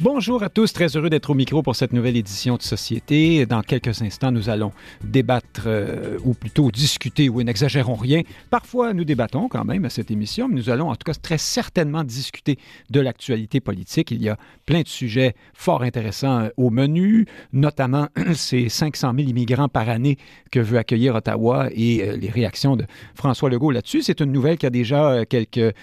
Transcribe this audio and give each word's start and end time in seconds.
Bonjour 0.00 0.44
à 0.44 0.48
tous, 0.48 0.72
très 0.72 0.96
heureux 0.96 1.10
d'être 1.10 1.30
au 1.30 1.34
micro 1.34 1.60
pour 1.60 1.74
cette 1.74 1.92
nouvelle 1.92 2.16
édition 2.16 2.54
de 2.54 2.62
Société. 2.62 3.46
Dans 3.46 3.62
quelques 3.62 4.00
instants, 4.00 4.30
nous 4.30 4.48
allons 4.48 4.70
débattre, 5.02 5.64
euh, 5.66 6.18
ou 6.22 6.34
plutôt 6.34 6.70
discuter, 6.70 7.28
oui, 7.28 7.44
n'exagérons 7.44 7.96
rien. 7.96 8.22
Parfois, 8.48 8.94
nous 8.94 9.02
débattons 9.02 9.48
quand 9.48 9.64
même 9.64 9.84
à 9.84 9.90
cette 9.90 10.12
émission, 10.12 10.46
mais 10.46 10.54
nous 10.54 10.70
allons 10.70 10.88
en 10.88 10.94
tout 10.94 11.02
cas 11.04 11.14
très 11.14 11.36
certainement 11.36 12.04
discuter 12.04 12.60
de 12.90 13.00
l'actualité 13.00 13.58
politique. 13.58 14.12
Il 14.12 14.22
y 14.22 14.28
a 14.28 14.36
plein 14.66 14.82
de 14.82 14.86
sujets 14.86 15.34
fort 15.52 15.82
intéressants 15.82 16.42
euh, 16.42 16.48
au 16.56 16.70
menu, 16.70 17.26
notamment 17.52 18.06
ces 18.34 18.68
500 18.68 19.14
000 19.16 19.30
immigrants 19.30 19.68
par 19.68 19.88
année 19.88 20.16
que 20.52 20.60
veut 20.60 20.78
accueillir 20.78 21.16
Ottawa 21.16 21.70
et 21.74 22.02
euh, 22.04 22.16
les 22.16 22.30
réactions 22.30 22.76
de 22.76 22.84
François 23.16 23.50
Legault 23.50 23.72
là-dessus. 23.72 24.02
C'est 24.02 24.20
une 24.20 24.30
nouvelle 24.30 24.58
qui 24.58 24.66
a 24.66 24.70
déjà 24.70 25.24
quelques, 25.24 25.74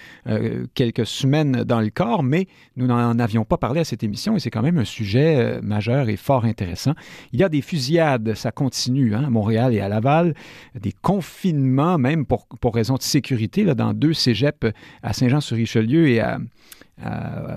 quelques 0.74 1.06
semaines 1.06 1.64
dans 1.64 1.80
le 1.80 1.90
corps, 1.90 2.22
mais 2.22 2.46
nous 2.76 2.86
n'en 2.86 3.18
avions 3.18 3.44
pas 3.44 3.58
parlé 3.58 3.80
à 3.80 3.84
cette 3.84 4.02
émission 4.02 4.05
et 4.12 4.38
c'est 4.40 4.50
quand 4.50 4.62
même 4.62 4.78
un 4.78 4.84
sujet 4.84 5.36
euh, 5.36 5.60
majeur 5.62 6.08
et 6.08 6.16
fort 6.16 6.44
intéressant. 6.44 6.92
Il 7.32 7.40
y 7.40 7.44
a 7.44 7.48
des 7.48 7.62
fusillades, 7.62 8.34
ça 8.34 8.50
continue 8.52 9.14
hein, 9.14 9.24
à 9.26 9.30
Montréal 9.30 9.74
et 9.74 9.80
à 9.80 9.88
Laval, 9.88 10.34
des 10.80 10.92
confinements 10.92 11.98
même 11.98 12.26
pour, 12.26 12.46
pour 12.60 12.74
raison 12.74 12.94
de 12.94 13.02
sécurité 13.02 13.64
là, 13.64 13.74
dans 13.74 13.92
deux 13.92 14.12
cégeps 14.12 14.72
à 15.02 15.12
Saint-Jean-sur-Richelieu 15.12 16.08
et 16.08 16.22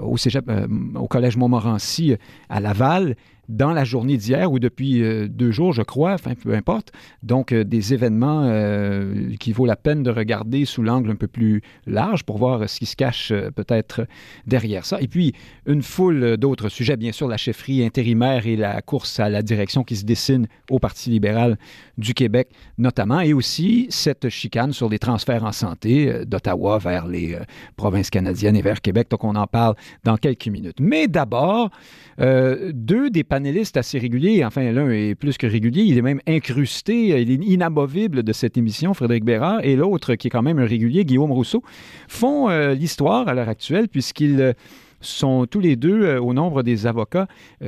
au 0.02 0.18
cégep, 0.18 0.50
euh, 0.50 0.68
au 0.96 1.08
collège 1.08 1.38
Montmorency 1.38 2.16
à 2.50 2.60
Laval 2.60 3.16
dans 3.50 3.74
la 3.74 3.84
journée 3.84 4.16
d'hier 4.16 4.52
ou 4.52 4.60
depuis 4.60 5.02
euh, 5.02 5.28
deux 5.28 5.52
jours, 5.52 5.74
je 5.74 5.82
crois, 5.82 6.14
enfin 6.14 6.36
peu 6.36 6.54
importe. 6.54 6.92
Donc 7.24 7.52
euh, 7.52 7.64
des 7.64 7.96
événements 7.96 8.44
euh, 8.46 9.36
qui 9.40 9.52
vaut 9.52 9.66
la 9.66 9.76
peine 9.76 10.04
de 10.04 10.12
regarder 10.12 10.66
sous 10.66 10.84
l'angle 10.84 11.10
un 11.10 11.16
peu 11.16 11.28
plus 11.28 11.62
large 11.88 12.24
pour 12.24 12.38
voir 12.38 12.70
ce 12.70 12.80
qui 12.80 12.86
se 12.86 12.96
cache 12.96 13.34
peut-être 13.56 14.06
derrière 14.46 14.86
ça. 14.86 15.02
Et 15.02 15.08
puis 15.08 15.34
une 15.66 15.82
foule 15.82 16.38
d'autres 16.38 16.70
sujets, 16.70 16.96
bien 16.96 17.12
sûr 17.12 17.28
la 17.28 17.38
chefferie 17.38 17.84
intérimaire 17.84 18.46
et 18.46 18.56
la 18.56 18.82
course 18.82 19.20
à 19.20 19.30
la 19.30 19.42
direction 19.42 19.84
qui 19.84 19.96
se 19.96 20.06
dessine 20.06 20.48
au 20.70 20.78
Parti 20.78 21.10
libéral 21.10 21.58
du 21.98 22.14
Québec 22.14 22.50
notamment, 22.78 23.20
et 23.20 23.34
aussi 23.34 23.88
cette 23.90 24.30
chicane 24.30 24.74
sur 24.74 24.90
les 24.90 25.00
transferts 25.00 25.44
en 25.44 25.52
santé 25.52 26.24
d'Ottawa 26.26 26.78
vers 26.78 27.08
les 27.08 27.38
provinces 27.76 28.12
canadiennes 28.12 28.56
et 28.56 28.62
vers 28.62 28.82
Québec. 28.82 29.08
Donc 29.10 29.24
on 29.24 29.36
en 29.36 29.48
parle 29.48 29.76
dans 30.04 30.18
quelques 30.18 30.48
minutes. 30.48 30.80
Mais 30.80 31.08
d'abord, 31.08 31.72
deux 32.20 33.10
des 33.10 33.24
panéliste 33.40 33.78
assez 33.78 33.98
régulier. 34.00 34.44
Enfin, 34.44 34.70
l'un 34.70 34.90
est 34.90 35.16
plus 35.16 35.38
que 35.38 35.48
régulier. 35.48 35.84
Il 35.84 35.98
est 35.98 36.02
même 36.02 36.20
incrusté. 36.28 37.22
Il 37.22 37.32
est 37.32 37.36
inamovible 37.36 38.22
de 38.22 38.34
cette 38.34 38.58
émission, 38.58 38.94
Frédéric 38.94 39.24
Bérard. 39.24 39.64
Et 39.64 39.78
l'autre, 39.78 40.16
qui 40.16 40.28
est 40.28 40.30
quand 40.30 40.42
même 40.42 40.60
un 40.60 40.66
régulier, 40.66 41.06
Guillaume 41.06 41.32
Rousseau, 41.32 41.64
font 42.10 42.50
euh, 42.50 42.74
l'histoire 42.74 43.30
à 43.30 43.34
l'heure 43.34 43.48
actuelle 43.48 43.88
puisqu'ils 43.88 44.42
euh, 44.42 44.54
sont 45.00 45.46
tous 45.46 45.62
les 45.62 45.78
deux 45.78 46.02
euh, 46.02 46.20
au 46.20 46.34
nombre 46.34 46.64
des 46.64 46.86
avocats 46.86 47.28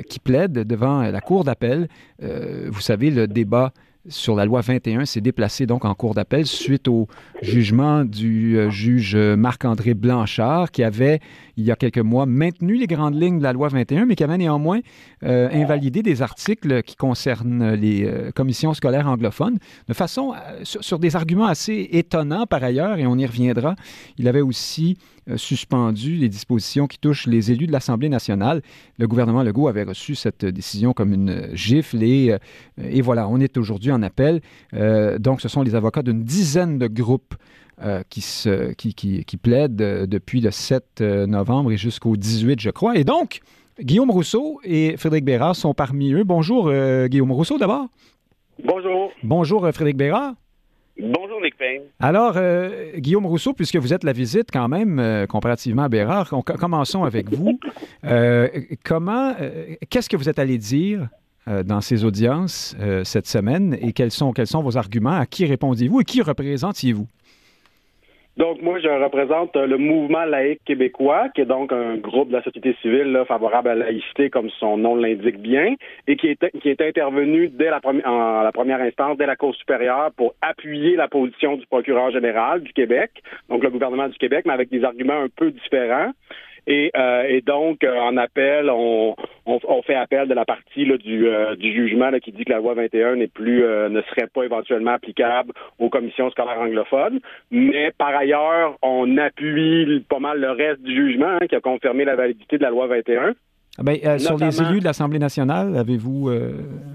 qui 0.09 0.19
plaident 0.19 0.65
devant 0.67 1.03
la 1.03 1.21
Cour 1.21 1.45
d'appel. 1.45 1.87
vous 2.19 2.81
savez, 2.81 3.09
le 3.09 3.27
débat 3.27 3.71
sur 4.07 4.35
la 4.35 4.45
loi 4.45 4.61
21 4.61 5.05
s'est 5.05 5.21
déplacé 5.21 5.65
donc 5.65 5.85
en 5.85 5.93
cour 5.93 6.15
d'appel 6.15 6.45
suite 6.45 6.87
au 6.87 7.07
jugement 7.41 8.03
du 8.03 8.57
euh, 8.57 8.69
juge 8.71 9.15
Marc-André 9.15 9.93
Blanchard 9.93 10.71
qui 10.71 10.83
avait, 10.83 11.19
il 11.55 11.65
y 11.65 11.71
a 11.71 11.75
quelques 11.75 11.99
mois, 11.99 12.25
maintenu 12.25 12.77
les 12.77 12.87
grandes 12.87 13.21
lignes 13.21 13.37
de 13.37 13.43
la 13.43 13.53
loi 13.53 13.67
21, 13.67 14.05
mais 14.05 14.15
qui 14.15 14.23
avait 14.23 14.37
néanmoins 14.37 14.79
euh, 15.23 15.49
invalidé 15.51 16.01
des 16.01 16.21
articles 16.21 16.81
qui 16.83 16.95
concernent 16.95 17.73
les 17.73 18.05
euh, 18.05 18.31
commissions 18.31 18.73
scolaires 18.73 19.07
anglophones 19.07 19.59
de 19.87 19.93
façon, 19.93 20.33
sur, 20.63 20.97
des 20.97 21.15
arguments 21.15 21.45
assez 21.45 21.89
étonnants 21.91 22.45
par 22.45 22.63
ailleurs, 22.63 22.97
et 22.97 23.05
on 23.05 23.17
y 23.17 23.25
reviendra. 23.25 23.75
Il 24.17 24.27
avait 24.27 24.41
aussi 24.41 24.97
suspendu 25.35 26.15
les 26.15 26.29
dispositions 26.29 26.87
qui 26.87 26.97
touchent 26.97 27.27
les 27.27 27.51
élus 27.51 27.67
de 27.67 27.71
l'Assemblée 27.71 28.09
nationale. 28.09 28.61
Le 28.97 29.07
gouvernement 29.07 29.43
Legault 29.43 29.67
avait 29.67 29.83
reçu 29.83 30.15
cette 30.15 30.45
décision 30.45 30.93
comme 30.93 31.13
une 31.13 31.49
gifle 31.53 32.03
et, 32.03 32.35
et 32.83 33.01
voilà, 33.01 33.27
on 33.27 33.39
est 33.39 33.57
aujourd'hui 33.57 33.91
en 33.91 34.01
appel. 34.03 34.41
Euh, 34.73 35.17
donc, 35.17 35.41
ce 35.41 35.49
sont 35.49 35.61
les 35.61 35.75
avocats 35.75 36.01
d'une 36.01 36.23
dizaine 36.23 36.77
de 36.77 36.87
groupes 36.87 37.35
euh, 37.83 38.03
qui, 38.09 38.21
se, 38.21 38.73
qui, 38.73 38.93
qui, 38.93 39.37
plaident 39.37 39.81
euh, 39.81 40.05
depuis 40.05 40.41
le 40.41 40.51
7 40.51 41.01
novembre 41.01 41.71
et 41.71 41.77
jusqu'au 41.77 42.15
18, 42.15 42.59
je 42.59 42.69
crois. 42.69 42.97
Et 42.97 43.03
donc, 43.03 43.39
Guillaume 43.79 44.11
Rousseau 44.11 44.59
et 44.63 44.95
Frédéric 44.97 45.25
Bérard 45.25 45.55
sont 45.55 45.73
parmi 45.73 46.11
eux. 46.11 46.23
Bonjour, 46.23 46.71
Guillaume 47.07 47.31
Rousseau, 47.31 47.57
d'abord. 47.57 47.87
Bonjour. 48.63 49.11
Bonjour, 49.23 49.61
Frédéric 49.73 49.97
Bérard. 49.97 50.33
Bonjour, 50.99 51.41
Nick 51.41 51.57
Payne. 51.57 51.83
Alors, 51.99 52.37
Guillaume 52.95 53.25
Rousseau, 53.25 53.53
puisque 53.53 53.77
vous 53.77 53.93
êtes 53.93 54.03
la 54.03 54.13
visite 54.13 54.49
quand 54.51 54.67
même, 54.67 55.25
comparativement 55.27 55.83
à 55.83 55.89
Bérard, 55.89 56.29
commençons 56.59 57.03
avec 57.03 57.29
vous. 57.29 57.59
comment, 58.83 59.35
qu'est-ce 59.89 60.09
que 60.09 60.17
vous 60.17 60.29
êtes 60.29 60.39
allé 60.39 60.57
dire 60.57 61.09
euh, 61.47 61.63
dans 61.63 61.81
ces 61.81 62.03
audiences 62.03 62.75
euh, 62.79 63.03
cette 63.03 63.25
semaine 63.25 63.75
et 63.81 63.93
quels 63.93 64.11
sont, 64.11 64.31
quels 64.31 64.45
sont 64.45 64.61
vos 64.61 64.77
arguments? 64.77 65.17
À 65.17 65.25
qui 65.25 65.43
répondez-vous 65.47 66.01
et 66.01 66.03
qui 66.03 66.21
représentiez-vous? 66.21 67.07
Donc, 68.37 68.61
moi, 68.61 68.79
je 68.79 68.87
représente 68.87 69.55
le 69.57 69.77
mouvement 69.77 70.23
laïque 70.23 70.61
québécois, 70.65 71.27
qui 71.35 71.41
est 71.41 71.45
donc 71.45 71.73
un 71.73 71.97
groupe 71.97 72.29
de 72.29 72.33
la 72.33 72.43
société 72.43 72.75
civile 72.81 73.23
favorable 73.27 73.67
à 73.69 73.75
la 73.75 73.85
laïcité, 73.85 74.29
comme 74.29 74.49
son 74.51 74.77
nom 74.77 74.95
l'indique 74.95 75.39
bien, 75.39 75.75
et 76.07 76.15
qui 76.15 76.27
est, 76.27 76.81
intervenu 76.81 77.49
dès 77.49 77.69
la, 77.69 77.81
en 77.83 78.41
la 78.41 78.51
première 78.53 78.79
instance, 78.81 79.17
dès 79.17 79.25
la 79.25 79.35
Cour 79.35 79.53
supérieure, 79.55 80.11
pour 80.15 80.33
appuyer 80.41 80.95
la 80.95 81.09
position 81.09 81.57
du 81.57 81.65
procureur 81.67 82.11
général 82.11 82.61
du 82.61 82.71
Québec, 82.71 83.11
donc 83.49 83.63
le 83.63 83.69
gouvernement 83.69 84.07
du 84.07 84.17
Québec, 84.17 84.45
mais 84.45 84.53
avec 84.53 84.69
des 84.69 84.83
arguments 84.85 85.21
un 85.21 85.29
peu 85.29 85.51
différents. 85.51 86.11
Et, 86.67 86.91
euh, 86.95 87.23
et 87.27 87.41
donc, 87.41 87.83
euh, 87.83 87.97
en 87.97 88.17
appel, 88.17 88.69
on, 88.69 89.15
on, 89.45 89.59
on, 89.67 89.81
fait 89.81 89.95
appel 89.95 90.27
de 90.27 90.33
la 90.33 90.45
partie 90.45 90.85
là, 90.85 90.97
du, 90.97 91.27
euh, 91.27 91.55
du 91.55 91.73
jugement 91.73 92.11
là, 92.11 92.19
qui 92.19 92.31
dit 92.31 92.45
que 92.45 92.51
la 92.51 92.59
loi 92.59 92.75
21 92.75 93.15
n'est 93.15 93.27
plus, 93.27 93.61
ne 93.63 94.01
serait 94.03 94.27
pas 94.27 94.43
éventuellement 94.43 94.91
applicable 94.91 95.53
aux 95.79 95.89
commissions 95.89 96.29
scolaires 96.29 96.59
anglophones. 96.59 97.19
Mais 97.49 97.91
par 97.97 98.15
ailleurs, 98.15 98.77
on 98.83 99.17
appuie 99.17 100.05
pas 100.07 100.19
mal 100.19 100.39
le 100.39 100.51
reste 100.51 100.81
du 100.81 100.93
jugement 100.95 101.37
hein, 101.41 101.47
qui 101.47 101.55
a 101.55 101.61
confirmé 101.61 102.05
la 102.05 102.15
validité 102.15 102.57
de 102.57 102.63
la 102.63 102.69
loi 102.69 102.87
21. 102.87 103.33
Ah 103.77 103.83
ben, 103.83 103.97
euh, 104.05 104.17
sur 104.17 104.37
les 104.37 104.61
élus 104.61 104.81
de 104.81 104.83
l'Assemblée 104.83 105.17
nationale, 105.17 105.77
avez-vous 105.77 106.29
euh, 106.29 106.51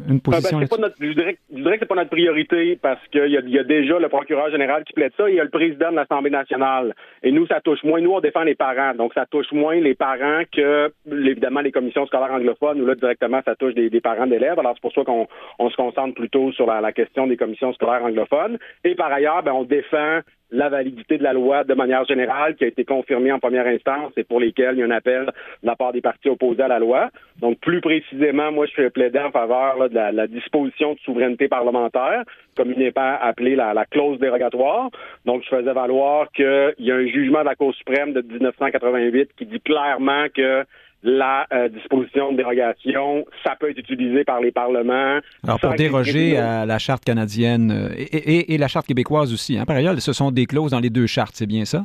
une 0.08 0.20
ah, 0.26 0.30
ben, 0.30 0.32
position 0.32 0.58
ben, 0.58 0.66
notre, 0.78 0.94
je, 1.00 1.12
dirais, 1.12 1.38
je, 1.50 1.62
dirais, 1.62 1.78
que 1.78 1.80
c'est 1.80 1.88
pas 1.88 1.94
notre 1.94 2.10
priorité 2.10 2.78
parce 2.82 3.00
qu'il 3.08 3.28
y, 3.28 3.50
y, 3.50 3.58
a 3.58 3.64
déjà 3.64 3.98
le 3.98 4.10
procureur 4.10 4.50
général 4.50 4.84
qui 4.84 4.92
plaide 4.92 5.12
ça 5.16 5.26
et 5.26 5.32
il 5.32 5.36
y 5.36 5.40
a 5.40 5.44
le 5.44 5.48
président 5.48 5.90
de 5.90 5.96
l'Assemblée 5.96 6.30
nationale. 6.30 6.94
Et 7.22 7.32
nous, 7.32 7.46
ça 7.46 7.62
touche 7.62 7.82
moins. 7.82 8.02
Nous, 8.02 8.12
on 8.12 8.20
défend 8.20 8.42
les 8.42 8.54
parents. 8.54 8.94
Donc, 8.94 9.14
ça 9.14 9.24
touche 9.24 9.50
moins 9.52 9.76
les 9.76 9.94
parents 9.94 10.42
que, 10.52 10.92
évidemment, 11.10 11.60
les 11.60 11.72
commissions 11.72 12.06
scolaires 12.06 12.32
anglophones 12.32 12.82
où 12.82 12.84
là, 12.84 12.94
directement, 12.94 13.40
ça 13.46 13.56
touche 13.56 13.74
des, 13.74 13.88
des 13.88 14.02
parents 14.02 14.26
d'élèves. 14.26 14.58
Alors, 14.58 14.74
c'est 14.74 14.82
pour 14.82 14.92
ça 14.92 15.02
qu'on 15.02 15.26
on 15.58 15.70
se 15.70 15.76
concentre 15.76 16.14
plutôt 16.14 16.52
sur 16.52 16.66
la, 16.66 16.82
la, 16.82 16.92
question 16.92 17.26
des 17.26 17.38
commissions 17.38 17.72
scolaires 17.72 18.04
anglophones. 18.04 18.58
Et 18.84 18.94
par 18.94 19.10
ailleurs, 19.10 19.42
ben, 19.42 19.52
on 19.52 19.64
défend 19.64 20.20
la 20.50 20.68
validité 20.68 21.18
de 21.18 21.22
la 21.22 21.32
loi 21.32 21.64
de 21.64 21.74
manière 21.74 22.04
générale 22.04 22.54
qui 22.54 22.64
a 22.64 22.68
été 22.68 22.84
confirmée 22.84 23.32
en 23.32 23.38
première 23.38 23.66
instance 23.66 24.12
et 24.16 24.24
pour 24.24 24.40
lesquelles 24.40 24.76
il 24.76 24.78
y 24.78 24.82
a 24.82 24.86
un 24.86 24.90
appel 24.90 25.26
de 25.26 25.66
la 25.66 25.74
part 25.74 25.92
des 25.92 26.00
partis 26.00 26.28
opposés 26.28 26.62
à 26.62 26.68
la 26.68 26.78
loi. 26.78 27.10
Donc, 27.40 27.58
plus 27.58 27.80
précisément, 27.80 28.52
moi, 28.52 28.66
je 28.66 28.72
suis 28.72 28.86
en 28.86 29.30
faveur 29.30 29.88
de 29.88 29.94
la, 29.94 30.26
disposition 30.26 30.94
de 30.94 30.98
souveraineté 31.00 31.48
parlementaire, 31.48 32.22
comme 32.56 32.72
il 32.72 32.78
n'est 32.78 32.92
pas 32.92 33.16
appelé 33.16 33.56
la, 33.56 33.84
clause 33.90 34.18
dérogatoire. 34.18 34.90
Donc, 35.24 35.42
je 35.42 35.48
faisais 35.48 35.72
valoir 35.72 36.30
qu'il 36.32 36.74
y 36.78 36.90
a 36.90 36.96
un 36.96 37.06
jugement 37.06 37.40
de 37.40 37.46
la 37.46 37.54
Cour 37.54 37.74
suprême 37.74 38.12
de 38.12 38.22
1988 38.22 39.30
qui 39.36 39.46
dit 39.46 39.60
clairement 39.60 40.26
que 40.34 40.64
la 41.06 41.46
euh, 41.52 41.68
disposition 41.68 42.32
de 42.32 42.36
dérogation, 42.36 43.24
ça 43.44 43.54
peut 43.58 43.70
être 43.70 43.78
utilisé 43.78 44.24
par 44.24 44.40
les 44.40 44.50
parlements. 44.50 45.20
Alors, 45.44 45.60
pour 45.60 45.74
déroger 45.74 46.36
à 46.36 46.66
la 46.66 46.78
charte 46.78 47.04
canadienne 47.04 47.70
euh, 47.70 47.94
et, 47.96 48.58
la 48.58 48.68
charte 48.68 48.86
québécoise 48.86 49.32
aussi, 49.32 49.56
hein, 49.56 49.64
par 49.64 49.76
ailleurs, 49.76 49.98
ce 50.00 50.12
sont 50.12 50.32
des 50.32 50.46
clauses 50.46 50.72
dans 50.72 50.80
les 50.80 50.90
deux 50.90 51.06
chartes, 51.06 51.34
c'est 51.34 51.46
bien 51.46 51.64
ça? 51.64 51.84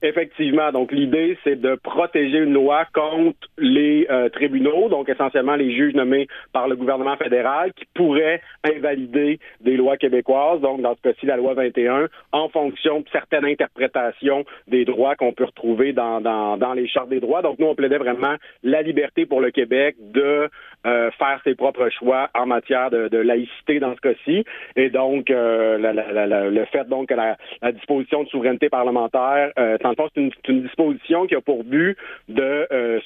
Effectivement. 0.00 0.70
Donc, 0.70 0.92
l'idée, 0.92 1.36
c'est 1.42 1.60
de 1.60 1.74
protéger 1.74 2.38
une 2.38 2.52
loi 2.52 2.84
contre 2.94 3.48
les 3.58 4.06
euh, 4.10 4.28
tribunaux, 4.28 4.88
donc 4.88 5.08
essentiellement 5.08 5.56
les 5.56 5.74
juges 5.74 5.94
nommés 5.94 6.28
par 6.52 6.68
le 6.68 6.76
gouvernement 6.76 7.16
fédéral 7.16 7.72
qui 7.72 7.84
pourraient 7.94 8.40
invalider 8.62 9.40
des 9.60 9.76
lois 9.76 9.96
québécoises, 9.96 10.60
donc 10.60 10.82
dans 10.82 10.94
ce 10.94 11.02
cas-ci, 11.02 11.26
la 11.26 11.36
loi 11.36 11.54
21, 11.54 12.06
en 12.30 12.48
fonction 12.48 13.00
de 13.00 13.06
certaines 13.10 13.44
interprétations 13.44 14.44
des 14.68 14.84
droits 14.84 15.16
qu'on 15.16 15.32
peut 15.32 15.46
retrouver 15.46 15.92
dans, 15.92 16.20
dans, 16.20 16.56
dans 16.56 16.74
les 16.74 16.86
chartes 16.86 17.08
des 17.08 17.20
droits. 17.20 17.42
Donc, 17.42 17.58
nous, 17.58 17.66
on 17.66 17.74
plaidait 17.74 17.98
vraiment 17.98 18.36
la 18.62 18.82
liberté 18.82 19.26
pour 19.26 19.40
le 19.40 19.50
Québec 19.50 19.96
de 19.98 20.48
euh, 20.86 21.10
faire 21.18 21.40
ses 21.42 21.56
propres 21.56 21.88
choix 21.90 22.30
en 22.34 22.46
matière 22.46 22.90
de, 22.90 23.08
de 23.08 23.18
laïcité 23.18 23.80
dans 23.80 23.96
ce 23.96 24.00
cas-ci. 24.00 24.44
Et 24.76 24.90
donc, 24.90 25.28
euh, 25.28 25.76
la, 25.76 25.92
la, 25.92 26.48
le 26.48 26.64
fait 26.66 26.88
donc 26.88 27.08
que 27.08 27.14
la, 27.14 27.36
disposition 27.72 28.22
de 28.22 28.28
souveraineté 28.28 28.68
parlementaire, 28.68 29.50
euh, 29.58 29.76
dans 29.94 30.04
le 30.04 30.10
c'est 30.14 30.20
une, 30.20 30.30
une, 30.48 30.62
disposition 30.62 31.26
qui 31.26 31.34
a 31.34 31.40
pour 31.40 31.64
but 31.64 31.96
de 32.28 33.00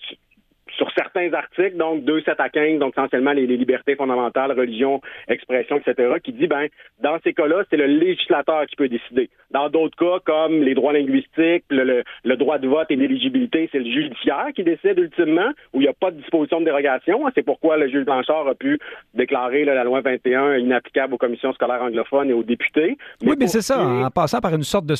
sur 0.76 0.90
certains 0.92 1.32
articles, 1.32 1.76
donc 1.76 2.04
2, 2.04 2.22
7 2.22 2.40
à 2.40 2.48
15, 2.48 2.78
donc 2.78 2.94
essentiellement 2.96 3.32
les, 3.32 3.46
libertés 3.46 3.96
fondamentales, 3.96 4.52
religion, 4.52 5.00
expression, 5.28 5.78
etc., 5.78 6.14
qui 6.22 6.32
dit, 6.32 6.46
ben, 6.46 6.68
dans 7.00 7.18
ces 7.22 7.32
cas-là, 7.32 7.64
c'est 7.70 7.76
le 7.76 7.86
législateur 7.86 8.66
qui 8.66 8.76
peut 8.76 8.88
décider. 8.88 9.28
Dans 9.50 9.68
d'autres 9.68 9.96
cas, 9.96 10.20
comme 10.24 10.62
les 10.62 10.74
droits 10.74 10.92
linguistiques, 10.92 11.64
le, 11.70 12.04
droit 12.36 12.58
de 12.58 12.68
vote 12.68 12.90
et 12.90 12.96
l'éligibilité, 12.96 13.68
c'est 13.70 13.78
le 13.78 13.90
judiciaire 13.90 14.48
qui 14.54 14.64
décide 14.64 14.98
ultimement, 14.98 15.50
où 15.72 15.80
il 15.80 15.84
n'y 15.84 15.88
a 15.88 15.92
pas 15.92 16.10
de 16.10 16.16
disposition 16.16 16.60
de 16.60 16.64
dérogation. 16.64 17.20
C'est 17.34 17.42
pourquoi 17.42 17.76
le 17.76 17.88
juge 17.88 18.04
Blanchard 18.04 18.48
a 18.48 18.54
pu 18.54 18.78
déclarer 19.14 19.64
la 19.64 19.84
loi 19.84 20.00
21 20.00 20.56
inapplicable 20.56 21.14
aux 21.14 21.18
commissions 21.18 21.52
scolaires 21.52 21.82
anglophones 21.82 22.30
et 22.30 22.32
aux 22.32 22.42
députés. 22.42 22.96
oui, 23.22 23.34
mais 23.38 23.46
c'est 23.46 23.62
ça, 23.62 23.84
en 23.84 24.10
passant 24.10 24.40
par 24.40 24.54
une 24.54 24.62
sorte 24.62 24.86
de, 24.86 24.94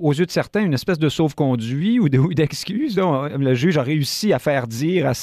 aux 0.00 0.12
yeux 0.12 0.26
de 0.26 0.30
certains, 0.30 0.64
une 0.64 0.74
espèce 0.74 0.98
de 0.98 1.08
sauve-conduit 1.08 1.98
ou 1.98 2.08
d'excuse. 2.08 2.98
le 2.98 3.54
juge 3.54 3.78
a 3.78 3.82
réussi 3.82 4.32
à 4.32 4.38
faire 4.38 4.66
dire 4.66 5.06
à 5.06 5.14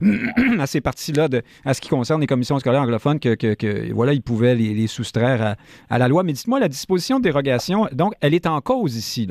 à 0.58 0.66
ces 0.66 0.80
parties-là, 0.80 1.28
à 1.64 1.74
ce 1.74 1.80
qui 1.80 1.88
concerne 1.88 2.20
les 2.20 2.26
commissions 2.26 2.58
scolaires 2.58 2.82
anglophones, 2.82 3.20
que, 3.20 3.92
voilà, 3.92 4.12
ils 4.12 4.22
pouvaient 4.22 4.54
les, 4.54 4.86
soustraire 4.86 5.56
à, 5.90 5.98
la 5.98 6.08
loi. 6.08 6.22
Mais 6.22 6.32
dites-moi, 6.32 6.60
la 6.60 6.68
disposition 6.68 7.18
de 7.18 7.24
dérogation, 7.24 7.86
donc, 7.92 8.14
elle 8.20 8.34
est 8.34 8.46
en 8.46 8.60
cause 8.60 8.96
ici. 8.96 9.28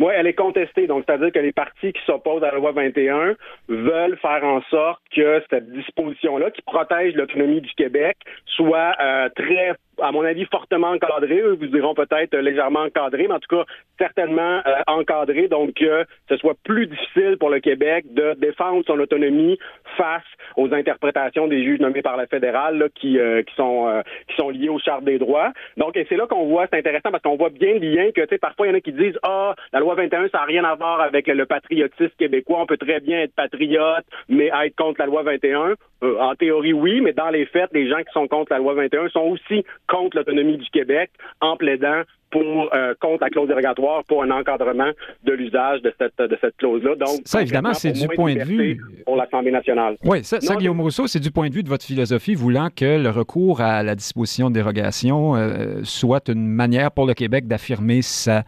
Oui, 0.00 0.12
elle 0.16 0.26
est 0.26 0.34
contestée. 0.34 0.86
Donc, 0.86 1.04
c'est-à-dire 1.06 1.30
que 1.32 1.38
les 1.38 1.52
partis 1.52 1.92
qui 1.92 2.00
s'opposent 2.04 2.42
à 2.42 2.50
la 2.50 2.58
loi 2.58 2.72
21 2.72 3.36
veulent 3.68 4.18
faire 4.18 4.42
en 4.42 4.60
sorte 4.62 5.00
que 5.14 5.42
cette 5.50 5.70
disposition-là, 5.70 6.50
qui 6.50 6.62
protège 6.62 7.14
l'autonomie 7.14 7.60
du 7.60 7.70
Québec, 7.74 8.16
soit 8.46 8.94
euh, 9.00 9.28
très 9.36 9.74
à 10.00 10.12
mon 10.12 10.24
avis, 10.24 10.44
fortement 10.46 10.90
encadré. 10.90 11.40
Eux 11.40 11.56
vous 11.58 11.66
diront 11.66 11.94
peut-être 11.94 12.36
légèrement 12.36 12.80
encadré, 12.80 13.26
mais 13.28 13.34
en 13.34 13.40
tout 13.40 13.56
cas, 13.56 13.64
certainement 13.98 14.60
euh, 14.66 14.82
encadré. 14.86 15.48
Donc, 15.48 15.74
que 15.74 16.04
ce 16.28 16.36
soit 16.36 16.56
plus 16.64 16.86
difficile 16.86 17.36
pour 17.38 17.50
le 17.50 17.60
Québec 17.60 18.04
de 18.12 18.34
défendre 18.38 18.84
son 18.86 18.98
autonomie 18.98 19.58
face 19.96 20.22
aux 20.56 20.72
interprétations 20.72 21.46
des 21.46 21.64
juges 21.64 21.80
nommés 21.80 22.02
par 22.02 22.16
la 22.16 22.26
fédérale 22.26 22.88
qui, 22.94 23.18
euh, 23.18 23.42
qui, 23.42 23.54
sont, 23.54 23.88
euh, 23.88 24.02
qui 24.28 24.36
sont 24.36 24.50
liés 24.50 24.68
aux 24.68 24.78
chartes 24.78 25.04
des 25.04 25.18
droits. 25.18 25.52
Donc, 25.76 25.96
et 25.96 26.06
c'est 26.08 26.16
là 26.16 26.26
qu'on 26.26 26.46
voit, 26.46 26.66
c'est 26.70 26.78
intéressant 26.78 27.10
parce 27.10 27.22
qu'on 27.22 27.36
voit 27.36 27.50
bien 27.50 27.74
le 27.74 27.78
lien 27.80 28.10
que, 28.12 28.22
tu 28.22 28.28
sais, 28.30 28.38
parfois, 28.38 28.66
il 28.66 28.70
y 28.70 28.72
en 28.72 28.76
a 28.76 28.80
qui 28.80 28.92
disent, 28.92 29.18
ah, 29.22 29.54
la 29.72 29.80
loi 29.80 29.94
21, 29.94 30.28
ça 30.28 30.38
n'a 30.38 30.44
rien 30.44 30.64
à 30.64 30.74
voir 30.74 31.00
avec 31.00 31.26
le 31.26 31.46
patriotisme 31.46 32.12
québécois. 32.18 32.60
On 32.60 32.66
peut 32.66 32.76
très 32.76 33.00
bien 33.00 33.20
être 33.20 33.34
patriote, 33.34 34.04
mais 34.28 34.50
être 34.64 34.76
contre 34.76 35.00
la 35.00 35.06
loi 35.06 35.22
21. 35.22 35.74
en 36.02 36.34
théorie, 36.34 36.72
oui, 36.72 37.00
mais 37.00 37.12
dans 37.12 37.30
les 37.30 37.46
faits, 37.46 37.70
les 37.72 37.88
gens 37.88 37.98
qui 37.98 38.12
sont 38.12 38.28
contre 38.28 38.52
la 38.52 38.58
loi 38.58 38.74
21 38.74 39.08
sont 39.08 39.20
aussi 39.20 39.64
contre 39.88 40.16
l'autonomie 40.16 40.58
du 40.58 40.68
Québec 40.70 41.10
en 41.40 41.56
plaidant 41.56 42.02
pour 42.34 42.74
euh, 42.74 42.94
contre 43.00 43.22
la 43.22 43.30
clause 43.30 43.46
dérogatoire 43.46 44.02
pour 44.04 44.24
un 44.24 44.30
encadrement 44.32 44.90
de 45.22 45.32
l'usage 45.32 45.82
de 45.82 45.94
cette, 45.98 46.18
de 46.18 46.36
cette 46.40 46.56
clause-là. 46.56 46.96
Donc, 46.96 47.20
ça, 47.24 47.42
évidemment, 47.42 47.74
c'est 47.74 47.92
du 47.92 48.08
point 48.08 48.34
de 48.34 48.42
vue. 48.42 48.80
Pour 49.06 49.16
l'Assemblée 49.16 49.52
nationale. 49.52 49.96
Oui, 50.04 50.24
ça, 50.24 50.38
Guillaume 50.56 50.80
Rousseau, 50.80 51.06
c'est 51.06 51.20
du 51.20 51.30
point 51.30 51.48
de 51.48 51.54
vue 51.54 51.62
de 51.62 51.68
votre 51.68 51.84
philosophie, 51.84 52.34
voulant 52.34 52.70
que 52.74 53.00
le 53.00 53.10
recours 53.10 53.60
à 53.60 53.84
la 53.84 53.94
disposition 53.94 54.48
de 54.48 54.54
dérogation 54.54 55.36
euh, 55.36 55.80
soit 55.84 56.28
une 56.28 56.46
manière 56.46 56.90
pour 56.90 57.06
le 57.06 57.14
Québec 57.14 57.46
d'affirmer 57.46 58.02
sa, 58.02 58.42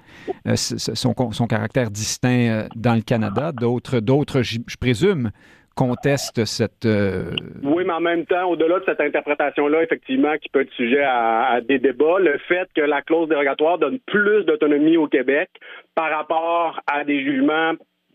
euh, 0.49 0.57
son, 0.57 1.15
son, 1.31 1.47
caractère 1.47 1.91
distinct 1.91 2.67
dans 2.75 2.95
le 2.95 3.03
Canada. 3.03 3.53
D'autres, 3.53 4.01
d'autres 4.01 4.43
je 4.43 4.77
présume, 4.81 5.31
conteste 5.77 6.45
cette... 6.47 6.87
Euh, 6.87 7.31
oui, 7.63 7.85
mais 7.87 7.93
en 7.93 8.01
même 8.01 8.25
temps, 8.25 8.49
au-delà 8.49 8.81
de 8.81 8.85
cette 8.87 9.01
interprétation-là, 9.01 9.83
effectivement, 9.83 10.37
qui 10.39 10.49
peut 10.49 10.63
être 10.63 10.73
sujet 10.73 11.05
à, 11.05 11.61
des 11.61 11.79
débats, 11.79 12.19
le 12.19 12.39
fait 12.49 12.69
que 12.75 12.81
la 12.81 13.03
clause 13.03 13.29
dérogatoire 13.29 13.79
donne 13.79 13.99
plus 14.07 14.45
d'autonomie 14.45 14.97
au 14.97 15.07
Québec 15.07 15.51
par 15.95 16.11
rapport 16.11 16.81
à 16.87 17.05
des 17.05 17.23
jugements 17.23 17.75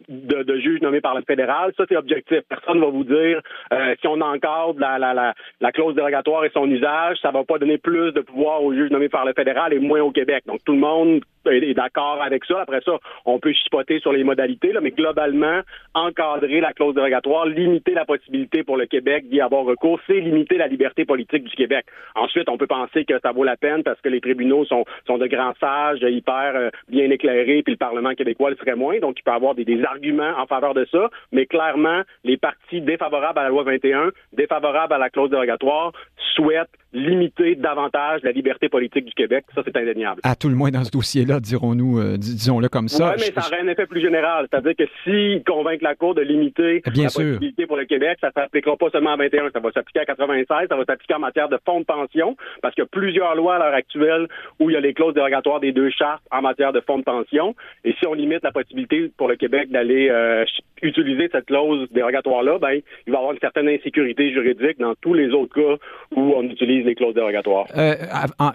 de, 0.09 0.57
juges 0.57 0.81
nommés 0.81 1.01
par 1.01 1.15
le 1.15 1.21
fédéral. 1.21 1.71
Ça, 1.77 1.83
c'est 1.87 1.95
objectif. 1.95 2.39
Personne 2.49 2.79
ne 2.79 2.85
va 2.85 2.89
vous 2.89 3.03
dire 3.03 3.41
euh, 3.71 3.95
si 4.01 4.07
on 4.07 4.19
encadre 4.19 4.79
la, 4.79 4.97
la, 4.97 5.13
la, 5.13 5.33
la, 5.59 5.71
clause 5.71 5.95
dérogatoire 5.95 6.43
et 6.43 6.51
son 6.53 6.69
usage, 6.69 7.17
ça 7.21 7.29
va 7.29 7.43
pas 7.43 7.59
donner 7.59 7.77
plus 7.77 8.11
de 8.11 8.21
pouvoir 8.21 8.63
aux 8.63 8.73
juges 8.73 8.89
nommés 8.89 9.09
par 9.09 9.25
le 9.25 9.33
fédéral 9.33 9.73
et 9.73 9.79
moins 9.79 10.01
au 10.01 10.11
Québec. 10.11 10.43
Donc, 10.47 10.63
tout 10.65 10.73
le 10.73 10.79
monde 10.79 11.21
est 11.45 11.73
d'accord 11.73 12.21
avec 12.21 12.45
ça. 12.45 12.61
Après 12.61 12.81
ça, 12.81 12.97
on 13.25 13.39
peut 13.39 13.53
chipoter 13.53 13.99
sur 13.99 14.13
les 14.13 14.23
modalités, 14.23 14.73
mais 14.81 14.91
globalement, 14.91 15.61
encadrer 15.93 16.61
la 16.61 16.73
clause 16.73 16.95
dérogatoire, 16.95 17.45
limiter 17.45 17.93
la 17.93 18.05
possibilité 18.05 18.63
pour 18.63 18.77
le 18.77 18.85
Québec 18.85 19.29
d'y 19.29 19.41
avoir 19.41 19.65
recours, 19.65 19.99
c'est 20.07 20.19
limiter 20.19 20.57
la 20.57 20.67
liberté 20.67 21.05
politique 21.05 21.43
du 21.43 21.55
Québec. 21.55 21.85
Ensuite, 22.15 22.49
on 22.49 22.57
peut 22.57 22.67
penser 22.67 23.05
que 23.05 23.19
ça 23.21 23.31
vaut 23.31 23.43
la 23.43 23.57
peine 23.57 23.83
parce 23.83 23.99
que 24.01 24.09
les 24.09 24.21
tribunaux 24.21 24.65
sont, 24.65 24.85
de 25.07 25.27
grands 25.27 25.53
sages, 25.59 25.99
hyper 26.01 26.53
euh, 26.55 26.69
bien 26.89 27.09
éclairés, 27.09 27.61
puis 27.63 27.73
le 27.73 27.77
Parlement 27.77 28.13
québécois 28.13 28.49
le 28.49 28.55
serait 28.55 28.75
moins. 28.75 28.99
Donc, 28.99 29.19
il 29.19 29.23
peut 29.23 29.31
avoir 29.31 29.55
des, 29.55 29.65
des 29.65 29.83
arguments 29.83 30.33
en 30.37 30.47
faveur 30.47 30.73
de 30.73 30.87
ça, 30.91 31.09
mais 31.31 31.45
clairement, 31.45 32.01
les 32.23 32.37
partis 32.37 32.81
défavorables 32.81 33.39
à 33.39 33.43
la 33.43 33.49
loi 33.49 33.63
21, 33.63 34.11
défavorables 34.33 34.93
à 34.93 34.97
la 34.97 35.09
clause 35.09 35.29
dérogatoire, 35.29 35.91
souhaitent 36.35 36.69
limiter 36.93 37.55
davantage 37.55 38.21
la 38.23 38.31
liberté 38.31 38.69
politique 38.69 39.05
du 39.05 39.13
Québec. 39.13 39.45
Ça, 39.55 39.61
c'est 39.65 39.75
indéniable. 39.77 40.19
À 40.23 40.35
tout 40.35 40.49
le 40.49 40.55
moins 40.55 40.71
dans 40.71 40.83
ce 40.83 40.91
dossier-là, 40.91 41.30
dirons-nous, 41.39 41.99
euh, 41.99 42.17
disons-le 42.17 42.69
comme 42.69 42.87
ça. 42.87 43.13
Oui, 43.15 43.15
mais 43.19 43.41
ça 43.41 43.47
aurait 43.47 43.61
un 43.61 43.67
effet 43.67 43.85
plus 43.85 44.01
général. 44.01 44.47
C'est-à-dire 44.51 44.75
que 44.75 44.83
s'ils 45.03 45.43
convainquent 45.43 45.81
la 45.81 45.95
Cour 45.95 46.15
de 46.15 46.21
limiter 46.21 46.81
Bien 46.91 47.03
la 47.03 47.09
sûr. 47.09 47.21
possibilité 47.21 47.65
pour 47.65 47.77
le 47.77 47.85
Québec, 47.85 48.17
ça 48.21 48.27
ne 48.27 48.33
s'appliquera 48.33 48.75
pas 48.77 48.89
seulement 48.91 49.11
à 49.11 49.17
21, 49.17 49.49
ça 49.51 49.59
va 49.59 49.71
s'appliquer 49.71 49.99
à 49.99 50.05
96, 50.05 50.67
ça 50.69 50.75
va 50.75 50.85
s'appliquer 50.85 51.13
en 51.13 51.19
matière 51.19 51.49
de 51.49 51.59
fonds 51.65 51.79
de 51.79 51.85
pension, 51.85 52.35
parce 52.61 52.75
qu'il 52.75 52.83
y 52.83 52.85
a 52.85 52.89
plusieurs 52.89 53.35
lois 53.35 53.55
à 53.55 53.59
l'heure 53.59 53.73
actuelle 53.73 54.27
où 54.59 54.69
il 54.69 54.73
y 54.73 54.77
a 54.77 54.79
les 54.79 54.93
clauses 54.93 55.13
dérogatoires 55.13 55.59
des 55.59 55.71
deux 55.71 55.89
chartes 55.89 56.23
en 56.31 56.41
matière 56.41 56.73
de 56.73 56.81
fonds 56.81 56.97
de 56.97 57.03
pension. 57.03 57.55
Et 57.83 57.93
si 57.99 58.07
on 58.07 58.13
limite 58.13 58.43
la 58.43 58.51
possibilité 58.51 59.11
pour 59.17 59.27
le 59.27 59.35
Québec 59.35 59.69
d'aller 59.71 60.09
euh, 60.09 60.45
utiliser 60.81 61.29
cette 61.31 61.45
clause 61.45 61.87
dérogatoire-là, 61.91 62.57
ben, 62.59 62.79
il 63.05 63.11
va 63.11 63.13
y 63.13 63.15
avoir 63.17 63.33
une 63.33 63.39
certaine 63.39 63.67
insécurité 63.69 64.31
juridique 64.31 64.79
dans 64.79 64.95
tous 64.95 65.13
les 65.13 65.29
autres 65.31 65.53
cas 65.53 65.77
où 66.15 66.33
on 66.35 66.43
utilise 66.43 66.85
les 66.85 66.95
clauses 66.95 67.13
dérogatoires. 67.13 67.67
Euh, 67.75 67.95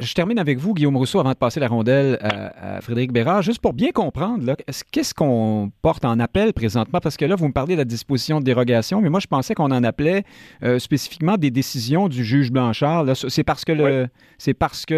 je 0.01 0.15
termine 0.15 0.39
avec 0.39 0.59
vous, 0.59 0.75
Guillaume 0.75 0.97
Rousseau, 0.97 1.21
avant 1.21 1.33
de 1.33 1.39
passer 1.39 1.61
la 1.61 1.69
rondelle 1.69 2.19
à, 2.21 2.66
Frédéric 2.81 3.13
Bérard, 3.13 3.43
juste 3.43 3.61
pour 3.61 3.73
bien 3.73 3.91
comprendre, 3.91 4.57
qu'est-ce 4.93 5.15
qu'on 5.15 5.71
porte 5.83 6.05
en 6.05 6.19
appel 6.21 6.53
présentement? 6.53 7.01
Parce 7.01 7.17
que 7.17 7.25
là, 7.25 7.35
vous 7.35 7.49
me 7.49 7.53
parlez 7.53 7.75
de 7.75 7.81
la 7.81 7.85
disposition 7.85 8.41
de 8.41 8.45
dérogation, 8.45 9.01
mais 9.01 9.09
moi, 9.09 9.21
je 9.21 9.27
pensais 9.27 9.55
qu'on 9.55 9.71
en 9.71 9.85
appelait 9.85 10.25
euh, 10.63 10.79
spécifiquement 10.79 11.37
des 11.37 11.51
décisions 11.51 12.09
du 12.09 12.25
juge 12.25 12.51
Blanchard. 12.51 13.05
C'est 13.17 13.45
parce 13.45 13.65
que, 13.65 13.73
le, 13.73 14.07
c'est 14.39 14.55
parce 14.55 14.87
que 14.87 14.95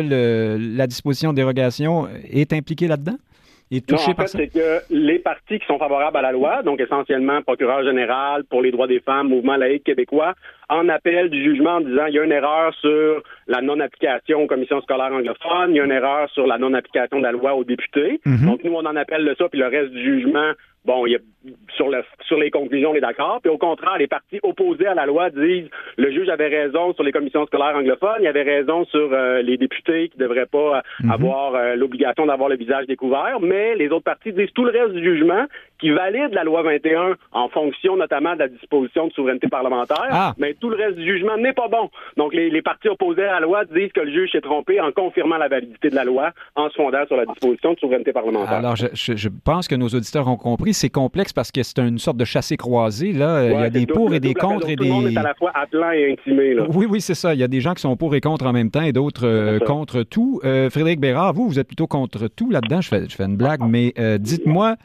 la 0.77 0.87
disposition 0.87 1.31
de 1.31 1.37
dérogation 1.37 2.09
est 2.31 2.53
impliquée 2.53 2.89
là-dedans? 2.89 3.19
non, 3.71 3.99
en 3.99 4.15
fait, 4.15 4.27
c'est 4.29 4.49
que 4.49 4.81
les 4.91 5.19
partis 5.19 5.59
qui 5.59 5.67
sont 5.67 5.79
favorables 5.79 6.17
à 6.17 6.23
la 6.23 6.33
loi, 6.33 6.63
donc 6.63 6.81
essentiellement 6.81 7.43
procureur 7.43 7.85
général 7.85 8.45
pour 8.45 8.63
les 8.63 8.71
droits 8.71 8.87
des 8.87 9.01
femmes, 9.01 9.29
mouvement 9.29 9.57
laïque 9.57 9.85
québécois, 9.85 10.35
en 10.69 10.89
appel 10.89 11.31
du 11.31 11.43
jugement 11.43 11.77
en 11.77 11.81
disant 11.81 12.07
il 12.07 12.15
y 12.15 12.19
a 12.19 12.25
une 12.25 12.33
erreur 12.33 12.75
sur 12.75 13.23
la 13.47 13.61
non-application 13.63 14.43
aux 14.43 14.47
commissions 14.47 14.81
scolaires 14.83 15.13
anglophones, 15.13 15.71
il 15.71 15.77
y 15.77 15.81
a 15.81 15.85
une 15.85 15.93
erreur 15.93 16.29
sur 16.31 16.47
la 16.47 16.59
non-application 16.59 17.19
de 17.19 17.23
la 17.23 17.33
loi 17.33 17.55
aux 17.55 17.65
députés. 17.65 18.21
Mhm. 18.25 18.47
Donc 18.47 18.65
nous, 18.65 18.73
on 18.73 18.85
en 18.85 18.97
appelle 18.97 19.25
de 19.25 19.35
ça, 19.39 19.49
puis 19.49 19.59
le 19.59 19.67
reste 19.67 19.93
du 19.93 20.03
jugement 20.03 20.53
bon, 20.89 21.07
il 21.07 21.13
y 21.13 21.17
a, 21.17 21.19
sur, 21.77 21.89
le, 21.89 22.03
sur 22.27 22.39
les 22.39 22.51
conclusions, 22.51 22.91
on 22.91 22.95
est 22.95 23.01
d'accord. 23.01 23.41
Puis 23.43 23.51
au 23.51 23.59
contraire, 23.59 23.99
les 23.99 24.07
partis 24.07 24.41
opposés 24.43 24.87
à 24.87 24.95
la 24.95 25.07
loi 25.07 25.31
disent 25.31 25.69
le 25.97 26.11
juge 26.11 26.29
avait 26.29 26.49
raison 26.49 26.95
sur 26.95 27.05
les 27.05 27.13
commissions 27.13 27.47
scolaires 27.47 27.77
anglophones, 27.77 28.21
il 28.21 28.27
avait 28.27 28.43
raison 28.43 28.85
sur 28.87 29.13
euh, 29.13 29.43
les 29.43 29.57
députés 29.57 30.09
qui 30.09 30.19
ne 30.19 30.25
devraient 30.25 30.47
pas 30.47 30.83
mhm. 31.01 31.11
avoir 31.11 31.55
euh, 31.55 31.77
l'obligation 31.77 32.27
d'avoir 32.27 32.49
le 32.49 32.57
visage 32.57 32.87
découvert, 32.87 33.39
mais 33.41 33.77
les 33.77 33.89
autres 33.89 34.05
partis 34.05 34.33
disent 34.33 34.53
tout 34.55 34.65
le 34.65 34.73
reste 34.73 34.95
du 34.95 35.05
jugement 35.05 35.45
qui 35.79 35.91
valide 35.91 36.33
la 36.33 36.43
loi 36.43 36.63
21 36.63 37.17
en 37.33 37.49
fonction 37.49 37.97
notamment 37.97 38.35
de 38.35 38.41
la 38.41 38.49
disposition 38.49 39.07
de 39.07 39.13
souveraineté 39.13 39.49
parlementaire, 39.49 40.09
ah. 40.11 40.35
mais 40.39 40.55
tout 40.61 40.71
le 40.71 40.77
reste 40.77 40.97
du 40.97 41.05
jugement 41.05 41.37
n'est 41.37 41.53
pas 41.53 41.69
bon. 41.69 41.91
Donc 42.17 42.35
les, 42.35 42.51
les 42.51 42.63
partis 42.63 42.89
opposés 42.89 43.25
à 43.25 43.35
la 43.35 43.41
loi 43.41 43.65
disent 43.65 43.93
que 43.93 44.01
le 44.01 44.13
juge 44.13 44.33
s'est 44.33 44.41
trompé 44.41 44.81
en 44.81 44.93
confirmant 44.93 45.37
la 45.37 45.49
validité 45.49 45.91
de 45.91 45.95
la 45.95 46.05
loi 46.05 46.33
en 46.55 46.69
se 46.69 46.75
fondant 46.75 47.07
sur 47.07 47.17
la 47.17 47.27
disposition 47.27 47.75
de 47.75 47.79
souveraineté 47.79 48.13
parlementaire. 48.13 48.53
Alors 48.53 48.77
je, 48.77 48.87
je 48.95 49.29
pense 49.45 49.69
que 49.69 49.75
nos 49.75 49.89
auditeurs 49.89 50.29
ont 50.29 50.37
compris 50.37 50.75
c'est 50.75 50.89
complexe 50.89 51.33
parce 51.33 51.51
que 51.51 51.63
c'est 51.63 51.79
une 51.79 51.99
sorte 51.99 52.17
de 52.17 52.25
chassé-croisé. 52.25 53.13
Là. 53.13 53.45
il 53.45 53.53
y 53.53 53.55
a 53.55 53.71
des 53.71 53.87
pour 53.87 54.15
et 54.15 54.21
des 54.21 54.35
contre. 54.35 54.69
Et 54.69 54.77
tout 54.77 54.85
le 54.85 54.91
monde 54.91 55.07
est 55.07 55.17
à 55.17 55.23
la 55.23 55.35
fois 55.35 55.51
appelant 55.55 55.91
et 55.91 56.13
intimé. 56.13 56.57
Oui, 56.69 56.87
oui, 56.89 57.01
c'est 57.01 57.15
ça. 57.15 57.35
Il 57.35 57.41
y 57.41 57.43
a 57.43 57.49
des 57.49 57.61
gens 57.61 57.75
qui 57.75 57.83
sont 57.83 57.97
pour 57.97 58.15
et 58.15 58.21
contre 58.21 58.47
en 58.47 58.53
même 58.53 58.71
temps 58.71 58.83
et 58.83 58.93
d'autres 58.93 59.27
euh, 59.27 59.59
contre 59.59 60.03
tout. 60.03 60.41
Euh, 60.45 60.71
Frédéric 60.71 61.01
Bérard, 61.01 61.33
vous, 61.33 61.49
vous 61.49 61.59
êtes 61.59 61.67
plutôt 61.67 61.87
contre 61.87 62.29
tout 62.29 62.51
là-dedans. 62.51 62.81
Je 62.81 62.89
fais, 62.89 63.09
je 63.09 63.15
fais 63.15 63.25
une 63.25 63.37
blague, 63.37 63.61
mais 63.67 63.93
euh, 63.99 64.19
dites-moi, 64.19 64.77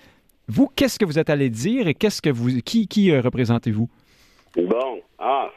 vous, 0.47 0.69
qu'est-ce 0.75 0.99
que 0.99 1.05
vous 1.05 1.19
êtes 1.19 1.29
allé 1.29 1.49
dire 1.49 1.87
et 1.87 1.93
qu'est-ce 1.93 2.21
que 2.21 2.29
vous, 2.29 2.61
qui, 2.65 2.87
qui 2.87 3.15
représentez-vous? 3.17 3.89
Bon, 4.55 4.99
ah, 5.19 5.49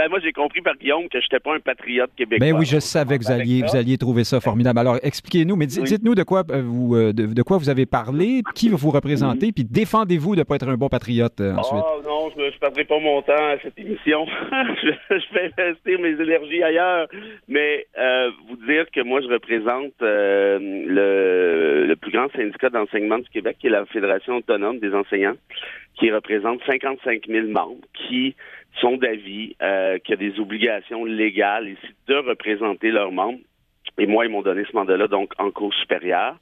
ben, 0.00 0.08
moi, 0.08 0.18
j'ai 0.22 0.32
compris 0.32 0.62
par 0.62 0.76
Guillaume 0.78 1.10
que 1.10 1.20
je 1.20 1.26
n'étais 1.26 1.40
pas 1.40 1.54
un 1.54 1.60
patriote 1.60 2.10
québécois. 2.16 2.46
Ben 2.46 2.56
oui, 2.58 2.64
je 2.64 2.78
savais 2.78 3.18
que 3.18 3.24
vous 3.24 3.30
alliez, 3.30 3.60
vous 3.60 3.76
alliez 3.76 3.98
trouver 3.98 4.24
ça 4.24 4.40
formidable. 4.40 4.78
Alors, 4.78 4.96
expliquez-nous, 5.02 5.56
mais 5.56 5.66
dites-nous 5.66 6.14
de 6.14 6.22
quoi 6.22 6.42
euh, 6.50 6.62
vous 6.64 6.96
euh, 6.96 7.12
de, 7.12 7.42
quoi 7.42 7.58
vous 7.58 7.68
avez 7.68 7.84
parlé, 7.84 8.40
qui 8.54 8.70
vous 8.70 8.90
représentez, 8.90 9.52
puis 9.52 9.64
défendez-vous 9.64 10.36
de 10.36 10.40
ne 10.40 10.44
pas 10.44 10.54
être 10.54 10.68
un 10.68 10.78
bon 10.78 10.88
patriote 10.88 11.38
euh, 11.42 11.54
ensuite. 11.54 11.82
Oh 11.84 12.00
non, 12.02 12.30
je 12.34 12.42
ne 12.42 12.50
perdrai 12.58 12.84
pas 12.84 12.98
mon 12.98 13.20
temps 13.20 13.32
à 13.34 13.58
cette 13.62 13.78
émission. 13.78 14.26
je, 14.82 15.34
vais 15.34 15.52
investir 15.58 15.98
mes 16.00 16.22
énergies 16.22 16.62
ailleurs. 16.62 17.06
Mais 17.48 17.86
euh, 17.98 18.30
vous 18.48 18.56
dire 18.66 18.86
que 18.90 19.02
moi, 19.02 19.20
je 19.20 19.28
représente 19.28 19.92
euh, 20.02 20.58
le, 20.58 21.86
le, 21.86 21.96
plus 21.96 22.12
grand 22.12 22.30
syndicat 22.32 22.70
d'enseignement 22.70 23.18
du 23.18 23.28
Québec, 23.28 23.56
qui 23.60 23.66
est 23.66 23.70
la 23.70 23.84
Fédération 23.86 24.36
autonome 24.36 24.78
des 24.78 24.94
enseignants, 24.94 25.36
qui 25.94 26.10
représente 26.10 26.60
55 26.64 27.26
000 27.26 27.48
membres, 27.48 27.86
qui 27.94 28.34
sont 28.80 28.96
d'avis 28.96 29.56
euh, 29.62 29.98
qu'il 29.98 30.14
y 30.20 30.26
a 30.26 30.30
des 30.30 30.40
obligations 30.40 31.04
légales 31.04 31.68
ici 31.68 31.94
de 32.06 32.14
représenter 32.14 32.90
leurs 32.90 33.12
membres. 33.12 33.40
Et 33.98 34.06
moi, 34.06 34.24
ils 34.24 34.30
m'ont 34.30 34.42
donné 34.42 34.64
ce 34.70 34.74
mandat-là, 34.76 35.08
donc 35.08 35.32
en 35.38 35.50
cours 35.50 35.74
supérieur. 35.74 36.36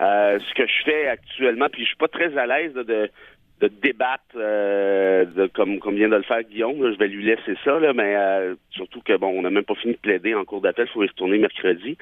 Euh, 0.00 0.38
ce 0.38 0.54
que 0.54 0.66
je 0.66 0.84
fais 0.84 1.08
actuellement, 1.08 1.66
puis 1.70 1.82
je 1.82 1.88
suis 1.88 1.96
pas 1.96 2.08
très 2.08 2.36
à 2.36 2.46
l'aise 2.46 2.72
de, 2.74 3.10
de, 3.60 3.70
débattre 3.82 4.22
euh, 4.36 5.24
de, 5.24 5.46
comme, 5.46 5.78
comme 5.78 5.94
vient 5.94 6.08
de 6.08 6.16
le 6.16 6.22
faire 6.22 6.42
Guillaume. 6.42 6.78
je 6.80 6.98
vais 6.98 7.06
lui 7.06 7.24
laisser 7.24 7.54
ça, 7.64 7.78
là, 7.78 7.92
mais 7.92 8.16
euh, 8.16 8.54
surtout 8.70 9.00
que 9.00 9.16
bon, 9.16 9.28
on 9.28 9.42
n'a 9.42 9.50
même 9.50 9.64
pas 9.64 9.76
fini 9.76 9.94
de 9.94 9.98
plaider 9.98 10.34
en 10.34 10.44
cours 10.44 10.60
d'appel, 10.60 10.86
il 10.88 10.92
faut 10.92 11.04
y 11.04 11.06
retourner 11.06 11.38
mercredi. 11.38 11.96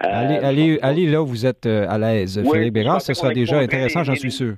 allez, 0.00 0.36
allez, 0.36 0.78
allez 0.82 1.06
là 1.06 1.22
où 1.22 1.26
vous 1.26 1.46
êtes 1.46 1.66
à 1.66 1.96
l'aise. 1.98 2.42
Philippe 2.52 2.74
Bérard, 2.74 3.00
ce 3.00 3.14
sera 3.14 3.32
déjà 3.32 3.58
intéressant, 3.58 4.04
j'en 4.04 4.14
suis 4.16 4.32
sûr. 4.32 4.56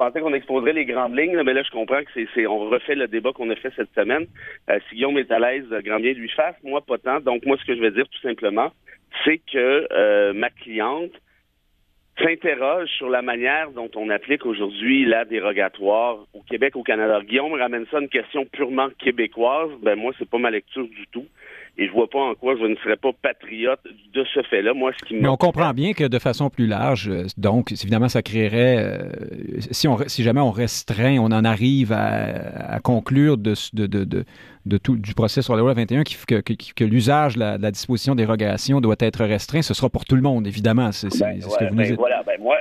Je 0.00 0.06
pensais 0.06 0.20
qu'on 0.22 0.32
exposerait 0.32 0.72
les 0.72 0.86
grandes 0.86 1.14
lignes, 1.14 1.42
mais 1.42 1.52
là, 1.52 1.62
je 1.62 1.70
comprends 1.70 2.02
que 2.02 2.24
c'est, 2.34 2.46
on 2.46 2.70
refait 2.70 2.94
le 2.94 3.06
débat 3.06 3.32
qu'on 3.34 3.50
a 3.50 3.54
fait 3.54 3.70
cette 3.76 3.92
semaine. 3.94 4.26
si 4.88 4.94
Guillaume 4.94 5.18
est 5.18 5.30
à 5.30 5.38
l'aise, 5.38 5.68
grand 5.84 6.00
bien 6.00 6.14
lui 6.14 6.30
fasse. 6.30 6.56
Moi, 6.62 6.80
pas 6.80 6.96
tant. 6.96 7.20
Donc, 7.20 7.44
moi, 7.44 7.58
ce 7.60 7.66
que 7.66 7.76
je 7.76 7.82
vais 7.82 7.90
dire, 7.90 8.08
tout 8.08 8.20
simplement, 8.22 8.72
c'est 9.26 9.42
que 9.52 10.32
ma 10.32 10.48
cliente 10.48 11.12
s'interroge 12.18 12.88
sur 12.96 13.10
la 13.10 13.20
manière 13.20 13.72
dont 13.72 13.90
on 13.94 14.08
applique 14.08 14.46
aujourd'hui 14.46 15.04
la 15.04 15.26
dérogatoire 15.26 16.24
au 16.32 16.40
Québec, 16.44 16.76
au 16.76 16.82
Canada. 16.82 17.20
Guillaume 17.22 17.52
ramène 17.52 17.84
ça 17.90 17.98
à 17.98 18.00
une 18.00 18.08
question 18.08 18.46
purement 18.46 18.88
québécoise. 18.98 19.70
Ben 19.82 19.96
moi, 19.96 20.14
c'est 20.18 20.30
pas 20.30 20.38
ma 20.38 20.50
lecture 20.50 20.88
du 20.88 21.06
tout. 21.12 21.26
Et 21.78 21.86
je 21.86 21.92
vois 21.92 22.08
pas 22.08 22.18
en 22.18 22.34
quoi 22.34 22.56
je 22.56 22.64
ne 22.64 22.74
serais 22.76 22.96
pas 22.96 23.10
patriote 23.12 23.80
de 24.12 24.24
ce 24.34 24.42
fait-là. 24.42 24.74
Moi, 24.74 24.92
ce 24.98 25.04
qui 25.04 25.14
Mais 25.14 25.28
on 25.28 25.36
comprend 25.36 25.72
bien 25.72 25.92
que 25.92 26.04
de 26.04 26.18
façon 26.18 26.50
plus 26.50 26.66
large, 26.66 27.08
euh, 27.08 27.26
donc 27.38 27.72
évidemment, 27.72 28.08
ça 28.08 28.22
créerait, 28.22 28.76
euh, 28.78 28.98
si, 29.70 29.88
on, 29.88 29.96
si 30.06 30.22
jamais 30.22 30.40
on 30.40 30.50
restreint, 30.50 31.18
on 31.18 31.26
en 31.32 31.44
arrive 31.44 31.92
à, 31.92 32.78
conclure 32.82 33.38
de, 33.38 33.54
de, 33.72 33.86
de, 33.86 34.24
de, 34.66 34.78
tout, 34.78 34.96
du 34.96 35.14
procès 35.14 35.42
sur 35.42 35.54
la 35.54 35.60
loi 35.62 35.74
21 35.74 36.02
qui, 36.02 36.16
que, 36.26 36.40
que, 36.40 36.84
l'usage 36.84 37.34
de 37.34 37.40
la, 37.40 37.70
disposition 37.70 38.14
dérogation 38.14 38.80
doit 38.80 38.96
être 38.98 39.24
restreint, 39.24 39.62
ce 39.62 39.74
sera 39.74 39.88
pour 39.88 40.04
tout 40.04 40.16
le 40.16 40.22
monde, 40.22 40.46
évidemment. 40.46 40.92
C'est 40.92 41.08
ben, 41.18 41.40
ce 41.40 41.56
que 41.56 41.68
vous 41.68 41.76
ben, 41.76 41.86
dites. 41.86 41.96
Voilà, 41.96 42.22
ben, 42.24 42.38
moi, 42.40 42.56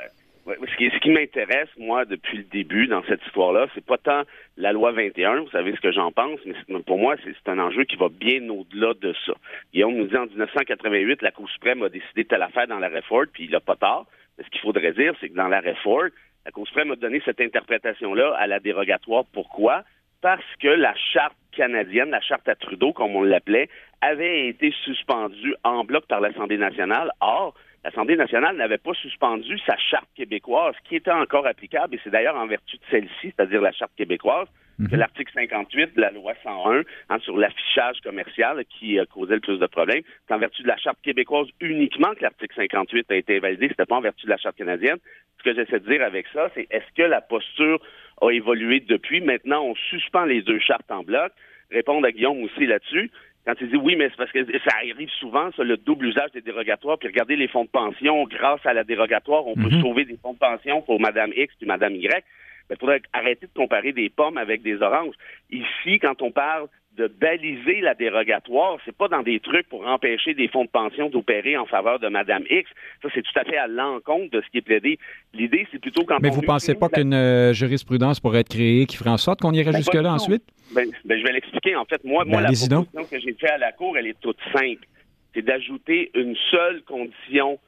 ce 0.57 0.99
qui, 0.99 1.09
m'intéresse, 1.09 1.69
moi, 1.77 2.05
depuis 2.05 2.37
le 2.37 2.43
début 2.43 2.87
dans 2.87 3.03
cette 3.03 3.23
histoire-là, 3.25 3.67
c'est 3.73 3.85
pas 3.85 3.97
tant 3.97 4.23
la 4.57 4.71
loi 4.71 4.91
21, 4.91 5.41
vous 5.41 5.49
savez 5.49 5.73
ce 5.75 5.81
que 5.81 5.91
j'en 5.91 6.11
pense, 6.11 6.39
mais 6.67 6.79
pour 6.81 6.97
moi, 6.97 7.15
c'est 7.23 7.49
un 7.49 7.59
enjeu 7.59 7.83
qui 7.83 7.95
va 7.95 8.09
bien 8.09 8.47
au-delà 8.49 8.93
de 8.93 9.13
ça. 9.25 9.33
Guillaume 9.73 9.95
nous 9.95 10.07
dit 10.07 10.17
en 10.17 10.25
1988, 10.25 11.21
la 11.21 11.31
Cour 11.31 11.49
suprême 11.49 11.83
a 11.83 11.89
décidé 11.89 12.25
telle 12.25 12.41
affaire 12.41 12.67
dans 12.67 12.79
la 12.79 12.89
Ford, 13.01 13.25
puis 13.31 13.45
il 13.45 13.51
n'a 13.51 13.59
pas 13.59 13.75
tard. 13.75 14.05
Ce 14.41 14.49
qu'il 14.49 14.61
faudrait 14.61 14.93
dire, 14.93 15.13
c'est 15.19 15.29
que 15.29 15.35
dans 15.35 15.47
la 15.47 15.61
Ford, 15.75 16.09
la 16.45 16.51
Cour 16.51 16.67
suprême 16.67 16.91
a 16.91 16.95
donné 16.95 17.21
cette 17.25 17.41
interprétation-là 17.41 18.35
à 18.37 18.47
la 18.47 18.59
dérogatoire. 18.59 19.25
Pourquoi? 19.33 19.83
Parce 20.21 20.43
que 20.59 20.67
la 20.67 20.93
charte 21.13 21.35
canadienne, 21.51 22.09
la 22.09 22.21
charte 22.21 22.47
à 22.47 22.55
Trudeau, 22.55 22.93
comme 22.93 23.15
on 23.15 23.23
l'appelait, 23.23 23.69
avait 24.01 24.47
été 24.47 24.73
suspendue 24.83 25.55
en 25.63 25.83
bloc 25.83 26.05
par 26.07 26.21
l'Assemblée 26.21 26.57
nationale. 26.57 27.11
Or, 27.21 27.53
l'Assemblée 27.89 28.17
nationale 28.17 28.55
n'avait 28.55 28.77
pas 28.77 28.93
suspendu 28.93 29.57
sa 29.65 29.75
charte 29.77 30.09
québécoise, 30.15 30.75
qui 30.87 30.95
était 30.95 31.11
encore 31.11 31.47
applicable, 31.47 31.95
et 31.95 31.99
c'est 32.03 32.11
d'ailleurs 32.11 32.35
en 32.35 32.45
vertu 32.45 32.77
de 32.77 32.81
celle-ci, 32.91 33.33
c'est-à-dire 33.35 33.61
la 33.61 33.71
charte 33.71 33.91
québécoise, 33.97 34.47
que 34.77 34.93
mhm. 34.93 34.99
l'article 34.99 35.31
58 35.33 35.95
de 35.95 36.01
la 36.01 36.11
loi 36.11 36.33
101 36.43 36.83
hein, 37.09 37.19
sur 37.19 37.35
l'affichage 37.35 37.99
commercial 38.01 38.63
qui 38.65 38.99
a 38.99 39.05
causé 39.07 39.33
le 39.33 39.39
plus 39.39 39.57
de 39.57 39.65
problèmes, 39.65 40.03
c'est 40.27 40.33
en 40.35 40.37
vertu 40.37 40.61
de 40.61 40.67
la 40.67 40.77
charte 40.77 40.99
québécoise 41.01 41.47
uniquement 41.59 42.13
que 42.13 42.21
l'article 42.21 42.55
58 42.55 43.11
a 43.11 43.15
été 43.15 43.39
validé, 43.39 43.69
c'était 43.69 43.85
pas 43.85 43.95
en 43.95 44.01
vertu 44.01 44.25
de 44.25 44.29
la 44.29 44.37
charte 44.37 44.55
canadienne. 44.55 44.97
Ce 45.39 45.43
que 45.43 45.55
j'essaie 45.55 45.79
de 45.79 45.89
dire 45.89 46.03
avec 46.03 46.27
ça, 46.31 46.49
c'est 46.53 46.67
est-ce 46.69 46.93
que 46.95 47.03
la 47.03 47.21
posture 47.21 47.81
a 48.21 48.29
évolué 48.29 48.81
depuis? 48.81 49.19
Maintenant, 49.19 49.63
on 49.63 49.75
suspend 49.75 50.25
les 50.25 50.43
deux 50.43 50.59
chartes 50.59 50.91
en 50.91 51.01
bloc. 51.03 51.31
Répondre 51.71 52.07
à 52.07 52.11
Guillaume 52.11 52.43
aussi 52.43 52.65
là-dessus. 52.65 53.11
Quand 53.49 53.55
il 53.61 53.71
dit 53.71 53.77
oui, 53.77 53.95
mais 53.95 54.09
c'est 54.09 54.15
parce 54.15 54.31
que 54.31 54.45
ça 54.59 54.75
arrive 54.77 55.09
souvent, 55.19 55.49
ça, 55.57 55.63
le 55.63 55.75
double 55.75 56.05
usage 56.05 56.31
des 56.33 56.41
dérogatoires, 56.41 56.99
puis 56.99 57.07
regardez 57.07 57.35
les 57.35 57.47
fonds 57.47 57.63
de 57.63 57.69
pension, 57.69 58.25
grâce 58.25 58.63
à 58.63 58.73
la 58.73 58.83
dérogatoire, 58.83 59.47
on 59.47 59.55
peut 59.55 59.71
mhm. 59.71 59.81
sauver 59.81 60.05
des 60.05 60.17
fonds 60.17 60.33
de 60.33 60.37
pension 60.37 60.83
pour 60.83 60.99
Madame 60.99 61.31
X 61.35 61.55
puis 61.57 61.65
Madame 61.65 61.95
Y. 61.95 62.23
Il 62.69 62.77
faudrait 62.77 63.01
arrêter 63.11 63.47
de 63.47 63.51
comparer 63.55 63.91
des 63.91 64.07
pommes 64.11 64.37
avec 64.37 64.61
des 64.61 64.79
oranges. 64.83 65.15
Ici, 65.49 65.97
quand 65.97 66.21
on 66.21 66.29
parle 66.29 66.67
de 66.99 67.07
baliser 67.07 67.79
la 67.79 67.95
dérogatoire, 67.95 68.77
c'est 68.83 68.95
pas 68.95 69.07
dans 69.07 69.23
des 69.23 69.39
trucs 69.39 69.69
pour 69.69 69.87
empêcher 69.87 70.33
des 70.33 70.49
fonds 70.49 70.65
de 70.65 70.69
pension 70.69 71.09
d'opérer 71.09 71.55
en 71.55 71.65
faveur 71.65 71.97
de 71.97 72.09
Madame 72.09 72.43
X. 72.49 72.69
Ça, 73.01 73.07
c'est 73.15 73.21
tout 73.21 73.39
à 73.39 73.45
fait 73.45 73.55
à 73.55 73.67
l'encontre 73.67 74.31
de 74.31 74.41
ce 74.41 74.49
qui 74.51 74.57
est 74.57 74.61
plaidé. 74.61 74.99
L'idée, 75.33 75.65
c'est 75.71 75.79
plutôt 75.79 76.03
quand 76.03 76.17
Mais 76.21 76.29
vous 76.29 76.41
pensez 76.41 76.75
pas 76.75 76.89
qu'une 76.89 77.13
euh, 77.13 77.53
jurisprudence 77.53 78.19
pourrait 78.19 78.41
être 78.41 78.49
créée 78.49 78.85
qui 78.85 78.97
ferait 78.97 79.11
en 79.11 79.17
sorte 79.17 79.39
qu'on 79.39 79.53
irait 79.53 79.71
ben, 79.71 79.77
jusque-là 79.77 80.11
ensuite? 80.11 80.43
Ben, 80.75 80.89
ben, 81.05 81.17
je 81.17 81.23
vais 81.23 81.31
l'expliquer. 81.31 81.77
En 81.77 81.85
fait, 81.85 82.03
moi, 82.03 82.25
moi 82.25 82.41
ben, 82.41 82.51
la 82.51 82.67
proposition 82.67 83.05
que 83.05 83.19
j'ai 83.21 83.33
faite 83.33 83.51
à 83.51 83.57
la 83.57 83.71
Cour, 83.71 83.97
elle 83.97 84.07
est 84.07 84.19
toute 84.19 84.39
simple. 84.51 84.85
C'est 85.33 85.41
d'ajouter 85.41 86.11
une 86.15 86.35
seule 86.51 86.81
condition 86.83 87.59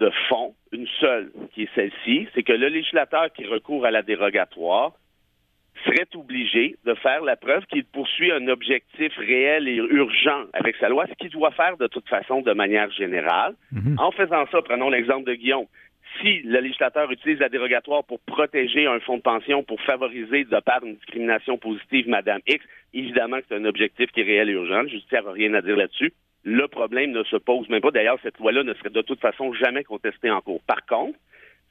de 0.00 0.10
fond, 0.28 0.54
une 0.72 0.88
seule, 0.98 1.30
qui 1.54 1.62
est 1.62 1.70
celle-ci, 1.76 2.26
c'est 2.34 2.42
que 2.42 2.52
le 2.52 2.66
législateur 2.66 3.32
qui 3.32 3.44
recourt 3.44 3.86
à 3.86 3.92
la 3.92 4.02
dérogatoire 4.02 4.92
serait 5.84 6.08
obligé 6.14 6.76
de 6.84 6.94
faire 6.94 7.22
la 7.22 7.36
preuve 7.36 7.64
qu'il 7.66 7.84
poursuit 7.84 8.32
un 8.32 8.48
objectif 8.48 9.12
réel 9.16 9.68
et 9.68 9.76
urgent 9.76 10.44
avec 10.52 10.76
sa 10.76 10.88
loi, 10.88 11.06
ce 11.06 11.14
qu'il 11.14 11.30
doit 11.30 11.50
faire 11.52 11.76
de 11.76 11.86
toute 11.86 12.08
façon 12.08 12.42
de 12.42 12.52
manière 12.52 12.90
générale. 12.90 13.54
Mhm. 13.72 13.96
En 13.98 14.10
faisant 14.12 14.46
ça, 14.50 14.62
prenons 14.62 14.90
l'exemple 14.90 15.24
de 15.24 15.34
Guillaume. 15.34 15.66
Si 16.20 16.40
le 16.42 16.60
législateur 16.60 17.10
utilise 17.10 17.38
la 17.38 17.48
dérogatoire 17.48 18.04
pour 18.04 18.20
protéger 18.20 18.86
un 18.86 19.00
fonds 19.00 19.16
de 19.16 19.22
pension, 19.22 19.62
pour 19.62 19.80
favoriser 19.80 20.44
de 20.44 20.60
part 20.60 20.84
une 20.84 20.96
discrimination 20.96 21.56
positive 21.56 22.08
Madame 22.08 22.40
X, 22.46 22.64
évidemment 22.92 23.38
que 23.38 23.44
c'est 23.48 23.56
un 23.56 23.64
objectif 23.64 24.10
qui 24.12 24.20
est 24.20 24.24
réel 24.24 24.50
et 24.50 24.52
urgent. 24.52 24.82
Je 24.88 24.96
ne 24.96 25.30
rien 25.30 25.54
à 25.54 25.62
dire 25.62 25.76
là-dessus. 25.76 26.12
Le 26.44 26.68
problème 26.68 27.12
ne 27.12 27.22
se 27.24 27.36
pose 27.36 27.68
même 27.68 27.80
pas. 27.80 27.92
D'ailleurs, 27.92 28.18
cette 28.22 28.38
loi-là 28.38 28.62
ne 28.62 28.74
serait 28.74 28.90
de 28.90 29.02
toute 29.02 29.20
façon 29.20 29.54
jamais 29.54 29.84
contestée 29.84 30.30
en 30.30 30.40
cours. 30.40 30.60
Par 30.66 30.84
contre, 30.86 31.18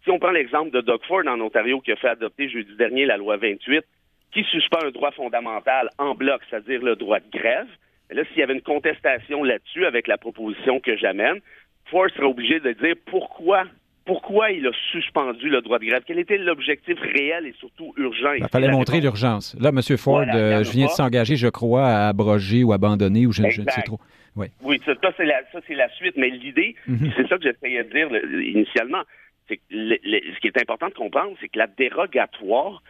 si 0.03 0.10
on 0.10 0.18
prend 0.18 0.32
l'exemple 0.32 0.72
de 0.72 0.82
Doug 0.82 1.01
Ford 1.08 1.22
en 1.27 1.39
Ontario 1.39 1.80
qui 1.82 1.91
a 1.91 1.96
fait 1.96 2.10
adopter 2.10 2.50
jeudi 2.50 2.75
dernier 2.75 3.06
la 3.06 3.18
loi 3.18 3.38
28, 3.38 3.84
qui 4.32 4.44
suspend 4.46 4.80
un 4.84 4.92
droit 4.92 5.12
fondamental 5.12 5.90
en 5.98 6.16
bloc, 6.16 6.42
c'est-à-dire 6.50 6.82
le 6.82 6.96
droit 6.96 7.20
de 7.20 7.30
grève. 7.32 7.68
Mais 8.10 8.16
là, 8.16 8.24
s'il 8.30 8.40
y 8.40 8.44
avait 8.44 8.54
une 8.54 8.62
contestation 8.62 9.44
là-dessus 9.44 9.86
avec 9.86 10.08
la 10.08 10.18
proposition 10.18 10.80
que 10.80 10.98
j'amène, 10.98 11.40
Ford 11.86 12.08
serait 12.16 12.26
obligé 12.26 12.60
de 12.60 12.72
dire 12.72 12.96
pourquoi 13.06 13.66
pourquoi 14.06 14.52
il 14.52 14.66
a 14.66 14.72
suspendu 14.92 15.48
le 15.48 15.62
droit 15.62 15.78
de 15.78 15.86
grève? 15.86 16.02
Quel 16.06 16.18
était 16.18 16.38
l'objectif 16.38 17.00
réel 17.00 17.46
et 17.46 17.54
surtout 17.60 17.94
urgent? 17.98 18.34
Il 18.34 18.48
fallait 18.52 18.72
montrer 18.72 19.00
l'urgence. 19.00 19.56
Là, 19.60 19.70
M. 19.70 19.98
Ford, 19.98 20.26
euh, 20.34 20.64
je 20.64 20.72
viens 20.72 20.88
de 20.88 20.92
s'engager, 20.92 21.36
je 21.36 21.48
crois, 21.48 21.88
à 21.88 22.08
abroger 22.08 22.64
ou 22.64 22.74
abandonner 22.74 23.28
ou 23.28 23.32
je, 23.32 23.44
ne 23.44 23.50
sais 23.52 23.84
trop. 23.84 24.00
Oui, 24.36 24.48
oui 24.64 24.82
ça, 24.86 24.94
c'est 25.16 25.26
la, 25.26 25.42
la, 25.70 25.90
suite. 25.90 26.16
Mais 26.18 26.30
l'idée, 26.30 26.76
mhm. 26.88 27.12
c'est 27.16 27.28
ça 27.28 27.38
que 27.38 27.44
j'essayais 27.44 27.84
de 27.84 27.90
dire 27.90 28.08
initialement, 28.42 29.04
c'est 29.48 29.60
ce 29.70 30.40
qui 30.40 30.48
est 30.48 30.60
important 30.60 30.88
de 30.88 30.94
comprendre, 30.94 31.36
c'est 31.40 31.50
que 31.50 31.60
la 31.60 31.68
dérogatoire, 31.68 32.82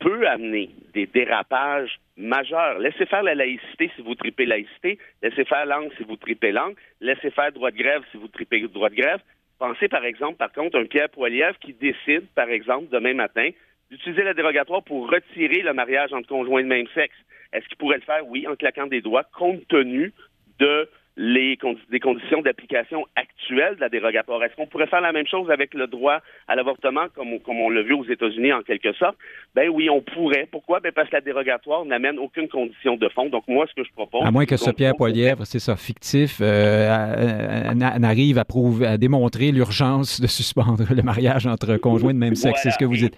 peut 0.00 0.26
amener 0.26 0.70
des 0.94 1.06
dérapages 1.06 1.98
majeurs. 2.16 2.78
Laissez 2.78 3.06
faire 3.06 3.22
la 3.22 3.34
laïcité 3.34 3.90
si 3.96 4.02
vous 4.02 4.14
tripez 4.14 4.46
laïcité, 4.46 4.98
laissez 5.22 5.44
faire 5.44 5.66
langue 5.66 5.90
si 5.96 6.04
vous 6.04 6.16
tripez 6.16 6.52
langue, 6.52 6.74
laissez 7.00 7.30
faire 7.30 7.52
droit 7.52 7.70
de 7.70 7.76
grève 7.76 8.02
si 8.10 8.16
vous 8.16 8.28
tripez 8.28 8.60
droit 8.68 8.90
de 8.90 8.96
grève. 8.96 9.20
Pensez 9.58 9.88
par 9.88 10.04
exemple, 10.04 10.36
par 10.36 10.52
contre, 10.52 10.78
un 10.78 10.84
Pierre 10.84 11.08
Poilievre 11.08 11.58
qui 11.58 11.72
décide, 11.72 12.26
par 12.34 12.48
exemple, 12.48 12.88
demain 12.90 13.14
matin, 13.14 13.50
d'utiliser 13.90 14.22
la 14.22 14.34
dérogatoire 14.34 14.82
pour 14.82 15.10
retirer 15.10 15.62
le 15.62 15.72
mariage 15.72 16.12
entre 16.12 16.28
conjoints 16.28 16.62
de 16.62 16.68
même 16.68 16.86
sexe. 16.94 17.16
Est-ce 17.52 17.66
qu'il 17.68 17.78
pourrait 17.78 17.96
le 17.96 18.02
faire? 18.02 18.26
Oui, 18.26 18.46
en 18.46 18.54
claquant 18.54 18.86
des 18.86 19.00
doigts, 19.00 19.24
compte 19.36 19.66
tenu 19.68 20.12
de 20.58 20.88
les 21.18 21.58
des 21.90 21.98
conditions 21.98 22.42
d'application 22.42 23.04
actuelles 23.16 23.74
de 23.74 23.80
la 23.80 23.88
dérogatoire. 23.88 24.42
Est-ce 24.44 24.54
qu'on 24.54 24.66
pourrait 24.66 24.86
faire 24.86 25.00
la 25.00 25.12
même 25.12 25.26
chose 25.26 25.50
avec 25.50 25.74
le 25.74 25.88
droit 25.88 26.20
à 26.46 26.54
l'avortement, 26.54 27.06
comme, 27.14 27.40
comme 27.40 27.60
on 27.60 27.70
l'a 27.70 27.82
vu 27.82 27.92
aux 27.92 28.04
États-Unis 28.04 28.52
en 28.52 28.62
quelque 28.62 28.92
sorte? 28.92 29.16
Ben 29.54 29.68
oui, 29.68 29.90
on 29.90 30.00
pourrait. 30.00 30.46
Pourquoi? 30.50 30.78
Ben 30.78 30.92
parce 30.92 31.10
que 31.10 31.16
la 31.16 31.20
dérogatoire 31.20 31.84
n'amène 31.84 32.20
aucune 32.20 32.48
condition 32.48 32.96
de 32.96 33.08
fond. 33.08 33.28
Donc 33.28 33.48
moi, 33.48 33.66
ce 33.68 33.74
que 33.74 33.86
je 33.86 33.92
propose... 33.92 34.24
À 34.24 34.30
moins 34.30 34.46
que 34.46 34.56
ce 34.56 34.70
Pierre 34.70 34.94
Poilièvre, 34.94 35.44
c'est 35.44 35.58
ça, 35.58 35.76
fictif, 35.76 36.38
euh, 36.40 37.74
n'arrive 37.74 38.38
à, 38.38 38.44
prouver, 38.44 38.86
à 38.86 38.96
démontrer 38.96 39.50
l'urgence 39.50 40.20
de 40.20 40.28
suspendre 40.28 40.84
le 40.94 41.02
mariage 41.02 41.48
entre 41.48 41.76
conjoints 41.78 42.14
de 42.14 42.18
même 42.18 42.36
sexe. 42.36 42.60
c'est 42.62 42.70
ce 42.70 42.78
que 42.78 42.84
vous 42.84 42.96
dites. 42.96 43.16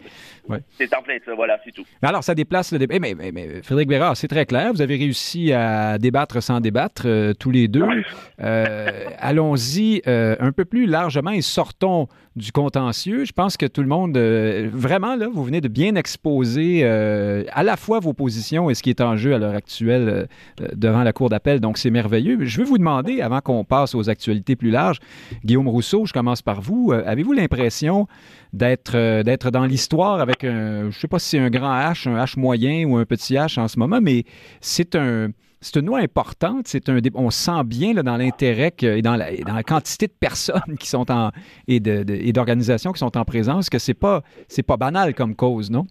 C'est 0.71 0.95
en 0.97 1.02
plein 1.02 1.19
ça, 1.25 1.35
voilà, 1.35 1.59
c'est 1.64 1.73
tout. 1.73 1.85
Alors, 2.02 2.25
ça 2.25 2.35
déplace 2.35 2.73
le 2.73 2.78
débat. 2.78 2.95
Eh, 2.97 2.99
mais, 2.99 3.14
mais, 3.14 3.62
Frédéric 3.62 3.88
Bérard, 3.88 4.16
c'est 4.16 4.28
très 4.28 4.47
clair. 4.47 4.73
Vous 4.73 4.83
avez 4.83 4.97
réussi 4.97 5.52
à 5.52 5.99
débattre 5.99 6.42
sans 6.42 6.61
débattre, 6.61 7.02
euh, 7.07 7.33
tous 7.38 7.50
les 7.50 7.69
deux. 7.69 7.85
21. 7.90 9.14
Allons-y 9.18 10.02
un 10.06 10.52
peu 10.52 10.64
plus 10.64 10.87
largement 10.87 11.30
et 11.30 11.42
sortons 11.42 12.09
du 12.37 12.52
contentieux. 12.52 13.25
Je 13.25 13.32
pense 13.32 13.56
que 13.56 13.66
tout 13.66 13.82
le 13.82 13.88
monde, 13.88 14.16
vraiment, 14.16 15.16
là, 15.16 15.28
vous 15.32 15.44
venez 15.44 15.61
de 15.61 15.68
bien 15.68 15.94
exposer 15.94 16.85
à 16.85 17.62
la 17.62 17.76
fois 17.76 18.00
vos 18.00 18.12
positions 18.12 18.70
et 18.70 18.75
ce 18.75 18.82
qui 18.82 18.90
est 18.90 19.00
en 19.00 19.16
jeu 19.16 19.35
à 19.35 19.38
l'heure 19.38 19.54
actuelle 19.54 20.28
devant 20.75 21.02
la 21.02 21.12
Cour 21.12 21.28
d'appel. 21.28 21.61
Donc, 21.61 21.78
c'est 21.78 21.90
merveilleux. 21.90 22.38
Je 22.44 22.59
veux 22.59 22.66
vous 22.66 22.78
demander, 22.78 23.20
avant 23.20 23.40
qu'on 23.40 23.64
passe 23.64 23.94
aux 23.94 24.09
actualités 24.09 24.56
plus 24.56 24.70
larges, 24.70 24.99
Guillaume 25.44 25.68
Rousseau, 25.68 26.06
je 26.06 26.12
commence 26.12 26.42
par 26.42 26.61
vous. 26.61 26.92
Avez-vous 26.92 27.32
l'impression 27.32 28.06
d'être 28.52 28.97
euh, 28.97 29.23
d'être 29.23 29.50
dans 29.50 29.64
l'histoire 29.64 30.20
avec 30.20 30.44
un, 30.44 30.90
je 30.90 30.99
sais 30.99 31.09
pas 31.09 31.18
si 31.18 31.30
c'est 31.30 31.38
un 31.38 31.50
grand 31.50 31.73
H, 31.73 32.09
un 32.09 32.23
H 32.23 32.38
moyen 32.38 32.85
ou 32.85 32.97
un 32.97 33.04
petit 33.04 33.35
H 33.35 33.61
en 33.61 33.68
ce 33.68 33.78
moment, 33.78 34.00
mais 34.00 34.25
c'est 34.61 34.97
un 34.97 35.28
c'est 35.61 35.76
une 35.76 35.87
loi 35.87 35.99
importante. 35.99 36.69
C'est 36.69 36.88
un, 36.88 36.99
on 37.14 37.31
sent 37.31 37.64
bien 37.64 37.93
là, 37.93 38.02
dans 38.02 38.17
l'intérêt 38.17 38.73
et 38.81 39.02
dans 39.02 39.17
la, 39.17 39.37
dans 39.37 39.55
la, 39.55 39.62
quantité 39.62 40.07
de 40.07 40.12
personnes 40.12 40.79
qui 40.79 40.88
sont 40.88 41.11
en 41.11 41.31
et 41.69 41.81
d'organisations 41.81 42.93
qui 42.93 42.99
sont 42.99 43.17
en 43.17 43.25
présence 43.25 43.69
que 43.69 43.79
c'est 43.79 43.95
pas 43.95 44.23
c'est 44.49 44.62
pas 44.62 44.76
banal 44.76 45.14
comme 45.14 45.35
cause, 45.37 45.71
non? 45.71 45.87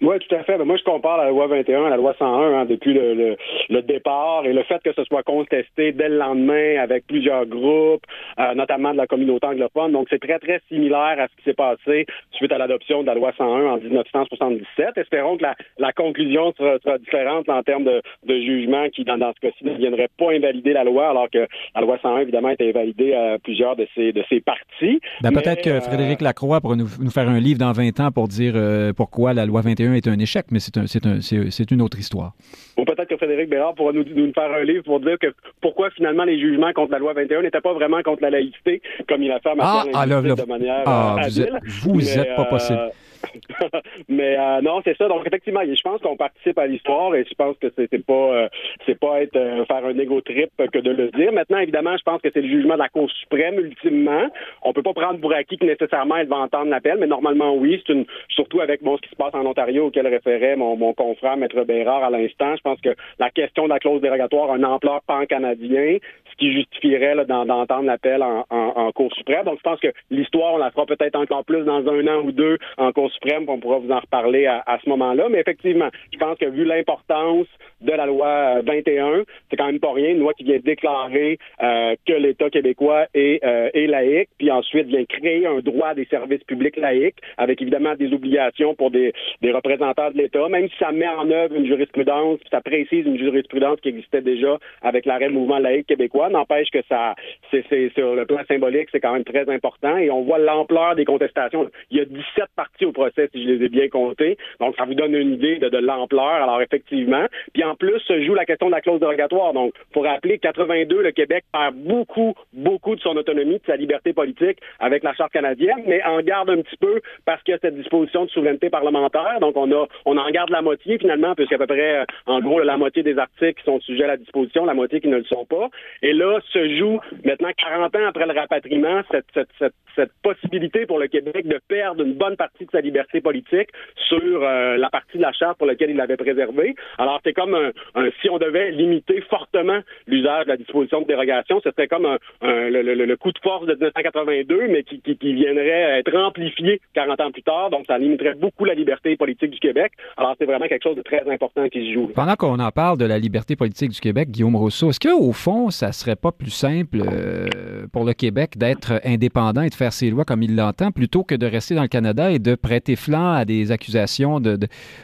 Oui, 0.00 0.16
tout 0.20 0.34
à 0.34 0.44
fait. 0.44 0.56
Ben, 0.58 0.64
moi, 0.64 0.76
je 0.76 0.84
compare 0.84 1.18
la 1.18 1.28
loi 1.28 1.48
21 1.48 1.86
à 1.86 1.90
la 1.90 1.96
loi 1.96 2.14
101 2.18 2.60
hein, 2.60 2.64
depuis 2.66 2.94
le, 2.94 3.36
le, 3.68 3.82
départ 3.82 4.44
et 4.44 4.52
le 4.52 4.62
fait 4.62 4.80
que 4.82 4.92
ce 4.92 5.02
soit 5.04 5.24
contesté 5.24 5.92
dès 5.92 6.08
le 6.08 6.18
lendemain 6.18 6.78
avec 6.80 7.06
plusieurs 7.06 7.46
groupes, 7.46 8.04
euh, 8.38 8.54
notamment 8.54 8.92
de 8.92 8.96
la 8.96 9.06
communauté 9.08 9.46
anglophone. 9.46 9.92
Donc, 9.92 10.06
c'est 10.08 10.20
très, 10.20 10.38
très 10.38 10.60
similaire 10.68 11.16
à 11.18 11.26
ce 11.26 11.36
qui 11.36 11.42
s'est 11.44 11.54
passé 11.54 12.06
suite 12.32 12.52
à 12.52 12.58
l'adoption 12.58 13.02
de 13.02 13.06
la 13.06 13.14
loi 13.14 13.32
101 13.36 13.46
en 13.46 13.76
1977. 13.78 14.98
Espérons 14.98 15.36
que 15.36 15.42
la, 15.42 15.56
la 15.78 15.92
conclusion 15.92 16.52
sera, 16.56 16.98
différente 16.98 17.48
en 17.48 17.62
termes 17.64 17.84
de, 17.84 18.00
de 18.24 18.34
jugement 18.40 18.88
qui, 18.90 19.02
dans, 19.04 19.18
dans 19.18 19.32
ce 19.34 19.40
cas-ci, 19.40 19.64
ne 19.64 19.74
viendrait 19.74 20.10
pas 20.16 20.30
invalider 20.30 20.72
la 20.72 20.84
loi, 20.84 21.10
alors 21.10 21.28
que 21.28 21.46
la 21.74 21.80
loi 21.80 21.98
101, 22.00 22.20
évidemment, 22.20 22.50
était 22.50 22.68
invalidée 22.68 23.14
à 23.14 23.38
plusieurs 23.38 23.74
de 23.74 23.86
ses, 23.96 24.12
de 24.12 24.22
ses 24.28 24.40
parties. 24.40 25.00
Ben, 25.22 25.32
peut-être 25.32 25.62
que 25.62 25.70
euh, 25.70 25.80
Frédéric 25.80 26.20
Lacroix 26.20 26.60
pourrait 26.60 26.76
nous, 26.76 26.88
nous, 27.00 27.10
faire 27.10 27.28
un 27.28 27.40
livre 27.40 27.58
dans 27.58 27.72
20 27.72 27.98
ans 28.00 28.10
pour 28.12 28.28
dire 28.28 28.52
euh, 28.54 28.92
pourquoi 28.92 29.32
la 29.32 29.44
loi 29.44 29.60
21 29.62 29.87
est 29.94 30.08
un 30.08 30.18
échec, 30.18 30.46
mais 30.50 30.60
c'est 30.60 30.76
un, 30.76 30.84
un, 30.84 31.64
une 31.70 31.82
autre 31.82 31.98
histoire. 31.98 32.32
Ou 32.76 32.84
peut-être 32.84 33.08
que 33.08 33.16
Frédéric 33.16 33.48
Bérard 33.48 33.74
pourra 33.74 33.92
nous, 33.92 34.04
nous, 34.04 34.32
faire 34.32 34.52
un 34.52 34.64
livre 34.64 34.84
pour 34.84 35.00
dire 35.00 35.18
que 35.18 35.34
pourquoi 35.60 35.90
finalement 35.90 36.24
les 36.24 36.38
jugements 36.38 36.72
contre 36.72 36.92
la 36.92 36.98
loi 36.98 37.12
21 37.12 37.42
n'étaient 37.42 37.60
pas 37.60 37.72
vraiment 37.72 38.02
contre 38.02 38.22
la 38.22 38.30
laïcité, 38.30 38.82
comme 39.08 39.22
il 39.22 39.32
a 39.32 39.40
fait 39.40 39.50
ah, 39.58 39.84
ah, 39.94 40.06
de 40.06 40.46
manière 40.46 40.82
ah, 40.86 41.16
euh, 41.18 41.22
vous 41.28 41.40
êtes, 41.40 41.52
vous 41.64 42.18
êtes 42.18 42.36
pas 42.36 42.44
possible. 42.44 42.90
mais 44.08 44.36
euh, 44.38 44.60
non, 44.62 44.80
c'est 44.84 44.96
ça. 44.96 45.08
Donc 45.08 45.26
effectivement, 45.26 45.60
je 45.64 45.80
pense 45.82 46.00
qu'on 46.00 46.16
participe 46.16 46.58
à 46.58 46.66
l'histoire 46.66 47.14
et 47.14 47.24
je 47.24 47.34
pense 47.34 47.56
que 47.58 47.68
c'est 47.76 48.04
pas 48.04 48.12
euh, 48.12 48.48
c'est 48.86 48.98
pas 48.98 49.22
être 49.22 49.36
euh, 49.36 49.64
faire 49.64 49.84
un 49.84 49.98
égo 49.98 50.20
trip 50.20 50.50
que 50.72 50.78
de 50.78 50.90
le 50.90 51.10
dire. 51.10 51.32
Maintenant, 51.32 51.58
évidemment, 51.58 51.96
je 51.96 52.02
pense 52.02 52.20
que 52.20 52.28
c'est 52.32 52.40
le 52.40 52.48
jugement 52.48 52.74
de 52.74 52.80
la 52.80 52.88
Cour 52.88 53.10
suprême 53.10 53.58
ultimement. 53.58 54.28
On 54.62 54.72
peut 54.72 54.82
pas 54.82 54.92
prendre 54.92 55.20
pour 55.20 55.32
acquis 55.32 55.58
que 55.58 55.66
nécessairement 55.66 56.16
elle 56.16 56.28
va 56.28 56.36
entendre 56.36 56.70
l'appel, 56.70 56.98
mais 56.98 57.06
normalement 57.06 57.54
oui. 57.54 57.82
C'est 57.86 57.92
une 57.92 58.06
surtout 58.28 58.60
avec 58.60 58.82
bon 58.82 58.96
ce 58.96 59.02
qui 59.02 59.10
se 59.10 59.16
passe 59.16 59.34
en 59.34 59.46
Ontario 59.46 59.86
auquel 59.86 60.06
référait 60.06 60.56
mon, 60.56 60.76
mon 60.76 60.92
confrère 60.92 61.36
Maître 61.36 61.62
Bérard 61.64 62.04
à 62.04 62.10
l'instant. 62.10 62.56
Je 62.56 62.62
pense 62.62 62.80
que 62.80 62.94
la 63.18 63.30
question 63.30 63.64
de 63.64 63.70
la 63.70 63.78
clause 63.78 64.00
dérogatoire 64.00 64.52
a 64.52 64.56
une 64.56 64.64
ampleur 64.64 65.02
pan-canadien, 65.06 65.98
ce 66.30 66.36
qui 66.36 66.52
justifierait 66.52 67.24
d'entendre 67.26 67.84
l'appel 67.84 68.22
en, 68.22 68.44
en, 68.50 68.72
en 68.76 68.92
Cour 68.92 69.12
suprême. 69.14 69.44
Donc 69.44 69.58
je 69.58 69.62
pense 69.62 69.80
que 69.80 69.92
l'histoire 70.10 70.54
on 70.54 70.58
la 70.58 70.70
fera 70.70 70.86
peut-être 70.86 71.16
encore 71.16 71.44
plus 71.44 71.64
dans 71.64 71.86
un 71.88 72.06
an 72.06 72.22
ou 72.24 72.32
deux 72.32 72.58
en 72.76 72.92
Cour 72.92 73.07
suprême, 73.08 73.44
on 73.48 73.58
pourra 73.58 73.78
vous 73.78 73.90
en 73.90 74.00
reparler 74.00 74.46
à, 74.46 74.78
ce 74.82 74.88
moment-là. 74.90 75.28
Mais 75.30 75.40
effectivement, 75.40 75.88
je 76.12 76.18
pense 76.18 76.38
que 76.38 76.46
vu 76.46 76.64
l'importance 76.64 77.46
de 77.80 77.92
la 77.92 78.06
loi 78.06 78.60
21, 78.62 79.06
euh, 79.06 79.24
c'est 79.50 79.56
quand 79.56 79.66
même 79.66 79.78
pas 79.78 79.92
rien, 79.92 80.10
une 80.10 80.18
loi 80.18 80.32
qui 80.34 80.44
vient 80.44 80.58
déclarer 80.58 81.38
euh, 81.62 81.94
que 82.06 82.12
l'État 82.12 82.50
québécois 82.50 83.06
est, 83.14 83.44
euh, 83.44 83.70
laïque, 83.74 84.28
puis 84.36 84.50
ensuite 84.50 84.86
vient 84.86 85.04
créer 85.04 85.46
un 85.46 85.60
droit 85.60 85.94
des 85.94 86.04
services 86.06 86.42
publics 86.44 86.76
laïques, 86.76 87.18
avec 87.36 87.62
évidemment 87.62 87.94
des 87.94 88.12
obligations 88.12 88.74
pour 88.74 88.90
des, 88.90 89.12
représentants 89.42 90.10
de 90.10 90.18
l'État, 90.18 90.48
même 90.48 90.68
si 90.68 90.76
ça 90.78 90.92
met 90.92 91.08
en 91.08 91.30
œuvre 91.30 91.54
une 91.54 91.66
jurisprudence, 91.66 92.38
ça 92.50 92.60
précise 92.60 93.06
une 93.06 93.18
jurisprudence 93.18 93.80
qui 93.80 93.88
existait 93.88 94.20
déjà 94.20 94.58
avec 94.82 95.06
l'arrêt 95.06 95.30
mouvement 95.30 95.58
laïque 95.58 95.86
québécois, 95.86 96.28
n'empêche 96.28 96.70
que 96.70 96.82
ça, 96.88 97.14
c'est 97.50 97.64
sur 97.94 98.14
le 98.14 98.26
plan 98.26 98.40
symbolique, 98.46 98.88
c'est 98.92 99.00
quand 99.00 99.12
même 99.12 99.24
très 99.24 99.48
important, 99.48 99.96
et 99.96 100.10
on 100.10 100.22
voit 100.22 100.38
l'ampleur 100.38 100.94
des 100.96 101.04
contestations. 101.04 101.70
Il 101.90 101.98
y 101.98 102.00
a 102.00 102.04
17 102.04 102.24
parties 102.56 102.84
au 102.84 102.92
procès, 102.98 103.28
si 103.32 103.44
je 103.44 103.50
les 103.50 103.64
ai 103.64 103.68
bien 103.68 103.88
comptés. 103.88 104.36
Donc, 104.60 104.74
ça 104.76 104.84
vous 104.84 104.94
donne 104.94 105.14
une 105.14 105.34
idée 105.34 105.58
de, 105.58 105.78
l'ampleur. 105.78 106.42
Alors, 106.42 106.60
effectivement. 106.60 107.26
Puis, 107.52 107.62
en 107.62 107.76
plus, 107.76 108.00
se 108.00 108.20
joue 108.24 108.34
la 108.34 108.44
question 108.44 108.66
de 108.66 108.72
la 108.72 108.80
clause 108.80 108.98
dérogatoire. 108.98 109.52
Donc, 109.52 109.72
pour 109.92 110.04
rappeler, 110.04 110.38
82, 110.38 111.02
le 111.02 111.12
Québec 111.12 111.44
perd 111.52 111.76
beaucoup, 111.76 112.34
beaucoup 112.52 112.96
de 112.96 113.00
son 113.00 113.16
autonomie, 113.16 113.58
de 113.58 113.66
sa 113.66 113.76
liberté 113.76 114.12
politique 114.12 114.58
avec 114.80 115.04
la 115.04 115.14
Charte 115.14 115.32
canadienne, 115.32 115.82
mais 115.86 116.02
en 116.04 116.20
garde 116.22 116.50
un 116.50 116.60
petit 116.62 116.76
peu 116.76 117.00
parce 117.24 117.42
qu'il 117.42 117.52
y 117.52 117.56
a 117.56 117.60
cette 117.60 117.76
disposition 117.76 118.24
de 118.24 118.30
souveraineté 118.30 118.70
parlementaire. 118.70 119.38
Donc, 119.40 119.56
on 119.56 119.70
a, 119.72 119.86
on 120.04 120.16
en 120.16 120.30
garde 120.30 120.50
la 120.50 120.62
moitié, 120.62 120.98
finalement, 120.98 121.34
puisqu'à 121.36 121.58
peu 121.58 121.66
près, 121.66 122.00
euh, 122.00 122.04
en 122.26 122.40
gros, 122.40 122.60
la 122.60 122.76
moitié 122.76 123.02
des 123.02 123.18
articles 123.18 123.62
sont 123.64 123.80
sujets 123.80 124.04
à 124.04 124.08
la 124.08 124.16
disposition, 124.16 124.64
la 124.64 124.74
moitié 124.74 125.00
qui 125.00 125.08
ne 125.08 125.18
le 125.18 125.24
sont 125.24 125.44
pas. 125.44 125.68
Et 126.02 126.12
là, 126.12 126.40
se 126.52 126.76
joue, 126.76 126.98
maintenant, 127.24 127.50
40 127.56 127.94
ans 127.94 128.08
après 128.08 128.26
le 128.26 128.34
rapatriement, 128.34 129.02
cette, 129.10 129.26
cette, 129.34 129.48
cette, 129.58 129.74
cette 129.94 130.12
possibilité 130.22 130.86
pour 130.86 130.98
le 130.98 131.06
Québec 131.06 131.46
de 131.46 131.60
perdre 131.68 132.02
une 132.04 132.14
bonne 132.14 132.36
partie 132.36 132.66
de 132.66 132.70
sa 132.70 132.80
liberté 132.80 132.87
politique 133.22 133.68
sur 134.08 134.42
euh, 134.42 134.76
la 134.76 134.90
partie 134.90 135.18
de 135.18 135.22
la 135.22 135.32
charte 135.32 135.58
pour 135.58 135.66
laquelle 135.66 135.90
il 135.90 135.96
l'avait 135.96 136.16
préservée. 136.16 136.74
Alors, 136.98 137.20
c'est 137.24 137.32
comme 137.32 137.54
un, 137.54 137.72
si 138.20 138.30
on 138.30 138.38
devait 138.38 138.70
limiter 138.70 139.20
fortement 139.22 139.80
l'usage 140.06 140.44
de 140.44 140.50
la 140.50 140.56
disposition 140.56 141.02
de 141.02 141.06
dérogation, 141.06 141.60
ce 141.62 141.70
serait 141.70 141.88
comme 141.88 142.06
un, 142.06 142.18
le, 142.42 143.16
coup 143.16 143.32
de 143.32 143.38
force 143.42 143.66
de 143.66 143.74
1982, 143.74 144.68
mais 144.68 144.82
qui, 144.82 145.00
qui, 145.00 145.32
viendrait 145.32 145.98
être 145.98 146.14
amplifié 146.16 146.80
40 146.94 147.20
ans 147.20 147.30
plus 147.30 147.42
tard. 147.42 147.70
Donc, 147.70 147.84
ça 147.86 147.98
limiterait 147.98 148.34
beaucoup 148.34 148.64
la 148.64 148.74
liberté 148.74 149.16
politique 149.16 149.50
du 149.50 149.58
Québec. 149.58 149.92
Alors, 150.16 150.34
c'est 150.38 150.46
vraiment 150.46 150.66
quelque 150.66 150.82
chose 150.82 150.96
de 150.96 151.02
très 151.02 151.28
important 151.30 151.68
qui 151.68 151.88
se 151.88 151.94
joue. 151.94 152.08
Pendant 152.14 152.36
qu'on 152.36 152.58
en 152.58 152.70
parle 152.70 152.98
de 152.98 153.04
la 153.04 153.18
liberté 153.18 153.56
politique 153.56 153.90
du 153.90 154.00
Québec, 154.00 154.30
Guillaume 154.30 154.56
Rousseau, 154.56 154.90
est-ce 154.90 155.00
qu'au 155.00 155.32
fond, 155.32 155.70
ça 155.70 155.92
serait 155.92 156.16
pas 156.16 156.32
plus 156.32 156.50
simple 156.50 156.98
euh, 157.00 157.86
pour 157.92 158.04
le 158.04 158.12
Québec 158.12 158.56
d'être 158.56 159.00
indépendant 159.04 159.62
et 159.62 159.68
de 159.68 159.74
faire 159.74 159.92
ses 159.92 160.10
lois 160.10 160.24
comme 160.24 160.42
il 160.42 160.56
l'entend, 160.56 160.90
plutôt 160.90 161.24
que 161.24 161.34
de 161.34 161.46
rester 161.46 161.74
dans 161.74 161.82
le 161.82 161.88
Canada 161.88 162.30
et 162.30 162.38
de 162.38 162.54
prêter 162.54 162.77
flanc 162.96 163.32
à 163.32 163.44
des 163.44 163.70
accusations 163.70 164.40
de, 164.40 164.56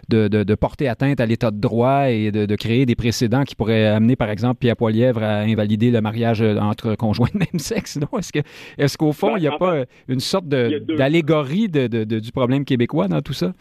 de, 0.09 0.29
de, 0.29 0.55
porter 0.55 0.89
atteinte 0.89 1.21
à 1.21 1.27
l'état 1.27 1.51
de 1.51 1.59
droit 1.59 2.11
et 2.11 2.31
de, 2.31 2.57
créer 2.57 2.87
des 2.87 2.95
précédents 2.95 3.45
qui 3.45 3.55
pourraient 3.55 3.87
amener, 3.87 4.17
par 4.17 4.31
exemple, 4.31 4.57
Pierre 4.59 4.77
Poilièvre 4.77 5.23
à 5.23 5.41
invalider 5.41 5.91
le 5.91 6.01
mariage 6.01 6.43
entre 6.43 6.95
conjoints 6.95 7.29
de 7.35 7.39
même 7.39 7.59
sexe. 7.59 7.99
Est-ce, 8.19 8.33
que, 8.33 8.39
est-ce 8.79 8.97
qu'au 8.97 9.13
fond, 9.13 9.33
ben, 9.33 9.39
il 9.39 9.41
n'y 9.43 9.49
a 9.49 9.59
pas 9.59 9.85
une 10.09 10.21
sorte 10.21 10.47
d'allégorie 10.49 11.69
du 11.69 12.33
problème 12.33 12.65
québécois 12.65 13.09
dans 13.09 13.21
tout 13.21 13.33
ça? 13.33 13.53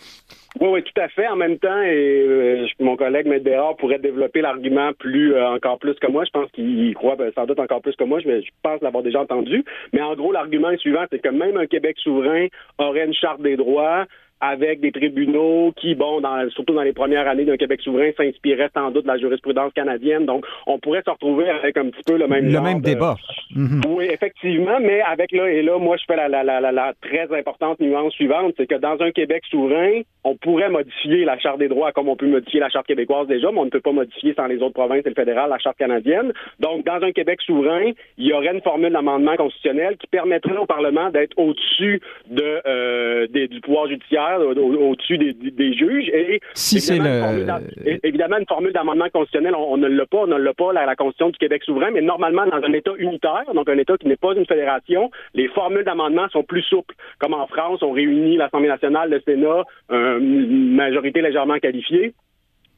Oui, 0.60 0.70
oui, 0.70 0.84
tout 0.84 1.02
à 1.02 1.08
fait. 1.08 1.28
En 1.28 1.36
même 1.36 1.58
temps, 1.58 1.82
et 1.82 2.26
euh, 2.28 2.68
mon 2.80 2.96
collègue 2.96 3.26
Maître 3.26 3.44
Bérard 3.44 3.76
pourrait 3.76 4.00
développer 4.00 4.42
l'argument 4.42 4.92
plus 4.94 5.34
euh, 5.34 5.50
encore 5.50 5.80
plus 5.80 5.96
que 5.96 6.08
moi. 6.08 6.26
Je 6.26 6.30
pense 6.30 6.52
qu'il 6.52 6.94
croit 6.94 7.16
ben, 7.16 7.32
sans 7.34 7.46
doute 7.46 7.60
encore 7.60 7.82
plus 7.82 7.96
que 7.96 8.04
moi. 8.04 8.20
Je, 8.20 8.42
je 8.42 8.50
pense 8.62 8.82
l'avoir 8.82 9.04
déjà 9.04 9.22
entendu. 9.22 9.66
Mais 9.94 10.02
en 10.02 10.16
gros, 10.16 10.32
l'argument 10.32 10.70
est 10.70 10.78
suivant, 10.78 11.06
c'est 11.12 11.20
que 11.20 11.30
même 11.30 11.58
un 11.58 11.66
Québec 11.66 11.98
souverain 12.00 12.48
aurait 12.78 13.06
une 13.06 13.14
charte 13.14 13.42
des 13.42 13.58
droits 13.58 14.06
avec 14.44 14.82
des 14.82 14.92
tribunaux 14.92 15.72
qui, 15.78 15.96
bon, 15.96 16.20
dans, 16.20 16.50
surtout 16.50 16.74
dans 16.74 16.82
les 16.82 16.92
premières 16.92 17.28
années 17.30 17.46
d'un 17.46 17.56
Québec 17.56 17.80
souverain, 17.82 18.10
s'inspiraient 18.18 18.70
sans 18.74 18.92
doute 18.92 19.04
de 19.04 19.08
la 19.08 19.18
jurisprudence 19.18 19.72
canadienne. 19.72 20.26
Donc, 20.26 20.46
on 20.68 20.80
pourrait 20.80 21.02
se 21.06 21.10
retrouver 21.10 21.50
avec 21.50 21.78
un 21.78 21.86
petit 21.86 22.04
peu 22.06 22.18
le 22.18 22.28
même 22.28 22.52
le 22.52 22.60
même 22.60 22.82
débat. 22.82 23.16
Mhm. 23.56 23.82
Oui, 23.88 24.06
effectivement, 24.12 24.80
mais 24.82 25.02
avec 25.02 25.32
là 25.32 25.50
et 25.50 25.62
là, 25.62 25.80
moi, 25.80 25.96
je 25.96 26.04
fais 26.06 26.18
la, 26.18 26.28
la, 26.28 26.44
la, 26.44 26.60
la 26.60 26.94
très 27.02 27.34
importante 27.34 27.80
nuance 27.80 28.12
suivante, 28.14 28.54
c'est 28.58 28.68
que 28.68 28.76
dans 28.76 29.00
un 29.00 29.12
Québec 29.12 29.44
souverain, 29.50 30.02
on 30.26 30.36
pourrait 30.36 30.70
modifier 30.70 31.24
la 31.24 31.38
charte 31.40 31.60
des 31.60 31.70
droits 31.70 31.94
comme 31.94 32.10
on 32.10 32.18
peut 32.18 32.28
modifier 32.28 32.60
la 32.60 32.70
charte 32.70 32.88
québécoise 32.88 33.28
déjà, 33.28 33.50
mais 33.50 33.60
on 33.60 33.66
ne 33.66 33.70
peut 33.70 33.82
pas 33.82 33.92
modifier 33.94 34.34
sans 34.34 34.48
les 34.48 34.58
autres 34.58 34.74
provinces 34.74 35.06
et 35.06 35.10
le 35.10 35.16
fédéral 35.16 35.50
la 35.50 35.60
charte 35.60 35.78
canadienne. 35.78 36.34
Donc, 36.60 36.86
dans 36.86 37.02
un 37.02 37.12
Québec 37.12 37.40
souverain, 37.42 37.92
il 38.18 38.28
y 38.28 38.34
aurait 38.34 38.54
une 38.54 38.62
formule 38.62 38.92
d'amendement 38.92 39.36
constitutionnel 39.36 39.96
qui 39.98 40.08
permettrait 40.08 40.58
au 40.58 40.66
Parlement 40.66 41.10
d'être 41.12 41.38
au-dessus 41.38 42.02
de 42.30 42.62
euh, 42.66 43.28
du 43.28 43.62
pouvoir 43.62 43.88
judiciaire 43.88 44.33
au-dessus 44.42 45.18
des, 45.18 45.74
juges. 45.74 46.10
Et 46.10 46.40
si 46.54 46.80
c'est 46.80 47.00
évidemment 48.04 48.38
une 48.38 48.48
formule 48.48 48.74
d'amendement 48.74 49.10
constitutionnel, 49.12 49.56
on, 49.56 49.78
ne 49.78 49.88
l'a 49.88 50.06
pas, 50.06 50.20
on 50.20 50.28
ne 50.28 50.38
l'a 50.38 50.54
pas 50.54 50.74
la, 50.74 50.86
la 50.86 50.96
Constitution 50.96 51.30
du 51.30 51.38
Québec 51.38 51.64
souverain, 51.64 51.92
mais 51.92 52.02
normalement 52.02 52.46
dans 52.46 52.64
un 52.64 52.74
État 52.74 52.92
unitaire, 52.98 53.46
donc 53.54 53.70
un 53.70 53.78
État 53.78 53.98
qui 53.98 54.08
n'est 54.08 54.16
pas 54.16 54.34
une 54.34 54.46
fédération, 54.46 55.12
les 55.34 55.48
formules 55.50 55.84
d'amendement 55.84 56.28
sont 56.30 56.44
plus 56.44 56.64
souples. 56.64 56.96
Comme 57.20 57.34
en 57.34 57.48
France, 57.48 57.82
on 57.84 57.92
réunit 57.92 58.38
l'Assemblée 58.38 58.70
nationale, 58.70 59.10
le 59.10 59.22
Sénat, 59.22 59.64
une 59.90 60.74
majorité 60.76 61.22
légèrement 61.22 61.60
qualifiée. 61.60 62.14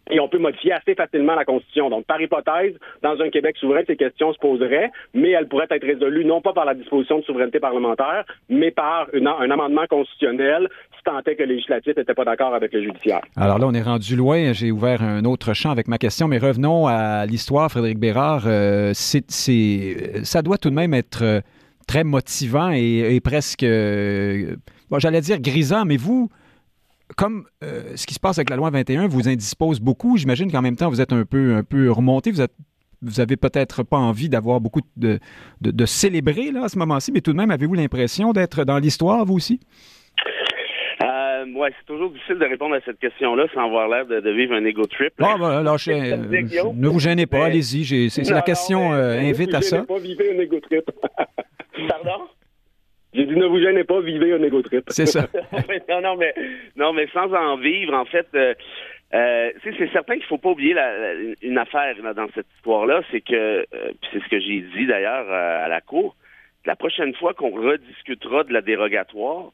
et 0.10 0.20
on 0.20 0.28
peut 0.28 0.38
modifier 0.38 0.74
assez 0.74 0.94
facilement 0.96 1.36
la 1.36 1.46
Constitution. 1.46 1.90
Donc, 1.90 2.06
par 2.06 2.22
hypothèse, 2.22 2.76
dans 3.02 3.20
un 3.22 3.30
Québec 3.30 3.58
souverain, 3.58 3.82
ces 3.88 3.96
questions 3.96 4.34
se 4.34 4.40
poseraient, 4.40 4.92
mais 5.14 5.32
elles 5.32 5.48
pourraient 5.48 5.68
être 5.70 5.86
résolues 5.86 6.26
non 6.26 6.42
pas 6.42 6.54
par 6.54 6.66
la 6.66 6.76
disposition 6.76 7.20
de 7.20 7.24
souveraineté 7.24 7.60
parlementaire, 7.60 8.24
mais 8.50 8.72
par 8.72 9.08
un 9.14 9.52
amendement 9.52 9.88
constitutionnel 9.90 10.70
tant 11.06 11.22
que 11.22 11.44
le 11.44 11.46
législatif 11.46 11.96
n'était 11.96 12.14
pas 12.14 12.26
d'accord 12.26 12.54
avec 12.54 12.74
le 12.74 12.82
judiciaire. 12.82 13.22
Alors 13.36 13.60
là, 13.60 13.68
on 13.68 13.74
est 13.74 13.82
rendu 13.82 14.16
loin. 14.16 14.52
J'ai 14.54 14.72
ouvert 14.72 15.02
un 15.02 15.24
autre 15.24 15.54
champ 15.54 15.70
avec 15.70 15.88
ma 15.88 15.98
question, 15.98 16.28
mais 16.28 16.38
revenons 16.38 16.88
à 16.88 17.26
l'histoire, 17.26 17.70
Frédéric 17.70 18.00
Bérard. 18.00 18.44
Euh, 18.46 18.92
c'est, 18.94 19.24
ça 20.24 20.42
doit 20.42 20.58
tout 20.58 20.70
de 20.70 20.76
même 20.76 20.94
être 20.94 21.24
euh, 21.24 21.42
très 21.88 22.04
motivant 22.04 22.72
et, 22.72 23.20
presque, 23.24 23.64
euh, 23.64 24.56
j'allais 24.98 25.22
dire 25.22 25.40
grisant, 25.40 25.86
mais 25.86 25.98
vous, 25.98 26.30
comme 27.16 27.46
euh, 27.64 27.96
ce 27.96 28.06
qui 28.08 28.14
se 28.14 28.20
passe 28.20 28.38
avec 28.38 28.50
la 28.50 28.56
loi 28.56 28.70
21 28.70 29.08
vous 29.08 29.30
indispose 29.30 29.80
beaucoup, 29.80 30.18
j'imagine 30.18 30.52
qu'en 30.52 30.62
même 30.62 30.76
temps, 30.76 30.90
vous 30.90 31.02
êtes 31.02 31.14
un 31.14 31.26
peu, 31.26 31.56
un 31.56 31.64
peu 31.64 31.92
remonté, 31.92 32.32
vous 32.32 32.42
êtes 32.42 32.54
avez 33.18 33.38
peut-être 33.38 33.84
pas 33.84 33.98
envie 33.98 34.30
d'avoir 34.30 34.60
beaucoup 34.60 34.82
de, 34.98 35.20
de, 35.62 35.86
célébrer 35.86 36.52
là, 36.52 36.64
à 36.64 36.70
ce 36.70 36.80
moment-ci, 36.80 37.12
mais 37.12 37.22
tout 37.22 37.34
de 37.34 37.38
même, 37.38 37.52
avez-vous 37.52 37.76
l'impression 37.76 38.34
d'être 38.34 38.64
dans 38.64 38.80
l'histoire, 38.80 39.26
vous 39.26 39.36
aussi? 39.36 39.60
Euh, 41.46 41.60
ouais, 41.60 41.72
c'est 41.78 41.86
toujours 41.86 42.12
difficile 42.12 42.38
de 42.38 42.46
répondre 42.46 42.76
à 42.76 42.82
cette 42.82 43.00
question-là 43.00 43.48
sans 43.54 43.66
avoir 43.66 43.88
l'air 43.88 44.06
de, 44.06 44.30
vivre 44.32 44.54
un 44.54 44.66
ego 44.66 44.86
trip. 44.86 45.14
Ah, 45.20 45.36
ben, 45.40 45.64
ne 45.64 46.88
vous 46.88 47.00
gênez 47.00 47.26
pas, 47.26 47.46
allez-y. 47.46 48.10
C'est 48.10 48.30
la 48.30 48.42
question 48.42 48.94
euh, 48.94 49.20
invite 49.20 49.54
à 49.54 49.62
ça. 49.62 49.84
Pas 49.84 50.00
vivre 50.00 50.24
un 50.32 50.40
ego 50.40 50.60
trip. 50.60 50.86
Pardon? 51.88 52.28
J'ai 53.16 53.26
dit 53.26 53.36
ne 53.36 53.46
vous 53.46 53.60
gênez 53.60 53.86
pas, 53.86 54.02
vivez 54.02 54.34
un 54.34 54.44
ego 54.44 54.62
trip. 54.62 54.84
C'est 54.90 55.06
ça. 55.06 55.28
non, 55.90 56.02
non, 56.02 56.18
mais 56.18 56.34
non, 56.76 56.92
mais 56.92 57.08
sans 57.14 57.34
en 57.34 57.58
vivre, 57.58 57.94
en 57.94 58.06
fait, 58.06 58.28
euh, 58.36 58.54
euh 59.14 59.52
c'est 59.64 59.92
certain 59.94 60.16
qu'il 60.16 60.26
faut 60.26 60.38
pas 60.38 60.50
oublier 60.50 60.74
la, 60.74 61.14
une 61.42 61.58
affaire 61.58 61.96
dans 62.14 62.28
cette 62.36 62.48
histoire-là, 62.58 63.02
c'est 63.12 63.22
que, 63.22 63.34
euh, 63.34 63.92
c'est 64.12 64.22
ce 64.22 64.28
que 64.28 64.40
j'ai 64.40 64.62
dit 64.76 64.86
d'ailleurs 64.86 65.28
euh, 65.30 65.66
à 65.66 65.70
la 65.70 65.80
cour, 65.80 66.18
la 66.66 66.76
prochaine 66.76 67.16
fois 67.16 67.34
qu'on 67.34 67.52
rediscutera 67.52 68.44
de 68.44 68.52
la 68.52 68.62
dérogatoire, 68.62 69.52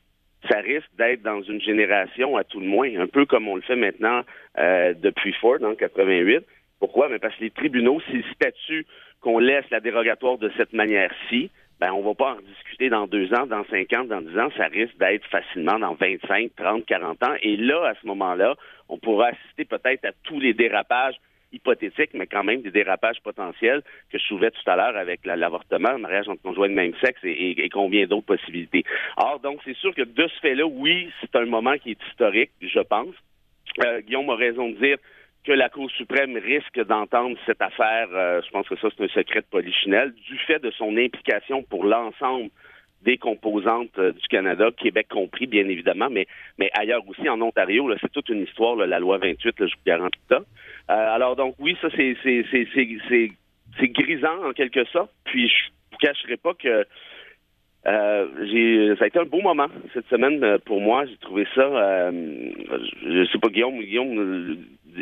ça 0.50 0.60
risque 0.60 0.90
d'être 0.98 1.22
dans 1.22 1.42
une 1.42 1.62
génération 1.62 2.38
à 2.38 2.44
tout 2.44 2.60
le 2.60 2.66
moins, 2.66 2.90
un 3.00 3.08
peu 3.08 3.26
comme 3.26 3.48
on 3.48 3.56
le 3.56 3.62
fait 3.62 3.76
maintenant 3.76 4.24
depuis 4.58 5.34
Ford 5.34 5.58
en 5.64 5.76
88. 5.76 6.44
Pourquoi? 6.80 7.10
Mais 7.10 7.20
parce 7.20 7.36
que 7.36 7.44
les 7.44 7.52
tribunaux, 7.52 8.02
s'ils 8.10 8.26
statuent 8.34 8.86
qu'on 9.22 9.38
laisse 9.38 9.70
la 9.70 9.80
dérogatoire 9.80 10.40
de 10.40 10.52
cette 10.58 10.74
manière-ci, 10.74 11.52
ben, 11.80 11.92
on 11.94 12.02
va 12.02 12.14
pas 12.14 12.34
en 12.34 12.42
discuter 12.42 12.90
dans 12.90 13.08
deux 13.08 13.34
ans, 13.34 13.48
dans 13.48 13.64
cinq 13.66 13.92
ans, 13.94 14.04
dans 14.04 14.22
dix 14.22 14.38
ans. 14.38 14.50
Ça 14.56 14.66
risque 14.68 14.98
d'être 15.00 15.26
facilement 15.26 15.80
dans 15.80 15.96
25, 15.96 16.52
30, 16.56 16.86
40 16.86 17.24
ans. 17.24 17.34
Et 17.42 17.58
là, 17.58 17.88
à 17.88 17.94
ce 18.00 18.06
moment-là, 18.06 18.56
on 18.88 19.00
pourra 19.00 19.30
assister 19.30 19.66
peut-être 19.66 20.06
à 20.06 20.12
tous 20.24 20.40
les 20.40 20.54
dérapages 20.54 21.16
hypothétiques, 21.52 22.14
mais 22.14 22.28
quand 22.28 22.44
même 22.44 22.62
des 22.62 22.72
dérapages 22.72 23.22
potentiels 23.24 23.82
que 24.12 24.18
je 24.18 24.24
soulevais 24.24 24.52
tout 24.52 24.70
à 24.70 24.76
l'heure 24.76 24.96
avec 24.96 25.26
l'avortement, 25.26 25.92
le 25.92 26.00
mariage 26.00 26.30
entre 26.30 26.42
conjoints 26.42 26.70
de 26.70 26.74
même 26.74 26.94
sexe 27.04 27.20
et, 27.24 27.70
combien 27.70 28.06
d'autres 28.06 28.26
possibilités. 28.26 28.84
Or, 29.18 29.40
donc, 29.40 29.60
c'est 29.66 29.76
sûr 29.76 29.94
que 29.94 30.04
de 30.04 30.28
ce 30.28 30.40
fait-là, 30.40 30.66
oui, 30.66 31.10
c'est 31.22 31.36
un 31.36 31.46
moment 31.46 31.78
qui 31.78 31.92
est 31.92 32.04
historique, 32.10 32.52
je 32.62 32.80
pense. 32.80 33.16
Euh, 33.86 34.02
Guillaume 34.02 34.30
a 34.30 34.36
raison 34.36 34.70
de 34.70 34.76
dire 34.76 34.98
que 35.44 35.52
la 35.52 35.70
Cour 35.70 35.90
suprême 35.92 36.38
risque 36.38 36.80
d'entendre 36.86 37.38
cette 37.46 37.62
affaire, 37.62 38.08
euh, 38.12 38.42
je 38.46 38.52
pense 38.52 38.68
que 38.68 38.76
ça 38.78 38.90
c'est 38.96 39.04
un 39.04 39.08
secret 39.08 39.42
de 39.42 39.48
polichinelle, 39.50 40.14
du 40.14 40.38
fait 40.40 40.60
de 40.60 40.72
son 40.72 40.98
implication 40.98 41.64
pour 41.64 41.84
l'ensemble 41.84 42.50
des 43.04 43.18
composantes 43.18 43.98
euh, 43.98 44.12
du 44.12 44.28
Canada, 44.28 44.70
Québec 44.78 45.08
compris, 45.10 45.48
bien 45.48 45.68
évidemment, 45.68 46.10
mais, 46.10 46.28
mais 46.58 46.70
ailleurs 46.74 47.08
aussi, 47.08 47.28
en 47.28 47.42
Ontario, 47.42 47.90
c'est 48.02 48.12
toute 48.12 48.30
une 48.30 48.44
histoire, 48.44 48.76
la 48.76 49.00
loi 49.00 49.18
28, 49.18 49.56
je 49.60 49.64
vous 49.66 49.82
garantis 49.86 50.20
ça. 50.30 50.38
Euh, 50.38 51.16
alors 51.16 51.36
donc 51.36 51.56
oui, 51.60 51.78
ça 51.82 51.88
c'est 51.96 52.16
c'est 52.24 53.88
grisant 53.88 54.44
en 54.46 54.54
quelque 54.54 54.84
sorte, 54.86 55.12
puis 55.24 55.48
je 55.48 55.72
vous 55.92 55.98
cacherai 55.98 56.38
pas 56.38 56.54
que 56.54 56.86
euh, 57.88 58.28
j'ai, 58.52 58.96
ça 58.98 59.06
a 59.06 59.08
été 59.08 59.18
un 59.18 59.26
beau 59.26 59.42
moment 59.42 59.68
cette 59.94 60.08
semaine 60.08 60.60
pour 60.66 60.82
moi. 60.82 61.06
J'ai 61.06 61.18
trouvé 61.18 61.48
ça. 61.56 61.62
Euh, 61.62 62.52
je 63.04 63.28
sais 63.32 63.40
pas 63.40 63.50
Guillaume, 63.50 63.80
Guillaume 63.80 64.58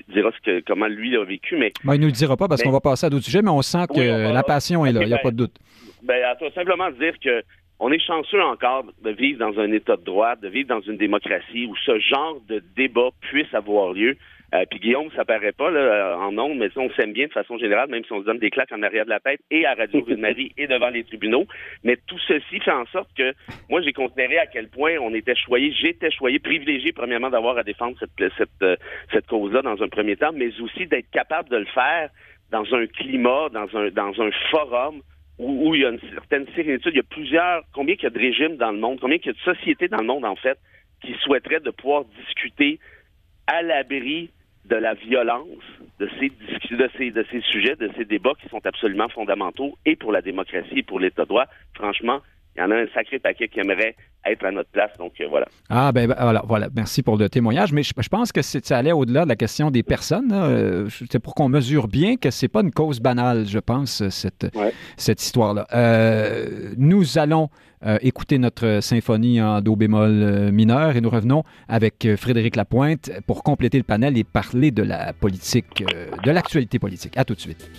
dira 0.08 0.32
ce 0.32 0.40
que, 0.46 0.64
comment 0.66 0.88
lui 0.88 1.12
l'a 1.12 1.24
vécu, 1.24 1.58
mais. 1.58 1.74
Ben, 1.84 1.96
il 1.96 2.00
ne 2.00 2.04
nous 2.04 2.12
le 2.12 2.14
dira 2.14 2.38
pas 2.38 2.48
parce 2.48 2.64
qu'on 2.64 2.72
va 2.72 2.80
passer 2.80 3.08
à 3.08 3.10
d'autres 3.10 3.26
sujets, 3.26 3.42
mais 3.42 3.50
on 3.50 3.62
sent 3.62 3.86
que 3.94 4.32
la 4.34 4.44
passion 4.44 4.86
est 4.86 4.94
là. 4.94 5.02
Il 5.02 5.08
n'y 5.08 5.14
a 5.14 5.18
pas 5.18 5.32
de 5.32 5.38
doute. 5.38 5.56
Ben, 6.04 6.24
à 6.24 6.36
toi, 6.36 6.50
simplement 6.56 6.90
dire 6.92 7.14
que 7.22 7.44
on 7.80 7.92
est 7.92 8.00
chanceux 8.00 8.42
encore 8.42 8.86
de 9.02 9.12
vivre 9.12 9.40
dans 9.40 9.60
un 9.60 9.72
État 9.72 9.96
de 9.96 10.04
droit, 10.04 10.36
de 10.36 10.50
vivre 10.50 10.68
dans 10.68 10.82
une 10.82 10.98
démocratie 10.98 11.66
où 11.66 11.76
ce 11.78 11.98
genre 12.00 12.40
de 12.48 12.62
débat 12.76 13.10
puisse 13.22 13.54
avoir 13.54 13.94
lieu. 13.94 14.18
Euh, 14.54 14.66
puis 14.70 14.80
Guillaume, 14.80 15.10
ça 15.16 15.26
paraît 15.26 15.52
pas 15.52 15.70
là, 15.70 16.18
en 16.18 16.36
ondes, 16.38 16.58
mais 16.58 16.70
on 16.76 16.90
s'aime 16.92 17.14
bien 17.14 17.28
de 17.28 17.32
façon 17.32 17.58
générale, 17.60 17.88
même 17.90 18.04
si 18.04 18.12
on 18.12 18.22
se 18.22 18.26
donne 18.26 18.40
des 18.40 18.50
claques 18.50 18.72
en 18.72 18.82
arrière 18.82 19.06
de 19.06 19.12
la 19.12 19.20
tête 19.20 19.42
et 19.52 19.66
à 19.66 19.76
Radio 19.76 20.04
Ville-Marie 20.04 20.52
et 20.58 20.66
devant 20.66 20.90
les 20.90 21.04
tribunaux. 21.04 21.46
Mais 21.84 21.98
tout 22.08 22.18
ceci 22.28 22.60
fait 22.60 22.72
en 22.72 22.86
sorte 22.88 23.10
que 23.16 23.34
moi, 23.70 23.82
j'ai 23.82 23.94
considéré 23.94 24.40
à 24.40 24.48
quel 24.48 24.68
point 24.68 24.96
on 25.00 25.14
était 25.14 25.36
choyé, 25.36 25.72
j'étais 25.72 26.10
choyé, 26.10 26.40
privilégié 26.40 26.92
premièrement 26.94 27.30
d'avoir 27.30 27.58
à 27.60 27.64
défendre 27.64 27.96
cette, 28.00 28.34
cette, 28.38 28.50
euh, 28.64 28.76
cette 29.14 29.28
cause-là 29.28 29.62
dans 29.62 29.82
un 29.84 29.88
premier 29.88 30.16
temps, 30.16 30.32
mais 30.34 30.50
aussi 30.60 30.88
d'être 30.88 31.12
capable 31.12 31.50
de 31.50 31.58
le 31.58 31.66
faire 31.66 32.10
dans 32.52 32.66
un 32.74 32.88
climat, 32.88 33.50
dans 33.54 33.68
un, 33.78 33.90
dans 33.92 34.20
un 34.20 34.32
forum 34.50 35.02
où, 35.40 35.74
il 35.74 35.82
y 35.82 35.86
a 35.86 35.90
une 35.90 36.00
certaine 36.14 36.46
sérénitude. 36.54 36.92
Il 36.94 36.98
y 36.98 37.00
a 37.00 37.04
plusieurs, 37.04 37.64
combien 37.74 37.96
il 37.96 38.04
y 38.04 38.06
a 38.06 38.10
de 38.10 38.20
régimes 38.20 38.58
dans 38.58 38.72
le 38.72 38.78
monde, 38.78 39.00
combien 39.00 39.18
il 39.18 39.26
y 39.26 39.30
a 39.30 39.34
de 39.34 39.38
sociétés 39.40 39.88
dans 39.88 39.98
le 39.98 40.06
monde, 40.06 40.26
en 40.26 40.36
fait, 40.36 40.60
qui 41.02 41.16
souhaiteraient 41.22 41.62
de 41.62 41.72
pouvoir 41.72 42.04
discuter 42.26 42.80
à 43.48 43.62
l'abri 43.62 44.30
de 44.66 44.76
la 44.76 44.94
violence 44.94 45.48
de 46.00 46.10
ces, 46.20 46.30
de 46.76 46.90
ces, 46.98 47.12
de 47.12 47.26
ces 47.32 47.42
sujets, 47.42 47.76
de 47.76 47.90
ces 47.98 48.06
débats 48.06 48.34
qui 48.42 48.50
sont 48.50 48.66
absolument 48.66 49.10
fondamentaux 49.10 49.78
et 49.86 49.96
pour 49.96 50.12
la 50.12 50.22
démocratie 50.22 50.80
et 50.80 50.84
pour 50.84 51.00
l'État 51.00 51.24
de 51.24 51.30
droit. 51.30 51.46
Franchement, 51.74 52.22
il 52.60 52.64
y 52.64 52.66
en 52.66 52.72
a 52.72 52.76
un 52.76 52.88
sacré 52.94 53.20
paquet 53.20 53.48
qui 53.48 53.60
aimerait 53.62 53.96
être 54.26 54.46
à 54.46 54.52
notre 54.52 54.70
place. 54.70 54.92
Donc, 54.98 55.14
euh, 55.22 55.28
voilà. 55.30 55.48
Ah, 55.70 55.92
ben, 55.94 56.08
ben 56.08 56.16
voilà, 56.20 56.44
voilà, 56.46 56.68
Merci 56.76 57.04
pour 57.04 57.18
le 57.18 57.30
témoignage. 57.30 57.72
Mais 57.72 57.84
je, 57.84 58.10
pense 58.10 58.32
que 58.32 58.42
ça 58.42 58.78
allait 58.78 58.92
au-delà 58.92 59.24
de 59.24 59.30
la 59.30 59.38
question 59.38 59.72
des 59.72 59.82
personnes. 59.82 60.32
Euh, 60.34 60.88
c'est 61.10 61.20
pour 61.20 61.36
qu'on 61.36 61.48
mesure 61.48 61.88
bien 61.88 62.18
que 62.18 62.30
c'est 62.32 62.50
pas 62.50 62.62
une 62.62 62.72
cause 62.72 63.00
banale, 63.00 63.46
je 63.48 63.60
pense, 63.60 64.08
cette, 64.10 64.48
cette 64.98 65.24
histoire-là. 65.24 65.68
Euh, 65.74 66.74
nous 66.78 67.18
allons 67.18 67.50
écouter 68.02 68.40
notre 68.40 68.80
symphonie 68.82 69.42
en 69.42 69.62
do 69.62 69.78
bémol 69.78 70.52
mineur 70.52 70.98
et 70.98 71.02
nous 71.02 71.10
revenons 71.10 71.46
avec 71.70 72.06
Frédéric 72.18 72.58
Lapointe 72.58 73.10
pour 73.26 73.42
compléter 73.42 73.78
le 73.78 73.86
panel 73.86 74.18
et 74.18 74.26
parler 74.26 74.72
de 74.72 74.84
la 74.84 75.14
politique, 75.14 75.86
de 76.26 76.30
l'actualité 76.32 76.78
politique. 76.78 77.18
À 77.18 77.24
tout 77.24 77.36
de 77.36 77.40
suite. 77.40 77.70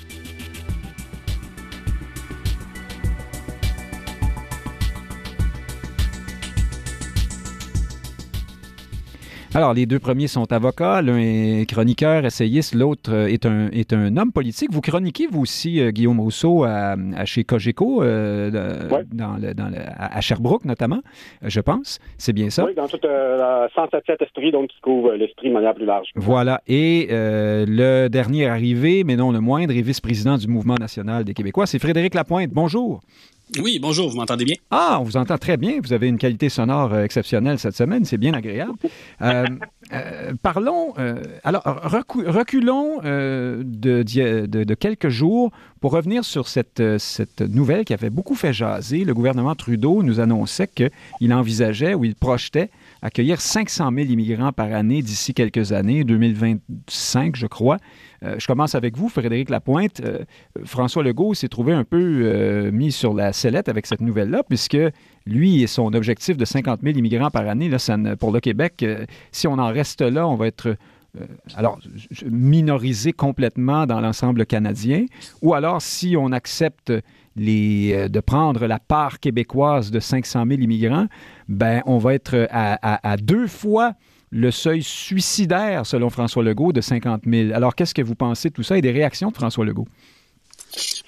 Alors, 9.52 9.74
les 9.74 9.84
deux 9.84 9.98
premiers 9.98 10.28
sont 10.28 10.52
avocats. 10.52 11.02
L'un 11.02 11.18
est 11.18 11.68
chroniqueur, 11.68 12.24
essayiste, 12.24 12.72
l'autre 12.72 13.12
euh, 13.12 13.26
est 13.26 13.44
un, 13.46 13.68
est 13.72 13.92
un 13.92 14.16
homme 14.16 14.30
politique. 14.30 14.68
Vous 14.70 14.80
chroniquez, 14.80 15.26
vous 15.26 15.40
aussi, 15.40 15.80
euh, 15.80 15.90
Guillaume 15.90 16.20
Rousseau, 16.20 16.62
à, 16.62 16.94
chez 17.24 17.42
Cogeco, 17.42 18.00
euh, 18.04 18.88
dans 19.12 19.38
dans 19.38 19.72
à 19.98 20.20
Sherbrooke 20.20 20.64
notamment, 20.64 21.00
je 21.42 21.60
pense. 21.60 21.98
C'est 22.16 22.32
bien 22.32 22.48
ça? 22.48 22.64
Oui, 22.64 22.74
dans 22.76 22.86
toute 22.86 23.04
la 23.04 23.68
177 23.74 24.22
Estrie, 24.22 24.52
donc 24.52 24.68
qui 24.68 24.80
couvre 24.82 25.14
l'Estrie 25.14 25.48
de 25.48 25.54
manière 25.54 25.74
plus 25.74 25.84
large. 25.84 26.10
Voilà. 26.14 26.62
Et 26.68 27.08
le 27.10 28.06
dernier 28.06 28.46
arrivé, 28.46 29.02
mais 29.02 29.16
non 29.16 29.32
le 29.32 29.40
moindre, 29.40 29.76
est 29.76 29.82
vice-président 29.82 30.36
du 30.36 30.46
Mouvement 30.46 30.76
national 30.76 31.24
des 31.24 31.34
Québécois. 31.34 31.66
C'est 31.66 31.80
Frédéric 31.80 32.14
Lapointe. 32.14 32.50
Bonjour. 32.52 33.00
Oui, 33.58 33.80
bonjour, 33.80 34.08
vous 34.08 34.16
m'entendez 34.16 34.44
bien? 34.44 34.54
Ah, 34.70 34.98
on 35.00 35.02
vous 35.02 35.16
entend 35.16 35.36
très 35.36 35.56
bien. 35.56 35.80
Vous 35.82 35.92
avez 35.92 36.06
une 36.06 36.18
qualité 36.18 36.48
sonore 36.48 36.92
euh, 36.92 37.02
exceptionnelle 37.02 37.58
cette 37.58 37.74
semaine, 37.74 38.04
c'est 38.04 38.16
bien 38.16 38.32
agréable. 38.32 38.74
Euh, 39.22 39.44
euh, 39.92 40.32
parlons, 40.40 40.94
alors 41.42 41.62
reculons 41.64 42.98
de, 43.02 44.74
quelques 44.74 45.08
jours 45.08 45.50
pour 45.80 45.92
revenir 45.92 46.24
sur 46.24 46.46
cette, 46.46 46.82
cette 46.98 47.40
nouvelle 47.40 47.84
qui 47.84 47.92
avait 47.92 48.10
beaucoup 48.10 48.36
fait 48.36 48.52
jaser. 48.52 49.04
Le 49.04 49.14
gouvernement 49.14 49.54
Trudeau 49.56 50.02
nous 50.02 50.20
annonçait 50.20 50.68
qu'il 50.68 51.34
envisageait 51.34 51.94
ou 51.94 52.04
il 52.04 52.14
projetait 52.14 52.70
accueillir 53.02 53.40
500 53.40 53.90
000 53.94 54.08
immigrants 54.08 54.52
par 54.52 54.72
année 54.72 55.02
d'ici 55.02 55.34
quelques 55.34 55.72
années, 55.72 56.04
2025, 56.04 57.36
je 57.36 57.46
crois. 57.46 57.78
Euh, 58.22 58.36
je 58.38 58.46
commence 58.46 58.74
avec 58.74 58.96
vous, 58.96 59.08
Frédéric 59.08 59.50
Lapointe. 59.50 60.00
Euh, 60.00 60.24
François 60.64 61.02
Legault 61.02 61.34
s'est 61.34 61.48
trouvé 61.48 61.72
un 61.72 61.84
peu 61.84 61.98
euh, 61.98 62.70
mis 62.70 62.92
sur 62.92 63.14
la 63.14 63.32
sellette 63.32 63.68
avec 63.68 63.86
cette 63.86 64.00
nouvelle-là, 64.00 64.42
puisque 64.48 64.78
lui 65.26 65.62
et 65.62 65.66
son 65.66 65.92
objectif 65.94 66.36
de 66.36 66.44
50 66.44 66.80
000 66.82 66.98
immigrants 66.98 67.30
par 67.30 67.48
année, 67.48 67.68
là, 67.68 67.78
ça 67.78 67.96
pour 68.18 68.32
le 68.32 68.40
Québec, 68.40 68.84
si 69.32 69.46
on 69.46 69.54
en 69.54 69.68
reste 69.68 70.00
là, 70.00 70.26
on 70.26 70.36
va 70.36 70.46
être 70.46 70.76
alors, 71.56 71.80
minorisé 72.24 73.12
complètement 73.12 73.84
dans 73.84 74.00
l'ensemble 74.00 74.46
canadien, 74.46 75.06
ou 75.42 75.54
alors 75.54 75.82
si 75.82 76.16
on 76.16 76.30
accepte 76.30 76.92
les, 77.36 78.08
de 78.08 78.20
prendre 78.20 78.66
la 78.66 78.78
part 78.78 79.20
québécoise 79.20 79.90
de 79.90 80.00
500 80.00 80.44
000 80.48 80.60
immigrants, 80.60 81.06
ben 81.48 81.82
on 81.86 81.98
va 81.98 82.14
être 82.14 82.48
à 82.50 83.16
deux 83.16 83.46
fois 83.46 83.94
le 84.30 84.50
seuil 84.50 84.82
suicidaire, 84.82 85.84
selon 85.86 86.08
François 86.08 86.42
Legault, 86.42 86.72
de 86.72 86.80
50 86.80 87.22
000. 87.26 87.52
Alors, 87.52 87.74
qu'est-ce 87.74 87.94
que 87.94 88.02
vous 88.02 88.14
pensez 88.14 88.48
de 88.48 88.54
tout 88.54 88.62
ça 88.62 88.78
et 88.78 88.80
des 88.80 88.92
réactions 88.92 89.30
de 89.30 89.34
François 89.34 89.64
Legault? 89.64 89.88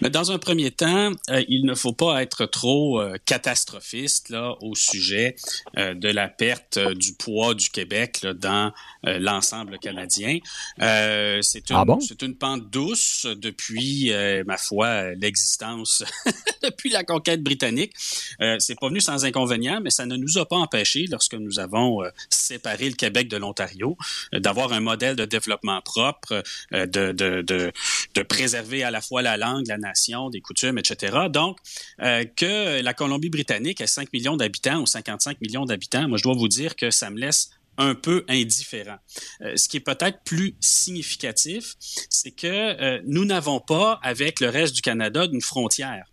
Mais 0.01 0.11
dans 0.11 0.33
un 0.33 0.39
premier 0.39 0.71
temps, 0.71 1.13
euh, 1.31 1.45
il 1.49 1.65
ne 1.65 1.75
faut 1.75 1.93
pas 1.93 2.23
être 2.23 2.47
trop 2.47 3.01
euh, 3.01 3.17
catastrophiste 3.25 4.31
là, 4.31 4.57
au 4.61 4.75
sujet 4.75 5.37
euh, 5.79 5.95
de 5.95 6.09
la 6.09 6.29
perte 6.29 6.79
du 6.79 7.15
poids 7.15 7.55
du 7.55 7.71
Québec 7.71 8.21
là, 8.23 8.35
dans 8.35 8.73
l'ensemble 9.05 9.81
canadien. 9.81 10.39
c'est 10.79 11.71
une, 11.71 11.77
ah 11.77 11.85
bon? 11.85 11.99
c'est 12.01 12.23
une 12.23 12.37
pente 12.37 12.71
douce 12.71 13.27
depuis, 13.27 14.13
ma 14.47 14.57
foi, 14.57 15.15
l'existence, 15.15 16.05
depuis 16.63 16.91
la 16.91 17.03
conquête 17.03 17.43
britannique. 17.43 17.93
c'est 18.61 18.79
pas 18.79 18.89
venu 18.89 19.01
sans 19.01 19.25
inconvénient, 19.25 19.81
mais 19.81 19.91
ça 19.91 20.07
ne 20.07 20.17
nous 20.17 20.39
a 20.39 20.47
pas 20.47 20.57
empêché, 20.57 21.07
lorsque 21.11 21.35
nous 21.35 21.59
avons 21.59 22.01
séparé 22.31 22.89
le 22.89 22.95
Québec 22.95 23.27
de 23.27 23.37
l'Ontario, 23.37 23.97
d'avoir 24.33 24.73
un 24.73 24.81
modèle 24.81 25.17
de 25.17 25.25
développement 25.25 25.81
propre, 25.83 26.45
de, 26.71 26.87
de, 26.87 27.43
de, 27.43 27.73
de 28.15 28.23
préserver 28.23 28.85
à 28.85 28.93
la 28.93 29.01
fois 29.01 29.23
la 29.23 29.37
langue 29.37 29.52
la 29.67 29.79
nation, 29.79 30.31
des 30.31 30.41
coutumes, 30.41 30.79
etc. 30.79 31.27
Donc, 31.31 31.59
euh, 32.01 32.25
que 32.25 32.81
la 32.81 32.95
Colombie-Britannique 32.95 33.81
ait 33.81 33.87
5 33.87 34.13
millions 34.13 34.37
d'habitants 34.37 34.81
ou 34.81 34.87
55 34.87 35.41
millions 35.41 35.65
d'habitants, 35.65 36.09
moi, 36.09 36.19
je 36.19 36.23
dois 36.23 36.35
vous 36.35 36.49
dire 36.49 36.77
que 36.77 36.91
ça 36.91 37.11
me 37.11 37.19
laisse 37.19 37.51
un 37.79 37.95
peu 37.95 38.25
indifférent. 38.29 38.99
Euh, 39.41 39.57
ce 39.57 39.69
qui 39.69 39.79
est 39.79 39.81
peut-être 39.81 40.21
plus 40.25 40.57
significatif, 40.61 41.75
c'est 42.11 42.31
que 42.31 42.47
euh, 42.47 43.01
nous 43.07 43.25
n'avons 43.25 43.61
pas, 43.61 43.99
avec 44.03 44.41
le 44.41 44.49
reste 44.49 44.75
du 44.75 44.83
Canada, 44.83 45.27
d'une 45.27 45.41
frontière. 45.41 46.05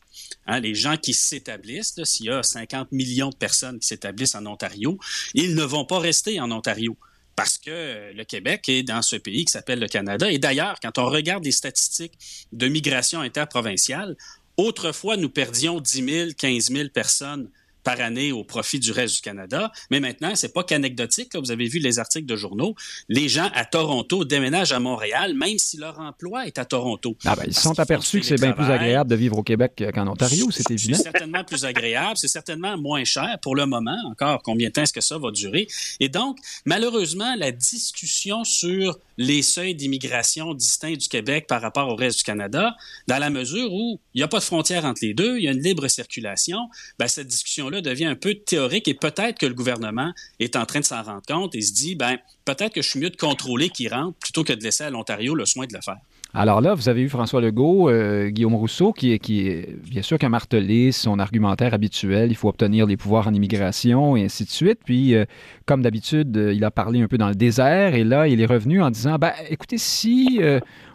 Hein, 0.46 0.60
les 0.62 0.76
gens 0.76 0.98
qui 0.98 1.14
s'établissent, 1.14 2.02
s'il 2.04 2.28
y 2.28 2.30
a 2.30 2.44
50 2.44 2.92
millions 2.92 3.30
de 3.30 3.36
personnes 3.36 3.80
qui 3.80 3.88
s'établissent 3.88 4.36
en 4.36 4.46
Ontario, 4.46 4.98
ils 5.34 5.56
ne 5.56 5.64
vont 5.64 5.86
pas 5.86 6.00
rester 6.00 6.40
en 6.40 6.52
Ontario 6.52 6.98
parce 7.40 7.58
que 7.58 8.12
le 8.14 8.24
Québec 8.26 8.68
est 8.68 8.84
dans 8.84 9.02
ce 9.02 9.16
pays 9.16 9.46
qui 9.46 9.52
s'appelle 9.52 9.80
le 9.80 9.88
Canada. 9.88 10.30
Et 10.30 10.40
d'ailleurs, 10.40 10.78
quand 10.82 10.98
on 10.98 11.06
regarde 11.06 11.46
les 11.46 11.54
statistiques 11.54 12.14
de 12.52 12.68
migration 12.68 13.22
interprovinciale, 13.22 14.18
autrefois, 14.58 15.16
nous 15.16 15.30
perdions 15.30 15.80
10 15.80 16.06
000, 16.06 16.30
15 16.38 16.70
000 16.70 16.90
personnes 16.90 17.50
par 17.84 18.00
année 18.02 18.32
au 18.32 18.44
profit 18.44 18.80
du 18.80 18.92
reste 18.92 19.16
du 19.16 19.22
Canada. 19.22 19.72
Mais 19.92 20.00
maintenant, 20.00 20.36
c'est 20.36 20.54
pas 20.54 20.64
qu'anecdotique. 20.64 21.36
Vous 21.36 21.52
avez 21.52 21.68
vu 21.68 21.80
les 21.80 22.00
articles 22.00 22.26
de 22.26 22.36
journaux. 22.36 22.76
Les 23.08 23.30
gens 23.30 23.50
à 23.54 23.66
Toronto 23.66 24.26
déménagent 24.26 24.72
à 24.72 24.80
Montréal, 24.80 25.34
même 25.34 25.58
si 25.58 25.78
leur 25.78 26.00
emploi 26.00 26.48
est 26.48 26.58
à 26.58 26.66
Toronto. 26.66 27.16
Ah 27.26 27.36
ben, 27.36 27.44
ils 27.48 27.54
se 27.54 27.62
sont 27.62 27.80
aperçus 27.80 28.20
que 28.20 28.26
c'est 28.26 28.42
bien 28.42 28.54
plus 28.54 28.66
agréable 28.66 29.10
de 29.10 29.16
vivre 29.16 29.38
au 29.38 29.44
Québec 29.44 29.84
qu'en 29.94 30.08
Ontario, 30.08 30.50
c'est 30.52 30.70
évident. 30.72 30.98
C'est 30.98 31.04
certainement 31.04 31.44
plus 31.44 31.66
agréable, 31.66 32.18
c'est 32.18 32.28
certainement 32.28 32.78
moins 32.78 33.04
cher 33.04 33.38
pour 33.42 33.56
le 33.56 33.66
moment. 33.66 33.98
Encore, 34.10 34.42
combien 34.44 34.70
de 34.70 34.74
temps 34.74 34.84
est-ce 34.84 34.94
que 34.94 35.02
ça 35.02 35.18
va 35.18 35.32
durer? 35.32 35.68
Et 36.00 36.10
donc, 36.10 36.38
malheureusement, 36.66 37.36
la 37.36 37.52
discussion 37.52 38.44
sur 38.44 39.00
les 39.18 39.42
seuils 39.42 39.76
d'immigration 39.76 40.54
distincts 40.54 40.96
du 40.96 41.08
Québec 41.08 41.46
par 41.48 41.62
rapport 41.62 41.90
au 41.90 41.96
reste 41.96 42.20
du 42.20 42.24
Canada, 42.24 42.76
dans 43.08 43.18
la 43.18 43.30
mesure 43.30 43.72
où 43.74 44.00
il 44.14 44.20
n'y 44.20 44.24
a 44.24 44.28
pas 44.28 44.40
de 44.40 44.44
frontière 44.44 44.86
entre 44.86 45.02
les 45.04 45.14
deux, 45.14 45.38
il 45.38 45.44
y 45.44 45.48
a 45.48 45.52
une 45.52 45.62
libre 45.62 45.88
circulation, 45.88 46.70
ben, 46.98 47.08
cette 47.08 47.28
discussion 47.28 47.69
là 47.70 47.82
devient 47.82 48.06
un 48.06 48.16
peu 48.16 48.34
théorique 48.34 48.88
et 48.88 48.94
peut-être 48.94 49.38
que 49.38 49.46
le 49.46 49.54
gouvernement 49.54 50.12
est 50.40 50.56
en 50.56 50.66
train 50.66 50.80
de 50.80 50.86
s'en 50.86 51.04
rendre 51.04 51.24
compte 51.28 51.56
et 51.56 51.62
se 51.62 51.74
dit, 51.74 51.96
ben, 51.96 52.18
peut-être 52.46 52.74
que 52.74 52.82
je 52.82 52.90
suis 52.90 53.00
mieux 53.00 53.10
de 53.10 53.18
contrôler 53.18 53.70
qui 53.70 53.88
rentre 53.88 54.18
plutôt 54.20 54.44
que 54.44 54.54
de 54.54 54.64
laisser 54.64 54.84
à 54.84 54.90
l'Ontario 54.90 55.36
le 55.36 55.46
soin 55.46 55.66
de 55.66 55.74
le 55.74 55.82
faire. 55.82 55.98
Alors 56.34 56.62
là, 56.62 56.76
vous 56.76 56.90
avez 56.90 57.02
eu 57.02 57.10
François 57.10 57.42
Legault, 57.42 57.90
euh, 57.90 58.30
Guillaume 58.30 58.54
Rousseau, 58.54 58.94
qui 58.94 59.18
qui 59.18 59.66
bien 59.90 60.04
sûr 60.04 60.20
qu'un 60.20 60.30
martelé 60.30 60.92
son 60.92 61.18
argumentaire 61.18 61.74
habituel, 61.74 62.30
il 62.30 62.36
faut 62.36 62.50
obtenir 62.50 62.86
les 62.86 62.98
pouvoirs 62.98 63.28
en 63.28 63.34
immigration 63.34 64.16
et 64.16 64.26
ainsi 64.26 64.46
de 64.46 64.50
suite. 64.50 64.80
Puis, 64.86 65.16
euh, 65.16 65.26
comme 65.66 65.82
d'habitude, 65.82 66.38
euh, 66.38 66.54
il 66.54 66.64
a 66.64 66.70
parlé 66.70 67.02
un 67.02 67.08
peu 67.08 67.18
dans 67.18 67.30
le 67.30 67.36
désert 67.36 67.96
et 67.96 68.04
là, 68.04 68.28
il 68.28 68.42
est 68.42 68.46
revenu 68.46 68.80
en 68.80 68.92
disant, 68.92 69.16
ben, 69.18 69.34
écoutez, 69.50 69.80
si 69.80 70.40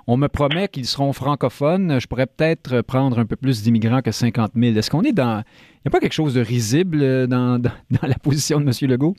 on 0.06 0.16
me 0.16 0.28
promet 0.28 0.68
qu'ils 0.68 0.86
seront 0.86 1.12
francophones, 1.12 1.98
je 1.98 2.06
pourrais 2.06 2.26
peut-être 2.26 2.82
prendre 2.82 3.18
un 3.18 3.26
peu 3.26 3.36
plus 3.36 3.62
d'immigrants 3.62 4.02
que 4.02 4.12
50 4.12 4.52
000. 4.54 4.76
Est-ce 4.76 4.90
qu'on 4.90 5.02
est 5.02 5.12
dans... 5.12 5.42
Il 5.42 5.86
n'y 5.86 5.88
a 5.88 5.90
pas 5.90 6.00
quelque 6.00 6.12
chose 6.12 6.34
de 6.34 6.40
risible 6.40 7.26
dans, 7.26 7.58
dans 7.90 8.08
la 8.08 8.16
position 8.16 8.60
de 8.60 8.64
M. 8.64 8.90
Legault? 8.90 9.16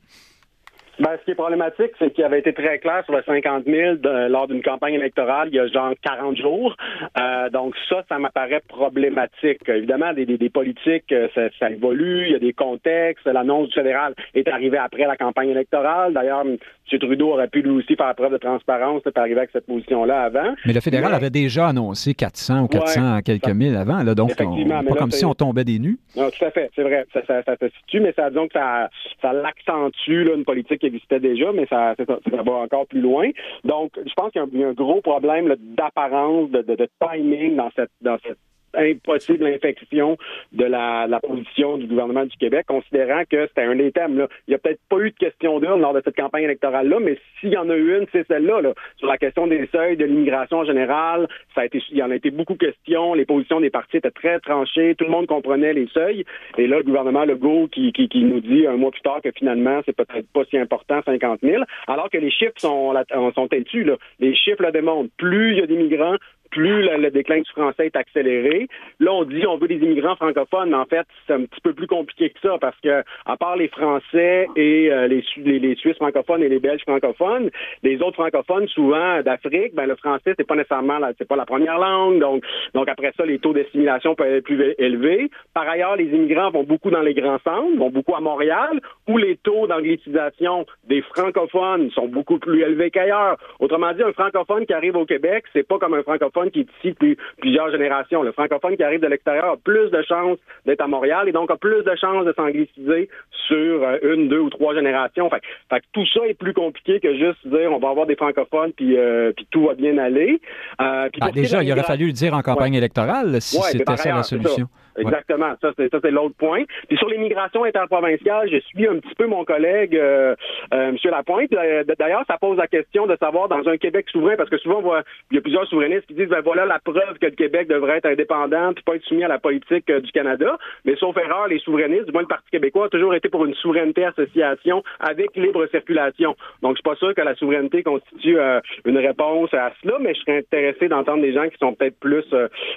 Ben, 0.99 1.17
ce 1.19 1.25
qui 1.25 1.31
est 1.31 1.35
problématique, 1.35 1.91
c'est 1.99 2.11
qu'il 2.13 2.23
avait 2.23 2.39
été 2.39 2.53
très 2.53 2.79
clair 2.79 3.03
sur 3.05 3.15
le 3.15 3.23
50 3.23 3.65
000 3.65 3.95
lors 4.29 4.47
d'une 4.47 4.61
campagne 4.61 4.93
électorale 4.93 5.49
il 5.49 5.55
y 5.55 5.59
a 5.59 5.67
genre 5.67 5.93
40 6.01 6.37
jours. 6.37 6.75
Euh, 7.17 7.49
donc 7.49 7.75
ça, 7.89 8.03
ça 8.09 8.19
m'apparaît 8.19 8.61
problématique. 8.67 9.67
Évidemment, 9.67 10.13
des, 10.13 10.25
des, 10.25 10.49
politiques, 10.49 11.11
euh, 11.11 11.27
ça, 11.33 11.41
ça, 11.59 11.69
évolue, 11.69 12.25
il 12.27 12.31
y 12.31 12.35
a 12.35 12.39
des 12.39 12.53
contextes. 12.53 13.25
L'annonce 13.25 13.69
du 13.69 13.73
fédéral 13.73 14.13
est 14.33 14.47
arrivée 14.47 14.77
après 14.77 15.05
la 15.05 15.17
campagne 15.17 15.49
électorale. 15.49 16.13
D'ailleurs, 16.13 16.41
M. 16.41 16.57
Trudeau 16.99 17.33
aurait 17.33 17.47
pu 17.47 17.61
lui 17.61 17.71
aussi 17.71 17.95
faire 17.95 18.13
preuve 18.15 18.33
de 18.33 18.37
transparence 18.37 19.01
pour 19.01 19.11
arriver 19.15 19.39
avec 19.39 19.49
cette 19.51 19.65
position-là 19.65 20.23
avant. 20.23 20.55
Mais 20.65 20.73
le 20.73 20.81
fédéral 20.81 21.13
avait 21.13 21.29
déjà 21.29 21.67
annoncé 21.67 22.13
400 22.13 22.63
ou 22.63 22.67
400 22.67 23.21
quelques 23.23 23.47
mille 23.49 23.75
avant. 23.75 24.03
Là, 24.03 24.15
donc, 24.15 24.31
on, 24.39 24.83
pas 24.83 24.95
comme 24.95 25.11
si 25.11 25.25
on 25.25 25.33
tombait 25.33 25.63
des 25.63 25.79
nues. 25.79 25.97
Non, 26.15 26.29
tout 26.29 26.45
à 26.45 26.51
fait, 26.51 26.69
c'est 26.75 26.83
vrai. 26.83 27.05
Ça, 27.13 27.21
ça, 27.25 27.43
ça, 27.43 27.55
se 27.59 27.69
situe, 27.79 27.99
mais 27.99 28.13
ça, 28.13 28.29
que 28.29 28.53
ça, 28.53 28.89
ça 29.21 29.33
l'accentue, 29.33 30.27
une 30.35 30.45
politique 30.45 30.83
existait 30.85 31.19
déjà, 31.19 31.51
mais 31.51 31.65
ça, 31.67 31.95
ça, 31.97 32.41
va 32.43 32.51
encore 32.53 32.87
plus 32.87 33.01
loin. 33.01 33.29
Donc, 33.63 33.91
je 33.97 34.13
pense 34.13 34.31
qu'il 34.31 34.41
y, 34.53 34.63
a 34.63 34.67
un 34.67 34.73
gros 34.73 35.01
problème 35.01 35.55
d'apparence, 35.59 36.49
de, 36.51 36.61
de, 36.61 36.75
de, 36.75 36.87
timing 36.99 37.55
dans 37.55 37.71
cette, 37.75 37.91
dans 38.01 38.17
cette 38.23 38.37
impossible 38.77 39.45
infection 39.45 40.17
de 40.51 40.65
la, 40.65 41.07
position 41.21 41.77
du 41.77 41.87
gouvernement 41.87 42.25
du 42.25 42.35
Québec, 42.37 42.65
considérant 42.67 43.23
que 43.29 43.47
c'était 43.47 43.63
un 43.63 43.75
des 43.75 43.91
thèmes. 43.91 44.27
Il 44.47 44.51
n'y 44.51 44.55
a 44.55 44.57
peut-être 44.57 44.81
pas 44.89 44.97
eu 44.99 45.11
de 45.11 45.17
question 45.17 45.59
d'urne 45.59 45.81
lors 45.81 45.93
de 45.93 46.01
cette 46.03 46.15
campagne 46.15 46.43
électorale-là, 46.43 46.99
mais 46.99 47.17
s'il 47.39 47.49
y 47.49 47.57
en 47.57 47.69
a 47.69 47.75
eu 47.75 47.97
une, 47.97 48.05
c'est 48.11 48.27
celle-là. 48.27 48.61
Là. 48.61 48.73
Sur 48.97 49.07
la 49.07 49.17
question 49.17 49.47
des 49.47 49.67
seuils, 49.71 49.97
de 49.97 50.05
l'immigration 50.05 50.59
en 50.59 50.65
général, 50.65 51.27
ça 51.53 51.61
a 51.61 51.65
été, 51.65 51.81
il 51.89 51.97
y 51.97 52.03
en 52.03 52.11
a 52.11 52.15
été 52.15 52.31
beaucoup 52.31 52.55
question. 52.55 53.13
Les 53.13 53.25
positions 53.25 53.59
des 53.59 53.69
partis 53.69 53.97
étaient 53.97 54.11
très 54.11 54.39
tranchées. 54.39 54.95
Tout 54.95 55.05
le 55.05 55.11
monde 55.11 55.27
comprenait 55.27 55.73
les 55.73 55.87
seuils. 55.87 56.25
Et 56.57 56.67
là, 56.67 56.77
le 56.77 56.83
gouvernement 56.83 57.25
Legault 57.25 57.67
qui, 57.71 57.91
qui, 57.91 58.23
nous 58.23 58.39
dit 58.39 58.67
un 58.67 58.77
mois 58.77 58.91
plus 58.91 59.01
tard 59.01 59.21
que 59.23 59.31
finalement, 59.31 59.81
c'est 59.85 59.95
peut-être 59.95 60.27
pas 60.31 60.43
si 60.49 60.57
important, 60.57 61.01
50 61.05 61.39
000, 61.41 61.63
alors 61.87 62.09
que 62.09 62.17
les 62.17 62.31
chiffres 62.31 62.53
sont, 62.57 62.93
sont 63.33 63.47
têtus. 63.47 63.85
Les 64.19 64.35
chiffres 64.35 64.63
le 64.63 64.71
démontrent. 64.71 65.09
Plus 65.17 65.53
il 65.53 65.59
y 65.59 65.61
a 65.61 65.67
d'immigrants, 65.67 66.15
plus 66.51 66.83
le, 66.83 67.09
déclin 67.11 67.39
du 67.39 67.51
français 67.51 67.87
est 67.87 67.95
accéléré. 67.95 68.67
Là, 68.99 69.13
on 69.13 69.23
dit 69.23 69.45
on 69.47 69.57
veut 69.57 69.67
des 69.67 69.75
immigrants 69.75 70.15
francophones, 70.15 70.69
mais 70.69 70.77
en 70.77 70.85
fait, 70.85 71.05
c'est 71.27 71.33
un 71.33 71.41
petit 71.41 71.61
peu 71.61 71.73
plus 71.73 71.87
compliqué 71.87 72.29
que 72.29 72.39
ça 72.41 72.57
parce 72.59 72.79
que 72.81 73.03
à 73.25 73.37
part 73.37 73.55
les 73.55 73.67
Français 73.67 74.47
et 74.55 74.91
euh, 74.91 75.07
les, 75.07 75.23
les, 75.59 75.75
Suisses 75.75 75.97
francophones 75.97 76.43
et 76.43 76.49
les 76.49 76.59
Belges 76.59 76.83
francophones, 76.83 77.49
les 77.83 78.01
autres 78.01 78.15
francophones, 78.15 78.67
souvent 78.67 79.21
d'Afrique, 79.21 79.75
ben 79.75 79.85
le 79.85 79.95
français 79.95 80.33
c'est 80.37 80.47
pas 80.47 80.55
nécessairement 80.55 80.99
c'est 81.17 81.27
pas 81.27 81.35
la 81.35 81.45
première 81.45 81.77
langue, 81.77 82.19
donc 82.19 82.43
donc 82.73 82.89
après 82.89 83.13
ça, 83.17 83.25
les 83.25 83.39
taux 83.39 83.53
d'assimilation 83.53 84.15
peuvent 84.15 84.33
être 84.33 84.43
plus 84.43 84.75
élevés. 84.77 85.29
Par 85.53 85.67
ailleurs, 85.67 85.95
les 85.95 86.05
immigrants 86.05 86.51
vont 86.51 86.63
beaucoup 86.63 86.91
dans 86.91 87.01
les 87.01 87.13
grands 87.13 87.39
centres, 87.39 87.77
vont 87.77 87.89
beaucoup 87.89 88.15
à 88.15 88.21
Montréal, 88.21 88.79
où 89.07 89.17
les 89.17 89.37
taux 89.37 89.67
d'anglicisation 89.67 90.65
des 90.87 91.01
francophones 91.01 91.91
sont 91.91 92.07
beaucoup 92.07 92.39
plus 92.39 92.61
élevés 92.61 92.91
qu'ailleurs. 92.91 93.37
Autrement 93.59 93.93
dit, 93.93 94.03
un 94.03 94.13
francophone 94.13 94.65
qui 94.65 94.73
arrive 94.73 94.95
au 94.95 95.05
Québec, 95.05 95.45
c'est 95.53 95.67
pas 95.67 95.77
comme 95.77 95.93
un 95.93 96.03
francophone 96.03 96.34
qui 96.51 96.61
est 96.61 96.67
ici 96.79 96.89
depuis 96.91 97.17
plusieurs 97.39 97.71
générations. 97.71 98.21
Le 98.21 98.31
francophone 98.31 98.75
qui 98.75 98.83
arrive 98.83 99.01
de 99.01 99.07
l'extérieur 99.07 99.53
a 99.53 99.57
plus 99.57 99.89
de 99.89 100.01
chances 100.03 100.37
d'être 100.65 100.81
à 100.81 100.87
Montréal 100.87 101.27
et 101.27 101.31
donc 101.31 101.49
a 101.51 101.57
plus 101.57 101.83
de 101.83 101.95
chances 101.95 102.25
de 102.25 102.33
s'angliciser 102.33 103.09
sur 103.47 103.83
euh, 103.83 103.97
une, 104.03 104.27
deux 104.27 104.39
ou 104.39 104.49
trois 104.49 104.73
générations. 104.73 105.29
Fait, 105.29 105.41
fait 105.69 105.79
que 105.79 105.85
tout 105.93 106.05
ça 106.13 106.25
est 106.27 106.33
plus 106.33 106.53
compliqué 106.53 106.99
que 106.99 107.15
juste 107.17 107.45
dire 107.47 107.71
on 107.71 107.79
va 107.79 107.89
avoir 107.89 108.05
des 108.05 108.15
francophones 108.15 108.73
puis, 108.73 108.97
euh, 108.97 109.31
puis 109.35 109.47
tout 109.51 109.67
va 109.67 109.73
bien 109.73 109.97
aller. 109.97 110.41
Euh, 110.81 111.09
ah, 111.21 111.31
déjà, 111.31 111.63
il 111.63 111.71
aurait 111.71 111.83
fallu 111.83 112.07
le 112.07 112.13
dire 112.13 112.33
en 112.33 112.41
campagne 112.41 112.73
électorale 112.73 113.41
si 113.41 113.61
c'était 113.61 113.97
ça 113.97 114.15
la 114.15 114.23
solution. 114.23 114.67
Exactement. 114.97 115.55
Ça, 115.61 115.71
c'est 115.77 115.89
ça, 115.91 115.99
c'est 116.01 116.11
l'autre 116.11 116.35
point. 116.37 116.63
Puis 116.87 116.97
sur 116.97 117.09
l'immigration 117.09 117.63
interprovinciale, 117.63 118.49
je 118.49 118.57
suis 118.57 118.87
un 118.87 118.99
petit 118.99 119.15
peu 119.15 119.27
mon 119.27 119.43
collègue 119.43 119.95
euh, 119.95 120.35
euh, 120.73 120.89
M. 120.89 120.97
Lapointe. 121.03 121.53
Euh, 121.53 121.83
d'ailleurs, 121.99 122.23
ça 122.27 122.37
pose 122.37 122.57
la 122.57 122.67
question 122.67 123.05
de 123.05 123.15
savoir 123.17 123.47
dans 123.47 123.67
un 123.67 123.77
Québec 123.77 124.07
souverain, 124.09 124.35
parce 124.37 124.49
que 124.49 124.57
souvent 124.57 124.77
on 124.77 124.81
voit, 124.81 125.03
il 125.31 125.35
y 125.35 125.37
a 125.37 125.41
plusieurs 125.41 125.67
souverainistes 125.67 126.05
qui 126.07 126.13
disent 126.13 126.29
ben 126.29 126.41
voilà 126.41 126.65
la 126.65 126.79
preuve 126.79 127.17
que 127.19 127.25
le 127.25 127.31
Québec 127.31 127.67
devrait 127.67 127.97
être 127.97 128.05
indépendant 128.05 128.73
puis 128.73 128.83
pas 128.83 128.95
être 128.95 129.03
soumis 129.03 129.23
à 129.23 129.27
la 129.27 129.39
politique 129.39 129.91
du 129.91 130.11
Canada. 130.11 130.57
Mais 130.85 130.95
sauf 130.95 131.17
erreur, 131.17 131.47
les 131.47 131.59
souverainistes, 131.59 132.05
du 132.05 132.11
moins 132.11 132.21
le 132.21 132.27
Parti 132.27 132.49
québécois, 132.51 132.85
ont 132.85 132.89
toujours 132.89 133.15
été 133.15 133.29
pour 133.29 133.45
une 133.45 133.55
souveraineté 133.55 134.05
association 134.05 134.83
avec 134.99 135.35
libre 135.35 135.65
circulation. 135.67 136.35
Donc 136.61 136.73
je 136.73 136.75
suis 136.75 136.83
pas 136.83 136.95
sûr 136.95 137.13
que 137.13 137.21
la 137.21 137.35
souveraineté 137.35 137.83
constitue 137.83 138.37
une 138.85 138.97
réponse 138.97 139.53
à 139.53 139.71
cela, 139.81 139.97
mais 139.99 140.13
je 140.13 140.19
serais 140.21 140.37
intéressé 140.37 140.87
d'entendre 140.87 141.21
des 141.21 141.33
gens 141.33 141.47
qui 141.49 141.57
sont 141.57 141.73
peut-être 141.73 141.99
plus, 141.99 142.25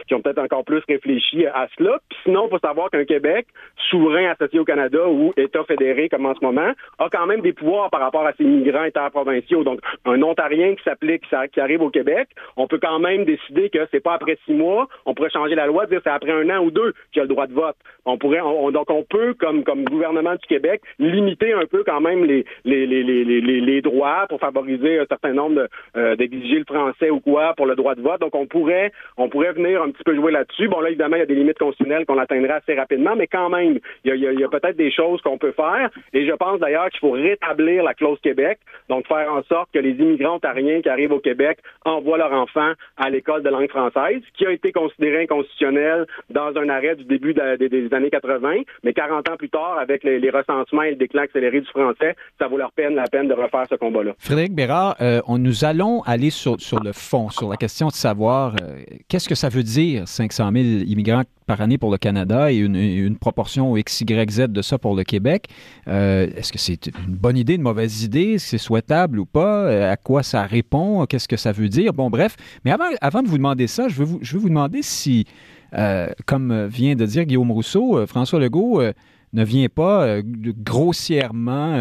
qui 0.06 0.14
ont 0.14 0.20
peut-être 0.20 0.38
encore 0.38 0.64
plus 0.64 0.82
réfléchi 0.88 1.46
à 1.46 1.68
cela. 1.76 1.98
Sinon, 2.22 2.46
il 2.46 2.50
faut 2.50 2.58
savoir 2.58 2.90
qu'un 2.90 3.04
Québec, 3.04 3.46
souverain 3.90 4.30
associé 4.30 4.58
au 4.58 4.64
Canada 4.64 5.08
ou 5.08 5.32
État 5.36 5.64
fédéré 5.64 6.08
comme 6.08 6.26
en 6.26 6.34
ce 6.34 6.44
moment, 6.44 6.72
a 6.98 7.08
quand 7.10 7.26
même 7.26 7.40
des 7.40 7.52
pouvoirs 7.52 7.90
par 7.90 8.00
rapport 8.00 8.26
à 8.26 8.32
ses 8.34 8.44
migrants 8.44 8.82
interprovinciaux. 8.82 9.64
Donc, 9.64 9.80
un 10.04 10.22
Ontarien 10.22 10.74
qui 10.74 10.82
s'applique, 10.82 11.24
qui 11.52 11.60
arrive 11.60 11.82
au 11.82 11.90
Québec, 11.90 12.28
on 12.56 12.66
peut 12.66 12.78
quand 12.80 12.98
même 12.98 13.24
décider 13.24 13.70
que 13.70 13.86
c'est 13.90 14.00
pas 14.00 14.14
après 14.14 14.38
six 14.44 14.52
mois, 14.52 14.88
on 15.06 15.14
pourrait 15.14 15.30
changer 15.30 15.54
la 15.54 15.66
loi, 15.66 15.86
dire 15.86 16.00
c'est 16.04 16.10
après 16.10 16.32
un 16.32 16.48
an 16.50 16.62
ou 16.64 16.70
deux 16.70 16.92
qu'il 17.12 17.20
a 17.20 17.24
le 17.24 17.28
droit 17.28 17.46
de 17.46 17.54
vote. 17.54 17.76
On 18.04 18.18
pourrait, 18.18 18.40
donc 18.72 18.90
on 18.90 19.02
peut, 19.02 19.34
comme, 19.34 19.64
comme 19.64 19.84
gouvernement 19.84 20.32
du 20.32 20.46
Québec, 20.46 20.80
limiter 20.98 21.52
un 21.52 21.66
peu 21.66 21.84
quand 21.84 22.00
même 22.00 22.24
les, 22.24 22.44
les, 22.64 22.86
les, 22.86 23.02
les, 23.02 23.40
les 23.40 23.82
droits 23.82 24.26
pour 24.28 24.40
favoriser 24.40 24.98
un 24.98 25.06
certain 25.06 25.32
nombre 25.32 25.68
euh, 25.96 26.16
d'exiger 26.16 26.58
le 26.58 26.64
français 26.64 27.10
ou 27.10 27.20
quoi 27.20 27.54
pour 27.54 27.66
le 27.66 27.76
droit 27.76 27.94
de 27.94 28.00
vote. 28.00 28.20
Donc 28.20 28.34
on 28.34 28.46
pourrait, 28.46 28.92
on 29.16 29.28
pourrait 29.28 29.52
venir 29.52 29.82
un 29.82 29.90
petit 29.90 30.04
peu 30.04 30.14
jouer 30.14 30.32
là-dessus. 30.32 30.68
Bon 30.68 30.80
là 30.80 30.88
évidemment 30.88 31.16
il 31.16 31.20
y 31.20 31.22
a 31.22 31.26
des 31.26 31.34
limites 31.34 31.58
constitutionnelles 31.58 31.97
qu'on 32.06 32.18
atteindra 32.18 32.54
assez 32.54 32.74
rapidement, 32.74 33.14
mais 33.16 33.26
quand 33.26 33.48
même 33.50 33.78
il 34.04 34.14
y 34.14 34.44
a, 34.44 34.48
peut-être 34.48 34.76
des 34.76 34.90
choses 34.90 35.20
qu'on 35.22 35.38
peut 35.38 35.52
faire. 35.52 35.90
Et 36.12 36.26
je 36.26 36.32
pense 36.32 36.60
d'ailleurs 36.60 36.90
qu'il 36.90 37.00
faut 37.00 37.12
rétablir 37.12 37.82
la 37.82 37.94
clause 37.94 38.18
Québec, 38.22 38.58
donc 38.88 39.06
faire 39.06 39.32
en 39.32 39.42
sorte 39.44 39.70
que 39.72 39.78
les 39.78 39.92
immigrants 39.92 40.36
ontariens 40.36 40.80
qui 40.80 40.88
arrivent 40.88 41.12
au 41.12 41.20
Québec 41.20 41.58
envoient 41.84 42.18
leurs 42.18 42.32
enfants 42.32 42.72
à 42.96 43.10
l'école 43.10 43.42
de 43.42 43.48
langue 43.48 43.68
française, 43.68 44.22
qui 44.36 44.46
a 44.46 44.52
été 44.52 44.72
considéré 44.72 45.22
inconstitutionnel 45.22 46.06
dans 46.30 46.56
un 46.56 46.68
arrêt 46.68 46.96
du 46.96 47.04
début 47.04 47.34
des 47.34 47.88
années 47.92 48.10
80, 48.10 48.62
mais 48.82 48.92
40 48.92 49.28
ans 49.28 49.36
plus 49.36 49.50
tard, 49.50 49.78
avec 49.78 50.04
les, 50.04 50.30
recensements 50.30 50.82
et 50.82 50.90
le 50.90 50.96
déclin 50.96 51.22
accéléré 51.22 51.60
du 51.60 51.68
français, 51.68 52.14
ça 52.38 52.48
vaut 52.48 52.58
leur 52.58 52.72
peine 52.72 52.94
la 52.94 53.04
peine 53.04 53.28
de 53.28 53.34
refaire 53.34 53.64
ce 53.68 53.76
combat-là. 53.76 54.12
Frédéric 54.18 54.54
Bérard, 54.54 54.96
euh, 55.00 55.20
on, 55.26 55.38
nous 55.38 55.64
allons 55.64 56.02
aller 56.02 56.30
sur, 56.30 56.60
sur 56.60 56.82
le 56.82 56.92
fond, 56.92 57.30
sur 57.30 57.48
la 57.48 57.56
question 57.56 57.88
de 57.88 57.92
savoir 57.92 58.54
euh, 58.60 58.82
qu'est-ce 59.08 59.28
que 59.28 59.34
ça 59.34 59.48
veut 59.48 59.62
dire 59.62 60.06
500 60.06 60.50
000 60.52 60.64
immigrants 60.86 61.22
par 61.46 61.60
année 61.60 61.78
pour 61.78 61.87
le 61.90 61.98
Canada 61.98 62.52
et 62.52 62.56
une, 62.56 63.18
proportion 63.18 63.74
XYZ 63.74 64.48
de 64.48 64.62
ça 64.62 64.78
pour 64.78 64.94
le 64.94 65.04
Québec. 65.04 65.46
Euh, 65.88 66.28
est-ce 66.36 66.52
que 66.52 66.58
c'est 66.58 66.86
une 66.86 67.14
bonne 67.14 67.36
idée, 67.36 67.54
une 67.54 67.62
mauvaise 67.62 68.04
idée? 68.04 68.34
Est-ce 68.34 68.44
que 68.44 68.50
c'est 68.50 68.58
souhaitable 68.58 69.18
ou 69.18 69.26
pas? 69.26 69.90
À 69.90 69.96
quoi 69.96 70.22
ça 70.22 70.42
répond? 70.42 71.04
Qu'est-ce 71.06 71.28
que 71.28 71.36
ça 71.36 71.52
veut 71.52 71.68
dire? 71.68 71.92
Bon, 71.92 72.10
bref. 72.10 72.36
Mais 72.64 72.70
avant, 72.70 72.84
avant 73.00 73.22
de 73.22 73.28
vous 73.28 73.38
demander 73.38 73.66
ça, 73.66 73.88
je 73.88 73.94
veux 73.96 74.04
vous, 74.04 74.18
je 74.22 74.34
veux 74.34 74.40
vous 74.40 74.48
demander 74.48 74.82
si 74.82 75.26
euh, 75.74 76.08
comme 76.26 76.66
vient 76.66 76.94
de 76.94 77.04
dire 77.04 77.24
Guillaume 77.24 77.50
Rousseau, 77.50 77.98
euh, 77.98 78.06
François 78.06 78.40
Legault 78.40 78.80
euh, 78.80 78.92
ne 79.34 79.44
vient 79.44 79.68
pas 79.68 80.20
grossièrement 80.22 81.74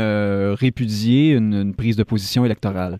répudier 0.55 1.33
une, 1.33 1.73
prise 1.73 1.95
de 1.95 2.03
position 2.03 2.43
électorale. 2.43 2.99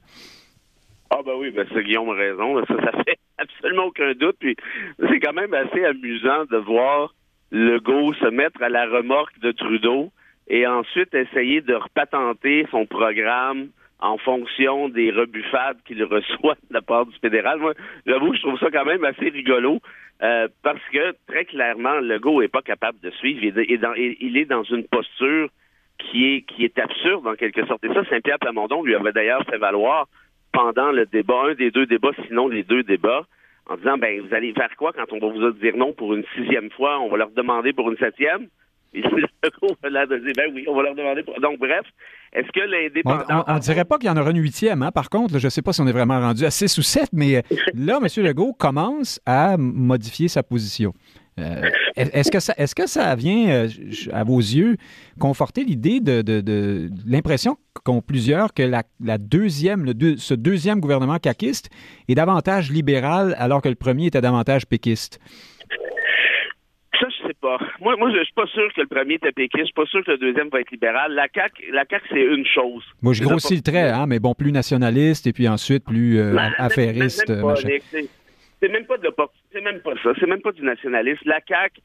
Ah 1.09 1.19
ben 1.25 1.33
oui, 1.37 1.51
ben 1.51 1.65
c'est 1.73 1.83
Guillaume 1.83 2.09
a 2.09 2.13
raison. 2.13 2.65
Ça, 2.65 2.75
ça 2.79 3.03
fait 3.03 3.16
absolument 3.37 3.85
aucun 3.85 4.13
doute. 4.13 4.37
Puis 4.39 4.55
c'est 4.99 5.19
quand 5.19 5.33
même 5.33 5.53
assez 5.53 5.83
amusant 5.85 6.45
de 6.45 6.57
voir 6.57 7.13
Legault 7.51 8.13
se 8.15 8.27
mettre 8.27 8.61
à 8.61 8.69
la 8.69 8.85
remorque 8.85 9.39
de 9.39 9.51
Trudeau 9.51 10.11
et 10.47 10.67
ensuite 10.67 11.13
essayer 11.13 11.61
de 11.61 11.75
repatenter 11.75 12.65
son 12.71 12.85
programme 12.85 13.69
en 13.99 14.17
fonction 14.17 14.89
des 14.89 15.11
rebuffades 15.11 15.77
qu'il 15.85 16.03
reçoit 16.03 16.55
de 16.69 16.73
la 16.73 16.81
part 16.81 17.05
du 17.05 17.17
fédéral. 17.19 17.59
Moi, 17.59 17.73
j'avoue, 18.05 18.33
je 18.33 18.41
trouve 18.41 18.59
ça 18.59 18.69
quand 18.71 18.85
même 18.85 19.03
assez 19.03 19.29
rigolo. 19.29 19.79
Euh, 20.23 20.47
parce 20.63 20.81
que 20.91 21.13
très 21.27 21.45
clairement, 21.45 21.99
Legault 21.99 22.41
est 22.41 22.47
pas 22.47 22.63
capable 22.63 22.99
de 23.01 23.11
suivre. 23.11 23.43
Il 23.43 23.71
est, 23.71 23.77
dans, 23.77 23.93
il 23.93 24.35
est 24.37 24.45
dans 24.45 24.63
une 24.63 24.83
posture 24.87 25.49
qui 25.99 26.33
est 26.33 26.41
qui 26.41 26.63
est 26.63 26.77
absurde 26.79 27.27
en 27.27 27.35
quelque 27.35 27.65
sorte. 27.65 27.83
Et 27.83 27.93
ça, 27.93 28.03
Saint-Pierre 28.05 28.39
Plamondon 28.39 28.83
lui 28.83 28.95
avait 28.95 29.11
d'ailleurs 29.11 29.43
fait 29.45 29.57
valoir 29.57 30.07
pendant 30.57 30.91
le 30.91 31.05
débat, 31.05 31.51
un 31.51 31.53
des 31.53 31.69
deux 31.69 31.85
débats, 31.85 32.09
sinon 32.27 32.47
les 32.47 32.63
deux 32.63 32.81
débats, 32.81 33.25
en 33.67 33.77
disant 33.77 33.97
ben 33.97 34.21
vous 34.21 34.33
allez 34.33 34.53
faire 34.53 34.75
quoi 34.75 34.91
quand 34.91 35.05
on 35.11 35.19
va 35.19 35.27
vous 35.27 35.51
dire 35.51 35.77
non 35.77 35.93
pour 35.93 36.15
une 36.15 36.23
sixième 36.35 36.71
fois, 36.71 36.99
on 36.99 37.09
va 37.09 37.17
leur 37.17 37.29
demander 37.29 37.73
pour 37.73 37.91
une 37.91 37.97
septième? 37.97 38.47
Et 38.93 39.01
Legault 39.01 39.75
va 39.83 39.89
leur 39.89 40.07
dire 40.07 40.19
oui, 40.53 40.65
on 40.67 40.75
va 40.75 40.83
leur 40.83 40.95
demander 40.95 41.21
pour... 41.21 41.39
Donc 41.41 41.59
bref, 41.59 41.85
est-ce 42.33 42.47
que 42.47 42.61
l'indépendance. 42.61 43.27
On 43.47 43.53
ne 43.53 43.59
dirait 43.59 43.85
pas 43.85 43.97
qu'il 43.99 44.07
y 44.07 44.11
en 44.11 44.17
aura 44.17 44.31
une 44.31 44.41
huitième, 44.41 44.81
hein? 44.81 44.91
par 44.91 45.09
contre. 45.09 45.37
je 45.37 45.45
ne 45.45 45.49
sais 45.49 45.61
pas 45.61 45.73
si 45.73 45.81
on 45.81 45.87
est 45.87 45.91
vraiment 45.91 46.19
rendu 46.19 46.43
à 46.43 46.49
six 46.49 46.75
ou 46.79 46.81
sept, 46.81 47.09
mais 47.13 47.37
euh, 47.37 47.41
là, 47.75 47.99
M. 48.01 48.07
Legault 48.23 48.53
commence 48.53 49.21
à 49.25 49.57
modifier 49.57 50.27
sa 50.27 50.41
position. 50.41 50.93
Euh, 51.39 51.69
est-ce 51.95 52.31
que 52.31 52.39
ça, 52.39 52.53
est-ce 52.57 52.73
que 52.73 52.87
ça 52.87 53.15
vient, 53.15 53.49
euh, 53.49 53.67
à 54.11 54.23
vos 54.23 54.39
yeux, 54.39 54.77
conforter 55.19 55.63
l'idée 55.63 55.99
de, 55.99 56.89
l'impression 57.05 57.57
qu'ont 57.83 58.01
plusieurs 58.01 58.53
que 58.53 58.63
la, 58.63 59.17
deuxième, 59.17 59.85
le 59.85 60.17
ce 60.17 60.33
deuxième 60.33 60.79
gouvernement 60.79 61.17
caquiste 61.19 61.69
est 62.07 62.15
davantage 62.15 62.71
libéral 62.71 63.35
alors 63.37 63.61
que 63.61 63.69
le 63.69 63.75
premier 63.75 64.07
était 64.07 64.21
davantage 64.21 64.65
péquiste? 64.65 65.19
sais 67.27 67.33
pas. 67.39 67.57
Moi, 67.81 67.95
moi, 67.97 68.11
je 68.11 68.23
suis 68.23 68.33
pas 68.33 68.47
sûr 68.47 68.67
que 68.73 68.81
le 68.81 68.87
premier 68.87 69.15
était 69.15 69.31
péquiste. 69.31 69.59
Je 69.59 69.65
suis 69.65 69.73
pas 69.73 69.85
sûr 69.85 70.03
que 70.03 70.11
le 70.11 70.17
deuxième 70.17 70.49
va 70.49 70.61
être 70.61 70.71
libéral. 70.71 71.13
La 71.13 71.27
CAQ, 71.33 71.71
la 71.71 71.85
CAQ, 71.89 72.05
c'est 72.09 72.23
une 72.23 72.45
chose. 72.45 72.83
Moi, 73.01 73.13
je 73.13 73.23
grossis 73.23 73.55
le 73.55 73.61
trait, 73.61 73.89
hein, 73.89 74.05
mais 74.07 74.19
bon, 74.19 74.33
plus 74.33 74.51
nationaliste 74.51 75.27
et 75.27 75.33
puis 75.33 75.47
ensuite 75.47 75.83
plus 75.85 76.19
euh, 76.19 76.35
affairiste. 76.57 77.31
C'est 78.61 78.69
même 78.69 78.85
pas 78.85 78.97
de 78.97 79.09
c'est 79.51 79.61
même 79.61 79.81
pas 79.81 79.93
ça. 80.01 80.13
C'est 80.19 80.27
même 80.27 80.41
pas 80.41 80.51
du 80.51 80.63
nationalisme. 80.63 81.21
La 81.25 81.39
CAQ, 81.47 81.81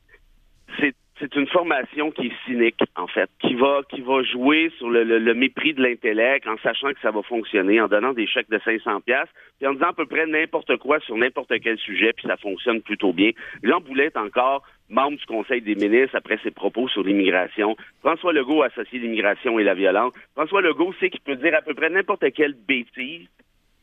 c'est 1.22 1.36
une 1.36 1.46
formation 1.46 2.10
qui 2.10 2.28
est 2.28 2.44
cynique, 2.46 2.80
en 2.96 3.06
fait, 3.06 3.30
qui 3.40 3.54
va, 3.54 3.82
qui 3.88 4.00
va 4.00 4.22
jouer 4.24 4.72
sur 4.78 4.90
le, 4.90 5.04
le, 5.04 5.34
mépris 5.34 5.72
de 5.72 5.80
l'intellect 5.80 6.48
en 6.48 6.56
sachant 6.58 6.92
que 6.92 7.00
ça 7.00 7.12
va 7.12 7.22
fonctionner, 7.22 7.80
en 7.80 7.86
donnant 7.86 8.12
des 8.12 8.26
chèques 8.26 8.50
de 8.50 8.58
500 8.64 9.02
pièces 9.02 9.28
puis 9.58 9.68
en 9.68 9.74
disant 9.74 9.90
à 9.90 9.92
peu 9.92 10.06
près 10.06 10.26
n'importe 10.26 10.76
quoi 10.78 10.98
sur 11.00 11.16
n'importe 11.16 11.52
quel 11.62 11.78
sujet, 11.78 12.12
puis 12.12 12.26
ça 12.26 12.36
fonctionne 12.36 12.82
plutôt 12.82 13.12
bien. 13.12 13.30
Jean 13.62 13.80
Boulet 13.80 14.06
est 14.06 14.16
encore 14.16 14.64
membre 14.88 15.18
du 15.18 15.26
Conseil 15.26 15.62
des 15.62 15.76
ministres 15.76 16.16
après 16.16 16.38
ses 16.42 16.50
propos 16.50 16.88
sur 16.88 17.04
l'immigration. 17.04 17.76
François 18.00 18.32
Legault 18.32 18.62
associe 18.62 19.00
l'immigration 19.00 19.60
et 19.60 19.64
la 19.64 19.74
violence. 19.74 20.12
François 20.34 20.62
Legault 20.62 20.92
sait 20.98 21.10
qu'il 21.10 21.20
peut 21.20 21.36
dire 21.36 21.54
à 21.54 21.62
peu 21.62 21.74
près 21.74 21.90
n'importe 21.90 22.32
quelle 22.32 22.54
bêtise. 22.54 23.28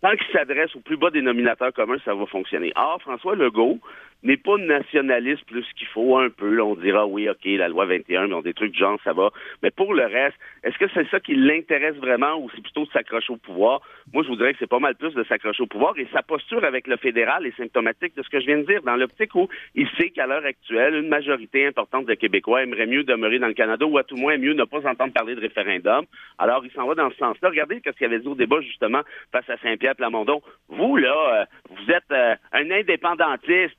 Tant 0.01 0.15
qu'il 0.15 0.31
s'adresse 0.31 0.75
au 0.75 0.79
plus 0.79 0.97
bas 0.97 1.09
dénominateur 1.09 1.73
commun, 1.73 1.97
ça 2.05 2.13
va 2.13 2.25
fonctionner. 2.25 2.71
Or, 2.75 3.01
François 3.01 3.35
Legault, 3.35 3.79
n'est 4.23 4.37
pas 4.37 4.57
nationaliste 4.57 5.45
plus 5.45 5.65
qu'il 5.77 5.87
faut 5.87 6.17
un 6.17 6.29
peu. 6.29 6.61
on 6.61 6.75
dira 6.75 7.05
oui, 7.07 7.29
ok, 7.29 7.45
la 7.45 7.69
loi 7.69 7.85
21, 7.85 8.27
mais 8.27 8.33
on 8.33 8.41
des 8.41 8.53
trucs 8.53 8.75
genre, 8.75 8.99
ça 9.03 9.13
va. 9.13 9.29
Mais 9.63 9.71
pour 9.71 9.93
le 9.93 10.05
reste, 10.05 10.37
est-ce 10.63 10.77
que 10.77 10.85
c'est 10.93 11.07
ça 11.09 11.19
qui 11.19 11.35
l'intéresse 11.35 11.95
vraiment 11.95 12.35
ou 12.35 12.49
c'est 12.53 12.61
plutôt 12.61 12.85
de 12.85 12.91
s'accrocher 12.91 13.33
au 13.33 13.37
pouvoir? 13.37 13.81
Moi, 14.13 14.23
je 14.23 14.29
vous 14.29 14.35
dirais 14.35 14.53
que 14.53 14.59
c'est 14.59 14.67
pas 14.67 14.79
mal 14.79 14.95
plus 14.95 15.13
de 15.13 15.23
s'accrocher 15.23 15.63
au 15.63 15.67
pouvoir 15.67 15.97
et 15.97 16.07
sa 16.11 16.21
posture 16.21 16.63
avec 16.63 16.87
le 16.87 16.97
fédéral 16.97 17.45
est 17.45 17.55
symptomatique 17.57 18.15
de 18.15 18.23
ce 18.23 18.29
que 18.29 18.39
je 18.39 18.45
viens 18.45 18.57
de 18.57 18.65
dire, 18.65 18.81
dans 18.83 18.95
l'optique 18.95 19.33
où 19.35 19.47
il 19.75 19.87
sait 19.97 20.09
qu'à 20.09 20.27
l'heure 20.27 20.45
actuelle, 20.45 20.95
une 20.95 21.09
majorité 21.09 21.65
importante 21.65 22.05
de 22.05 22.13
Québécois 22.13 22.63
aimerait 22.63 22.87
mieux 22.87 23.03
demeurer 23.03 23.39
dans 23.39 23.47
le 23.47 23.53
Canada 23.53 23.85
ou 23.85 23.97
à 23.97 24.03
tout 24.03 24.17
moins 24.17 24.37
mieux 24.37 24.53
ne 24.53 24.63
pas 24.63 24.79
entendre 24.87 25.13
parler 25.13 25.35
de 25.35 25.41
référendum. 25.41 26.05
Alors, 26.37 26.65
il 26.65 26.71
s'en 26.71 26.87
va 26.87 26.95
dans 26.95 27.09
ce 27.11 27.17
sens-là. 27.17 27.49
Regardez 27.49 27.81
ce 27.85 27.91
qu'il 27.91 28.05
avait 28.05 28.19
dit 28.19 28.27
au 28.27 28.35
débat, 28.35 28.61
justement, 28.61 29.01
face 29.31 29.49
à 29.49 29.57
Saint-Pierre 29.57 29.95
Plamondon. 29.95 30.41
Vous, 30.67 30.97
là, 30.97 31.15
euh, 31.33 31.45
vous 31.69 31.91
êtes 31.91 32.11
euh, 32.11 32.35
un 32.51 32.71
indépendantiste 32.71 33.77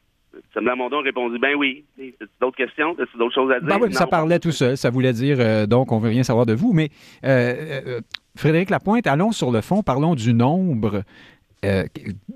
Sam 0.55 0.65
Lamondon 0.65 1.03
répondit 1.03 1.39
Ben 1.39 1.55
oui. 1.57 1.85
D'autres 2.41 2.57
questions? 2.57 2.95
C'est 2.97 3.19
d'autres 3.19 3.35
choses 3.35 3.51
à 3.51 3.61
dire? 3.61 3.69
Ben 3.69 3.79
oui, 3.81 3.93
ça 3.93 4.07
parlait 4.07 4.39
tout 4.39 4.53
seul. 4.53 4.77
Ça 4.77 4.91
voulait 4.91 5.13
dire 5.13 5.39
euh, 5.41 5.67
donc 5.67 5.93
on 5.93 5.99
veut 5.99 6.11
rien 6.11 6.23
savoir 6.23 6.47
de 6.47 6.55
vous. 6.55 6.73
Mais 6.73 6.89
euh, 7.25 7.81
euh, 7.87 8.01
Frédéric 8.37 8.71
Lapointe, 8.71 9.07
allons 9.07 9.33
sur 9.33 9.51
le 9.51 9.61
fond, 9.61 9.83
parlons 9.83 10.15
du 10.15 10.33
nombre. 10.33 11.03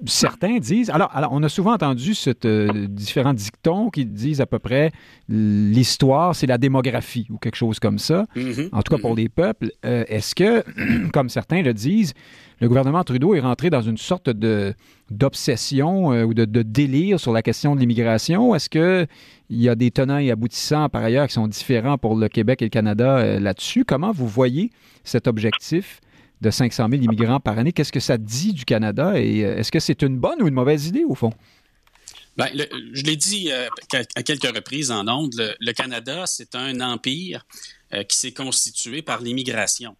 Certains 0.06 0.58
disent. 0.58 0.90
Alors, 0.90 1.10
alors, 1.14 1.30
on 1.32 1.42
a 1.42 1.48
souvent 1.48 1.72
entendu 1.72 2.14
cette, 2.14 2.46
différents 2.46 3.34
dictons 3.34 3.90
qui 3.90 4.04
disent 4.04 4.40
à 4.40 4.46
peu 4.46 4.58
près 4.58 4.92
l'histoire, 5.28 6.34
c'est 6.34 6.46
la 6.46 6.58
démographie 6.58 7.26
ou 7.30 7.38
quelque 7.38 7.56
chose 7.56 7.78
comme 7.78 7.98
ça. 7.98 8.26
Mm-hmm. 8.36 8.68
En 8.72 8.82
tout 8.82 8.94
cas 8.94 9.00
pour 9.00 9.14
mm-hmm. 9.14 9.16
les 9.16 9.28
peuples. 9.28 9.70
Est-ce 9.82 10.34
que, 10.34 10.64
comme 11.12 11.28
certains 11.28 11.62
le 11.62 11.72
disent, 11.72 12.14
le 12.60 12.68
gouvernement 12.68 13.02
Trudeau 13.04 13.34
est 13.34 13.40
rentré 13.40 13.70
dans 13.70 13.82
une 13.82 13.98
sorte 13.98 14.30
de 14.30 14.74
d'obsession 15.10 16.12
euh, 16.12 16.24
ou 16.24 16.32
de, 16.32 16.44
délire 16.62 17.20
sur 17.20 17.32
la 17.32 17.42
question 17.42 17.74
de 17.74 17.80
l'immigration? 17.80 18.54
Est-ce 18.54 18.70
qu'il 18.70 19.06
y 19.50 19.68
a 19.68 19.74
des 19.74 19.90
tenants 19.90 20.18
et 20.18 20.30
aboutissants 20.30 20.88
par 20.88 21.02
ailleurs 21.02 21.26
qui 21.26 21.34
sont 21.34 21.46
différents 21.46 21.98
pour 21.98 22.16
le 22.16 22.28
Québec 22.28 22.62
et 22.62 22.66
le 22.66 22.70
Canada 22.70 23.18
euh, 23.18 23.40
là-dessus? 23.40 23.84
Comment 23.84 24.12
vous 24.12 24.26
voyez 24.26 24.70
cet 25.04 25.26
objectif 25.26 26.00
de 26.40 26.50
500 26.50 26.88
000 26.90 27.02
immigrants 27.02 27.40
par 27.40 27.58
année? 27.58 27.72
Qu'est-ce 27.72 27.92
que 27.92 28.00
ça 28.00 28.18
dit 28.18 28.52
du 28.52 28.64
Canada 28.64 29.18
et 29.18 29.44
euh, 29.44 29.58
est-ce 29.58 29.72
que 29.72 29.80
c'est 29.80 30.02
une 30.02 30.18
bonne 30.18 30.42
ou 30.42 30.48
une 30.48 30.54
mauvaise 30.54 30.86
idée 30.86 31.04
au 31.04 31.14
fond? 31.14 31.32
Ben, 32.36 32.48
je 32.92 33.02
l'ai 33.04 33.14
dit 33.14 33.52
à 33.52 34.22
quelques 34.24 34.56
reprises 34.56 34.90
en 34.90 35.06
ondes, 35.06 35.56
le 35.60 35.72
Canada, 35.72 36.24
c'est 36.26 36.56
un 36.56 36.80
empire 36.80 37.46
qui 38.08 38.18
s'est 38.18 38.32
constitué 38.32 39.02
par 39.02 39.20
l'immigration 39.20 39.94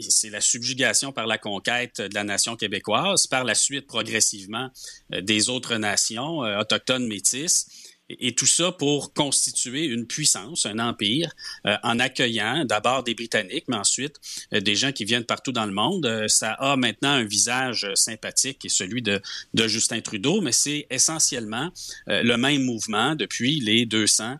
c'est 0.00 0.30
la 0.30 0.40
subjugation 0.40 1.12
par 1.12 1.26
la 1.26 1.38
conquête 1.38 2.00
de 2.00 2.14
la 2.14 2.24
nation 2.24 2.56
québécoise, 2.56 3.26
par 3.26 3.44
la 3.44 3.54
suite 3.54 3.86
progressivement 3.86 4.70
euh, 5.12 5.20
des 5.20 5.48
autres 5.48 5.76
nations 5.76 6.44
euh, 6.44 6.60
autochtones 6.60 7.06
métisses. 7.06 7.66
Et, 8.10 8.34
tout 8.34 8.46
ça 8.46 8.72
pour 8.72 9.12
constituer 9.12 9.84
une 9.84 10.06
puissance, 10.06 10.64
un 10.64 10.78
empire, 10.78 11.30
euh, 11.66 11.76
en 11.82 11.98
accueillant 11.98 12.64
d'abord 12.64 13.02
des 13.02 13.14
Britanniques, 13.14 13.64
mais 13.68 13.76
ensuite 13.76 14.16
euh, 14.54 14.60
des 14.60 14.76
gens 14.76 14.92
qui 14.92 15.04
viennent 15.04 15.24
partout 15.24 15.52
dans 15.52 15.66
le 15.66 15.72
monde. 15.72 16.06
Euh, 16.06 16.28
ça 16.28 16.52
a 16.52 16.76
maintenant 16.76 17.10
un 17.10 17.24
visage 17.24 17.86
sympathique 17.94 18.60
qui 18.60 18.68
est 18.68 18.70
celui 18.70 19.02
de, 19.02 19.20
de 19.54 19.68
Justin 19.68 20.00
Trudeau, 20.00 20.40
mais 20.40 20.52
c'est 20.52 20.86
essentiellement 20.90 21.70
le 22.06 22.36
même 22.36 22.62
mouvement 22.62 23.14
depuis 23.14 23.60
les 23.60 23.86
200 23.86 24.36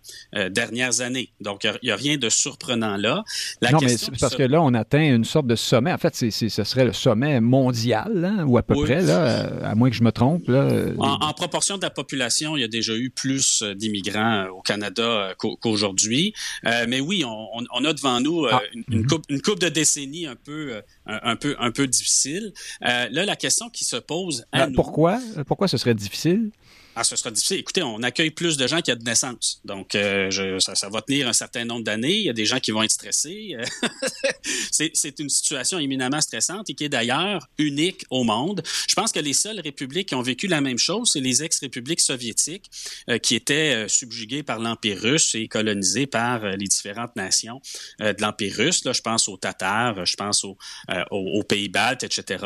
dernières 0.51 1.01
années. 1.01 1.33
Donc, 1.41 1.65
il 1.65 1.79
n'y 1.83 1.91
a, 1.91 1.97
rien 1.97 2.17
de 2.17 2.29
surprenant 2.29 2.97
là. 2.97 3.25
La 3.61 3.73
non, 3.73 3.79
mais 3.81 3.97
c'est 3.97 4.17
parce 4.19 4.35
que 4.35 4.43
là, 4.43 4.63
on 4.63 4.75
atteint 4.75 5.15
une 5.15 5.25
sorte 5.25 5.47
de 5.47 5.57
sommet. 5.57 5.93
En 5.93 5.99
fait, 5.99 6.15
c'est, 6.15 6.31
ce 6.31 6.65
serait 6.65 6.85
le 6.85 6.93
sommet 6.93 7.41
mondial, 7.41 8.25
hein, 8.25 8.45
ou 8.47 8.57
à 8.59 8.63
peu 8.63 8.75
près, 8.75 9.03
là, 9.03 9.51
à 9.63 9.75
moins 9.75 9.91
que 9.91 9.97
je 9.97 10.05
me 10.05 10.13
trompe. 10.13 10.49
Là, 10.49 10.69
en, 10.99 11.15
en 11.15 11.33
proportion 11.33 11.77
de 11.77 11.83
la 11.83 11.91
population, 11.91 12.57
il 12.57 12.61
y 12.61 12.65
a 12.65 12.69
déjà 12.69 12.95
eu 12.95 13.11
plus 13.11 13.58
euh, 13.63 13.75
d'immigrants 13.75 14.45
euh, 14.45 14.51
au 14.51 14.63
Canada 14.63 15.03
euh, 15.03 15.35
qu'aujourd'hui. 15.61 16.35
mais 16.65 17.01
oui, 17.01 17.25
on, 17.25 17.85
a 17.85 17.93
devant 17.93 18.21
nous 18.21 18.47
ah. 18.47 18.61
une, 18.89 19.07
coupe, 19.07 19.25
une, 19.29 19.41
coupe, 19.41 19.59
de 19.59 19.69
décennies 19.69 20.27
un 20.27 20.37
peu, 20.37 20.83
un, 21.07 21.37
peu, 21.37 21.57
un 21.59 21.71
peu 21.71 21.87
difficile. 21.87 22.53
là, 22.81 23.09
la 23.11 23.37
question 23.37 23.71
qui 23.71 23.85
se 23.85 23.97
pose 23.97 24.45
à 24.53 24.67
nous, 24.67 24.75
Pourquoi? 24.75 25.19
Pourquoi 25.47 25.69
ce 25.69 25.77
serait 25.77 25.95
difficile? 25.95 26.51
Ah, 27.01 27.05
ce 27.05 27.15
sera 27.15 27.31
difficile. 27.31 27.59
Écoutez, 27.59 27.85
on 27.85 28.03
accueille 28.03 28.33
plus 28.33 28.57
de 28.57 28.67
gens 28.67 28.79
qu'il 28.79 28.89
y 28.89 28.91
a 28.91 28.97
de 28.97 29.05
naissance. 29.05 29.61
Donc, 29.65 29.95
euh, 29.95 30.59
ça, 30.59 30.89
va 30.89 31.01
tenir 31.01 31.29
un 31.29 31.33
certain 31.33 31.65
nombre 31.65 31.85
d'années. 31.85 32.17
Il 32.17 32.25
y 32.25 32.29
a 32.29 32.33
des 32.33 32.45
gens 32.45 32.59
qui 32.59 32.73
vont 32.73 32.83
être 32.83 32.91
stressés. 32.91 33.57
c'est 34.73 35.21
une 35.21 35.29
situation 35.29 35.79
éminemment 35.79 36.21
stressante 36.21 36.69
et 36.69 36.75
qui 36.75 36.83
est 36.83 36.89
d'ailleurs 36.89 37.47
unique 37.57 38.05
au 38.11 38.25
monde. 38.25 38.65
Je 38.89 38.97
pense 38.97 39.13
que 39.13 39.21
les 39.21 39.33
seules 39.33 39.61
républiques 39.61 40.09
qui 40.09 40.17
ont 40.17 40.23
vécu 40.23 40.49
la 40.49 40.61
même 40.61 40.77
chose, 40.79 41.11
c'est 41.13 41.21
les 41.21 41.45
ex-républiques 41.45 42.01
soviétiques 42.01 42.69
euh, 43.09 43.19
qui 43.19 43.37
étaient 43.37 43.85
euh, 43.85 43.87
subjuguées 43.87 44.43
par 44.43 44.59
l'Empire 44.59 45.01
russe 45.01 45.37
et 45.37 45.47
colonisées 45.47 46.09
par 46.09 46.45
les 46.49 46.67
différentes 46.67 47.15
nations 47.15 47.63
de 48.01 48.21
l'Empire 48.21 48.57
russe. 48.57 48.85
Là, 48.85 48.93
je 48.93 49.03
pense 49.03 49.29
aux 49.29 49.37
Tatars, 49.37 50.05
je 50.05 50.17
pense 50.17 50.43
aux, 50.43 50.59
aux, 51.13 51.45
pays 51.45 51.69
baltes, 51.69 52.03
etc. 52.03 52.45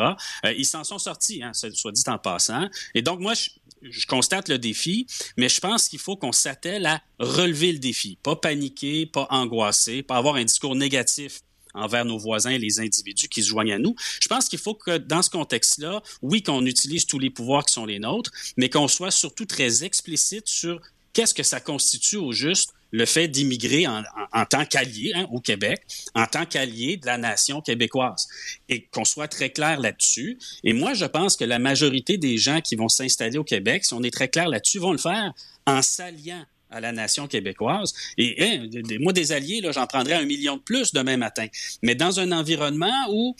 ils 0.55 0.65
s'en 0.65 0.83
sont 0.83 0.99
sortis, 0.99 1.41
hein, 1.41 1.53
soit 1.53 1.91
dit 1.91 2.03
en 2.05 2.19
passant. 2.19 2.69
Et 2.93 3.01
donc, 3.01 3.19
moi, 3.19 3.33
je, 3.33 3.49
je 3.89 4.07
constate 4.07 4.49
le 4.49 4.57
défi, 4.57 5.07
mais 5.37 5.49
je 5.49 5.59
pense 5.59 5.89
qu'il 5.89 5.99
faut 5.99 6.15
qu'on 6.15 6.31
s'attelle 6.31 6.85
à 6.85 7.01
relever 7.19 7.71
le 7.71 7.79
défi, 7.79 8.17
pas 8.23 8.35
paniquer, 8.35 9.05
pas 9.05 9.27
angoisser, 9.29 10.03
pas 10.03 10.17
avoir 10.17 10.35
un 10.35 10.43
discours 10.43 10.75
négatif 10.75 11.41
envers 11.73 12.05
nos 12.05 12.17
voisins, 12.17 12.57
les 12.57 12.79
individus 12.79 13.27
qui 13.27 13.41
se 13.41 13.47
joignent 13.49 13.73
à 13.73 13.79
nous. 13.79 13.95
Je 14.19 14.27
pense 14.27 14.47
qu'il 14.47 14.59
faut 14.59 14.75
que 14.75 14.97
dans 14.97 15.21
ce 15.21 15.29
contexte-là, 15.29 16.03
oui, 16.21 16.43
qu'on 16.43 16.65
utilise 16.65 17.05
tous 17.05 17.19
les 17.19 17.29
pouvoirs 17.29 17.65
qui 17.65 17.73
sont 17.73 17.85
les 17.85 17.99
nôtres, 17.99 18.31
mais 18.57 18.69
qu'on 18.69 18.87
soit 18.87 19.11
surtout 19.11 19.45
très 19.45 19.83
explicite 19.83 20.47
sur 20.47 20.79
qu'est-ce 21.13 21.33
que 21.33 21.43
ça 21.43 21.59
constitue 21.59 22.17
au 22.17 22.31
juste 22.31 22.73
le 22.93 23.05
fait 23.07 23.27
d'immigrer 23.27 23.87
en, 23.87 24.45
tant 24.45 24.65
qu'allié 24.65 25.11
hein, 25.15 25.27
au 25.31 25.41
Québec, 25.41 25.81
en 26.13 26.27
tant 26.27 26.45
qu'allié 26.45 26.97
de 26.97 27.07
la 27.07 27.17
nation 27.17 27.59
québécoise, 27.59 28.27
et 28.69 28.85
qu'on 28.85 29.03
soit 29.03 29.27
très 29.27 29.49
clair 29.49 29.79
là-dessus. 29.79 30.37
Et 30.63 30.73
moi, 30.73 30.93
je 30.93 31.05
pense 31.05 31.35
que 31.35 31.43
la 31.43 31.57
majorité 31.57 32.17
des 32.17 32.37
gens 32.37 32.61
qui 32.61 32.75
vont 32.75 32.89
s'installer 32.89 33.39
au 33.39 33.43
Québec, 33.43 33.83
si 33.83 33.95
on 33.95 34.03
est 34.03 34.13
très 34.13 34.27
clair 34.27 34.47
là-dessus, 34.47 34.77
vont 34.77 34.91
le 34.91 34.99
faire 34.99 35.33
en 35.65 35.81
s'alliant 35.81 36.45
à 36.69 36.79
la 36.79 36.91
nation 36.91 37.27
québécoise. 37.27 37.93
Et 38.19 38.35
hein, 38.43 38.69
moi, 38.99 39.11
des 39.11 39.31
alliés, 39.31 39.61
j'en 39.71 39.87
prendrais 39.87 40.13
un 40.15 40.25
million 40.25 40.57
de 40.57 40.61
plus 40.61 40.93
demain 40.93 41.17
matin. 41.17 41.47
Mais 41.81 41.95
dans 41.95 42.19
un 42.19 42.31
environnement 42.31 43.07
où 43.09 43.35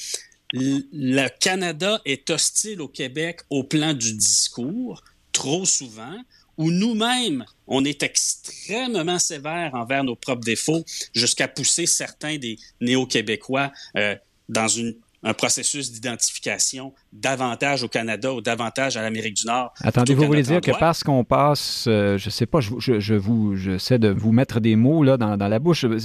le 0.53 1.27
Canada 1.39 2.01
est 2.05 2.27
hostile 2.31 2.81
au 2.81 2.87
Québec 2.87 3.41
au 3.51 3.63
plan 3.63 3.93
du 3.93 4.13
discours, 4.13 5.03
trop 5.31 5.65
souvent, 5.65 6.17
où 6.57 6.71
nous-mêmes, 6.71 7.45
on 7.67 7.83
est 7.85 8.03
extrêmement 8.03 9.19
sévère 9.19 9.73
envers 9.73 10.03
nos 10.03 10.15
propres 10.15 10.43
défauts, 10.43 10.83
jusqu'à 11.13 11.47
pousser 11.47 11.85
certains 11.85 12.37
des 12.37 12.57
néo-québécois 12.81 13.71
euh, 13.97 14.15
dans 14.49 14.67
un 15.23 15.33
processus 15.33 15.91
d'identification 15.91 16.93
davantage 17.13 17.83
au 17.83 17.87
Canada 17.87 18.33
ou 18.33 18.41
davantage 18.41 18.97
à 18.97 19.01
l'Amérique 19.01 19.35
du 19.35 19.45
Nord. 19.45 19.73
Attendez, 19.81 20.15
vous 20.15 20.25
voulez 20.25 20.41
dire 20.41 20.61
que 20.61 20.71
parce 20.79 21.03
qu'on 21.03 21.23
passe, 21.23 21.85
euh, 21.87 22.17
je 22.17 22.29
sais 22.29 22.45
pas, 22.45 22.59
je, 22.59 22.71
je, 22.79 22.99
je 22.99 23.13
vous, 23.13 23.55
j'essaie 23.55 23.99
de 23.99 24.09
vous 24.09 24.31
mettre 24.31 24.59
des 24.59 24.75
mots 24.75 25.03
là 25.03 25.17
dans, 25.17 25.37
dans 25.37 25.47
la 25.47 25.59
bouche. 25.59 25.85
Euh, 25.85 25.97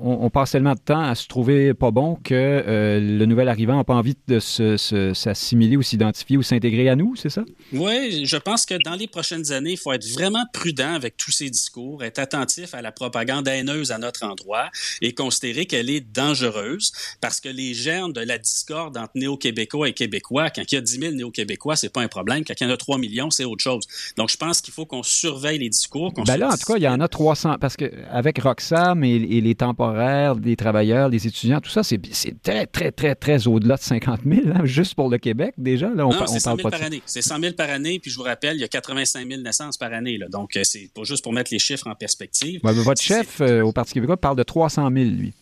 on, 0.00 0.28
passe 0.30 0.50
tellement 0.50 0.74
de 0.74 0.80
temps 0.80 1.00
à 1.00 1.14
se 1.14 1.26
trouver 1.26 1.74
pas 1.74 1.90
bon 1.90 2.16
que 2.16 2.34
euh, 2.34 3.00
le 3.00 3.24
nouvel 3.24 3.48
arrivant 3.48 3.76
n'a 3.76 3.84
pas 3.84 3.94
envie 3.94 4.16
de 4.26 4.38
s'assimiler 4.40 5.76
ou 5.76 5.82
s'identifier 5.82 6.36
ou 6.36 6.42
s'intégrer 6.42 6.88
à 6.88 6.96
nous, 6.96 7.16
c'est 7.16 7.30
ça? 7.30 7.44
Oui, 7.72 8.26
je 8.26 8.36
pense 8.36 8.66
que 8.66 8.74
dans 8.82 8.94
les 8.94 9.06
prochaines 9.06 9.52
années, 9.52 9.72
il 9.72 9.78
faut 9.78 9.92
être 9.92 10.06
vraiment 10.08 10.44
prudent 10.52 10.92
avec 10.92 11.16
tous 11.16 11.30
ces 11.30 11.48
discours, 11.48 12.04
être 12.04 12.18
attentif 12.18 12.74
à 12.74 12.82
la 12.82 12.92
propagande 12.92 13.48
haineuse 13.48 13.92
à 13.92 13.98
notre 13.98 14.24
endroit 14.24 14.70
et 15.00 15.14
considérer 15.14 15.66
qu'elle 15.66 15.88
est 15.88 16.00
dangereuse 16.00 16.92
parce 17.20 17.40
que 17.40 17.48
les 17.48 17.74
germes 17.74 18.12
de 18.12 18.20
la 18.20 18.38
discorde 18.38 18.96
entre 18.96 19.12
néo-québécois 19.14 19.88
et 19.88 19.92
québécois, 19.92 20.47
quand 20.50 20.62
il 20.70 20.74
y 20.74 20.78
a 20.78 20.80
10 20.80 20.98
000 20.98 21.12
néo-québécois, 21.14 21.76
c'est 21.76 21.88
pas 21.88 22.00
un 22.00 22.08
problème. 22.08 22.44
Quand 22.44 22.54
il 22.60 22.64
y 22.64 22.66
en 22.66 22.72
a 22.72 22.76
3 22.76 22.98
millions, 22.98 23.30
c'est 23.30 23.44
autre 23.44 23.62
chose. 23.62 23.84
Donc, 24.16 24.30
je 24.30 24.36
pense 24.36 24.60
qu'il 24.60 24.72
faut 24.74 24.86
qu'on 24.86 25.02
surveille 25.02 25.58
les 25.58 25.68
discours. 25.68 26.12
Ben 26.26 26.36
là, 26.36 26.48
en 26.48 26.56
tout 26.56 26.72
cas, 26.72 26.76
il 26.76 26.82
y 26.82 26.88
en 26.88 27.00
a 27.00 27.08
300. 27.08 27.56
Parce 27.60 27.76
qu'avec 27.76 28.40
Roxham 28.40 29.04
et, 29.04 29.18
les 29.18 29.54
temporaires, 29.54 30.34
les 30.34 30.56
travailleurs, 30.56 31.08
les 31.08 31.26
étudiants, 31.26 31.60
tout 31.60 31.70
ça, 31.70 31.82
c'est 31.82 32.00
très, 32.42 32.66
très, 32.66 32.92
très, 32.92 33.14
très 33.14 33.46
au-delà 33.46 33.76
de 33.76 33.82
50 33.82 34.20
000, 34.26 34.40
hein, 34.54 34.64
juste 34.64 34.94
pour 34.94 35.08
le 35.08 35.18
Québec, 35.18 35.54
déjà. 35.58 35.88
Là, 35.88 36.06
on, 36.06 36.12
non, 36.12 36.26
c'est 36.26 36.40
100 36.40 36.56
000 36.56 36.70
par 36.70 36.82
année. 36.82 37.02
C'est 37.06 37.22
100 37.22 37.40
000 37.40 37.52
par 37.54 37.70
année. 37.70 37.98
Puis 37.98 38.10
je 38.10 38.16
vous 38.16 38.24
rappelle, 38.24 38.56
il 38.56 38.60
y 38.60 38.64
a 38.64 38.68
85 38.68 39.26
000 39.28 39.42
naissances 39.42 39.76
par 39.76 39.92
année. 39.92 40.18
Là. 40.18 40.26
Donc, 40.28 40.56
euh, 40.56 40.62
c'est 40.64 40.90
pas 40.94 41.04
juste 41.04 41.22
pour 41.22 41.32
mettre 41.32 41.52
les 41.52 41.58
chiffres 41.58 41.86
en 41.86 41.94
perspective. 41.94 42.60
votre 42.62 43.02
chef 43.02 43.40
euh, 43.40 43.62
au 43.62 43.72
Parti 43.72 43.94
québécois 43.94 44.16
parle 44.16 44.36
de 44.36 44.42
300 44.42 44.90
000, 44.92 45.04
lui. 45.10 45.32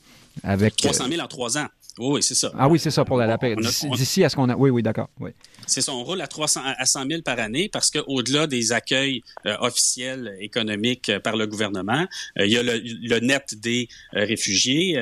Avec, 0.43 0.77
300 0.77 1.07
000 1.09 1.21
en 1.21 1.29
trois 1.29 1.59
ans. 1.59 1.67
Oui, 1.99 2.23
c'est 2.23 2.35
ça. 2.35 2.53
Ah 2.59 2.69
oui, 2.69 2.79
c'est 2.79 2.91
ça 2.91 3.05
pour 3.05 3.17
la, 3.17 3.39
paix. 3.39 3.57
D'ici 3.57 4.25
à 4.25 4.29
ce 4.29 4.37
qu'on 4.37 4.49
a. 4.49 4.57
Oui, 4.57 4.71
oui, 4.71 4.83
d'accord. 4.83 5.09
Oui. 5.19 5.31
C'est 5.67 5.81
ça, 5.81 5.93
on 5.93 6.05
roule 6.05 6.21
à 6.21 6.29
300 6.29 6.61
à 6.65 6.87
100 6.87 7.07
000 7.09 7.23
par 7.23 7.39
année 7.41 7.69
parce 7.69 7.91
qu'au-delà 7.91 8.47
des 8.47 8.73
accueils 8.73 9.23
euh, 9.47 9.57
officiels 9.61 10.37
économiques 10.41 11.09
euh, 11.09 11.19
par 11.19 11.37
le 11.37 11.47
gouvernement, 11.47 12.07
euh, 12.39 12.47
il 12.47 12.53
y 12.53 12.59
a 12.59 12.63
le, 12.63 13.19
net 13.21 13.55
des 13.59 13.89
réfugiés, 14.13 14.93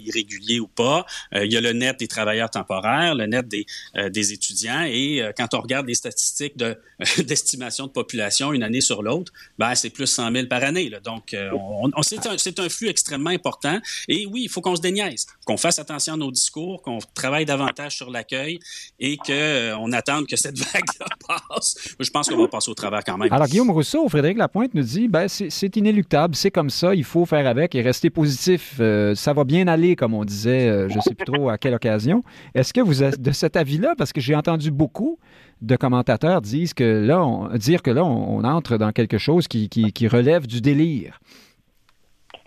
irréguliers 0.00 0.58
ou 0.58 0.66
pas, 0.66 1.04
il 1.34 1.52
y 1.52 1.56
a 1.56 1.60
le 1.60 1.72
net 1.72 1.98
des 1.98 2.08
travailleurs 2.08 2.50
temporaires, 2.50 3.14
le 3.14 3.26
net 3.26 3.46
des, 3.46 3.66
des 4.10 4.32
étudiants 4.32 4.84
et 4.84 5.22
quand 5.36 5.54
on 5.54 5.60
regarde 5.60 5.86
les 5.86 5.94
statistiques 5.94 6.56
de, 6.56 6.76
d'estimation 7.18 7.86
de 7.86 7.92
population 7.92 8.52
une 8.52 8.62
année 8.62 8.80
sur 8.80 9.02
l'autre, 9.02 9.32
ben, 9.58 9.74
c'est 9.74 9.90
plus 9.90 10.06
100 10.06 10.32
000 10.32 10.46
par 10.46 10.64
année. 10.64 10.88
Là. 10.88 11.00
Donc, 11.00 11.36
on, 11.52 11.90
on 11.94 12.02
c'est, 12.02 12.26
un, 12.26 12.38
c'est 12.38 12.58
un 12.58 12.68
flux 12.68 12.88
extrêmement 12.88 13.30
important 13.30 13.78
et 14.08 14.26
oui, 14.26 14.42
il 14.44 14.48
faut 14.48 14.62
qu'on 14.62 14.76
se 14.76 14.82
déniaise, 14.82 15.26
qu'on 15.44 15.58
fasse 15.58 15.78
attention 15.78 16.14
à 16.14 16.16
nos 16.16 16.30
qu'on 16.50 16.98
travaille 17.14 17.44
davantage 17.44 17.96
sur 17.96 18.10
l'accueil 18.10 18.58
et 18.98 19.16
qu'on 19.16 19.32
euh, 19.32 19.92
attende 19.92 20.26
que 20.26 20.36
cette 20.36 20.58
vague-là 20.72 21.06
passe. 21.26 21.94
Je 21.98 22.10
pense 22.10 22.28
qu'on 22.28 22.38
va 22.38 22.48
passer 22.48 22.70
au 22.70 22.74
travers 22.74 23.04
quand 23.04 23.18
même. 23.18 23.32
Alors, 23.32 23.46
Guillaume 23.46 23.70
Rousseau, 23.70 24.08
Frédéric 24.08 24.38
Lapointe 24.38 24.74
nous 24.74 24.82
dit 24.82 25.08
ben, 25.08 25.28
c'est 25.28 25.76
inéluctable, 25.76 26.34
c'est 26.34 26.50
comme 26.50 26.70
ça, 26.70 26.94
il 26.94 27.04
faut 27.04 27.26
faire 27.26 27.46
avec 27.46 27.74
et 27.74 27.82
rester 27.82 28.10
positif. 28.10 28.76
Euh, 28.80 29.14
ça 29.14 29.32
va 29.32 29.44
bien 29.44 29.66
aller, 29.68 29.96
comme 29.96 30.14
on 30.14 30.24
disait, 30.24 30.68
euh, 30.68 30.88
je 30.88 30.96
ne 30.96 31.00
sais 31.00 31.14
plus 31.14 31.26
trop 31.26 31.48
à 31.48 31.58
quelle 31.58 31.74
occasion. 31.74 32.22
Est-ce 32.54 32.72
que 32.72 32.80
vous 32.80 33.02
êtes 33.02 33.20
de 33.20 33.32
cet 33.32 33.56
avis-là? 33.56 33.94
Parce 33.96 34.12
que 34.12 34.20
j'ai 34.20 34.34
entendu 34.34 34.70
beaucoup 34.70 35.18
de 35.60 35.74
commentateurs 35.74 36.40
disent 36.40 36.72
que 36.72 36.84
là, 36.84 37.48
dire 37.56 37.82
que 37.82 37.90
là, 37.90 38.04
on, 38.04 38.44
entre 38.44 38.76
dans 38.76 38.92
quelque 38.92 39.18
chose 39.18 39.48
qui, 39.48 39.68
qui 39.68 40.08
relève 40.08 40.46
du 40.46 40.60
délire. 40.60 41.18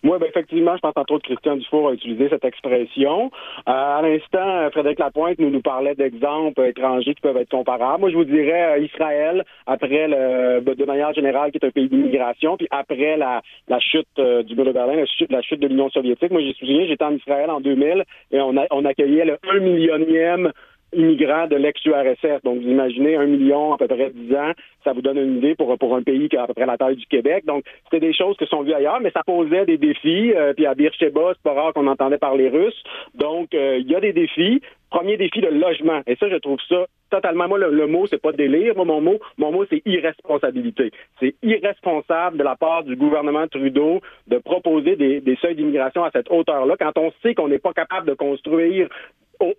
Oui, 0.04 0.18
ben 0.20 0.28
effectivement, 0.28 0.76
je 0.76 0.82
pense 0.82 0.94
entre 0.96 1.14
autres 1.14 1.26
Christian 1.26 1.58
Dufour 1.58 1.90
a 1.90 1.94
utilisé 1.94 2.28
cette 2.30 2.44
expression. 2.44 3.30
Euh, 3.68 3.72
à 3.72 4.02
l'instant, 4.02 4.70
Frédéric 4.72 4.98
Lapointe 4.98 5.38
nous, 5.38 5.52
nous 5.52 5.62
parlait 5.62 5.94
d'exemples 5.94 6.62
étrangers 6.66 7.14
qui 7.14 7.22
peuvent 7.22 7.38
être 7.38 7.52
comparables. 7.52 8.02
Moi, 8.02 8.10
je 8.10 8.16
vous 8.16 8.26
dirais 8.26 8.78
euh, 8.78 8.80
Israël, 8.80 9.44
après 9.68 10.08
le 10.08 10.62
ben, 10.62 10.74
de 10.74 10.86
manière 10.86 11.14
générale, 11.14 11.52
qui 11.52 11.60
est 11.60 11.66
un 11.68 11.70
pays 11.70 11.88
d'immigration, 11.88 12.58
puis 12.58 12.68
après 12.72 13.16
la, 13.16 13.44
la 13.68 13.80
chute 13.80 14.08
euh, 14.18 14.42
du 14.42 14.56
mur 14.56 14.66
de 14.66 14.72
Berlin, 14.72 14.96
la 14.96 15.06
chute, 15.06 15.32
la 15.32 15.44
chute 15.44 15.60
de 15.60 15.68
l'Union 15.68 15.90
soviétique. 15.92 16.32
Moi, 16.32 16.42
me 16.42 16.54
souviens, 16.54 16.88
j'étais 16.88 17.06
en 17.06 17.14
Israël 17.14 17.52
en 17.52 17.62
2000 17.62 18.04
et 18.32 18.42
on, 18.42 18.58
a, 18.58 18.66
on 18.72 18.86
accueillait 18.86 19.26
le 19.26 19.38
1 19.48 19.60
millionième 19.60 20.52
immigrants 20.94 21.48
de 21.48 21.56
l'ex-URSS. 21.56 22.44
Donc, 22.44 22.62
vous 22.62 22.68
imaginez 22.68 23.16
un 23.16 23.26
million 23.26 23.74
à 23.74 23.78
peu 23.78 23.88
près 23.88 24.12
dix 24.12 24.34
ans, 24.36 24.52
ça 24.84 24.94
vous 24.94 25.02
donne 25.02 25.18
une 25.18 25.38
idée 25.38 25.56
pour, 25.56 25.78
pour 25.78 25.96
un 25.96 26.04
pays 26.04 26.30
qui 26.30 26.38
a 26.38 26.44
à 26.44 26.48
peu 26.48 26.54
près 26.54 26.66
la 26.66 26.78
taille 26.78 26.96
du 26.96 27.06
Québec. 27.06 27.46
Donc, 27.46 27.64
c'était 27.86 28.06
des 28.06 28.14
choses 28.14 28.38
qui 28.38 28.46
sont 28.48 28.64
vues 28.64 28.74
ailleurs, 28.74 29.00
mais 29.02 29.12
ça 29.12 29.24
posait 29.26 29.66
des 29.66 29.78
défis. 29.78 30.34
Euh, 30.36 30.54
puis 30.54 30.66
à 30.66 30.74
Beersheba, 30.74 31.34
c'est 31.34 31.44
pas 31.44 31.54
rare 31.54 31.74
qu'on 31.74 31.88
entendait 31.88 32.18
parler 32.18 32.50
russe. 32.50 32.84
Donc, 33.16 33.54
euh, 33.54 33.78
il 33.80 33.90
y 33.90 33.96
a 33.96 34.00
des 34.00 34.14
défis. 34.14 34.62
Premier 34.90 35.16
défi, 35.16 35.40
le 35.40 35.52
logement. 35.52 36.02
Et 36.06 36.18
ça, 36.18 36.28
je 36.28 36.36
trouve 36.36 36.60
ça 36.68 36.86
totalement. 37.10 37.48
Moi, 37.48 37.60
le, 37.60 37.88
mot, 37.88 38.08
c'est 38.08 38.22
pas 38.22 38.34
délire. 38.34 38.76
Moi, 38.76 38.84
mon 38.84 39.00
mot, 39.00 39.20
mon 39.38 39.52
mot, 39.52 39.66
c'est 39.70 39.82
irresponsabilité. 39.86 40.92
C'est 41.20 41.36
irresponsable 41.44 42.38
de 42.38 42.44
la 42.44 42.58
part 42.58 42.84
du 42.84 42.98
gouvernement 42.98 43.48
Trudeau 43.48 44.02
de 44.28 44.38
proposer 44.38 44.98
des, 44.98 45.22
des 45.22 45.36
seuils 45.38 45.56
d'immigration 45.56 46.04
à 46.04 46.12
cette 46.12 46.30
hauteur-là 46.30 46.76
quand 46.78 46.98
on 46.98 47.12
sait 47.22 47.36
qu'on 47.36 47.48
n'est 47.48 47.60
pas 47.60 47.74
capable 47.74 48.08
de 48.08 48.14
construire 48.14 48.90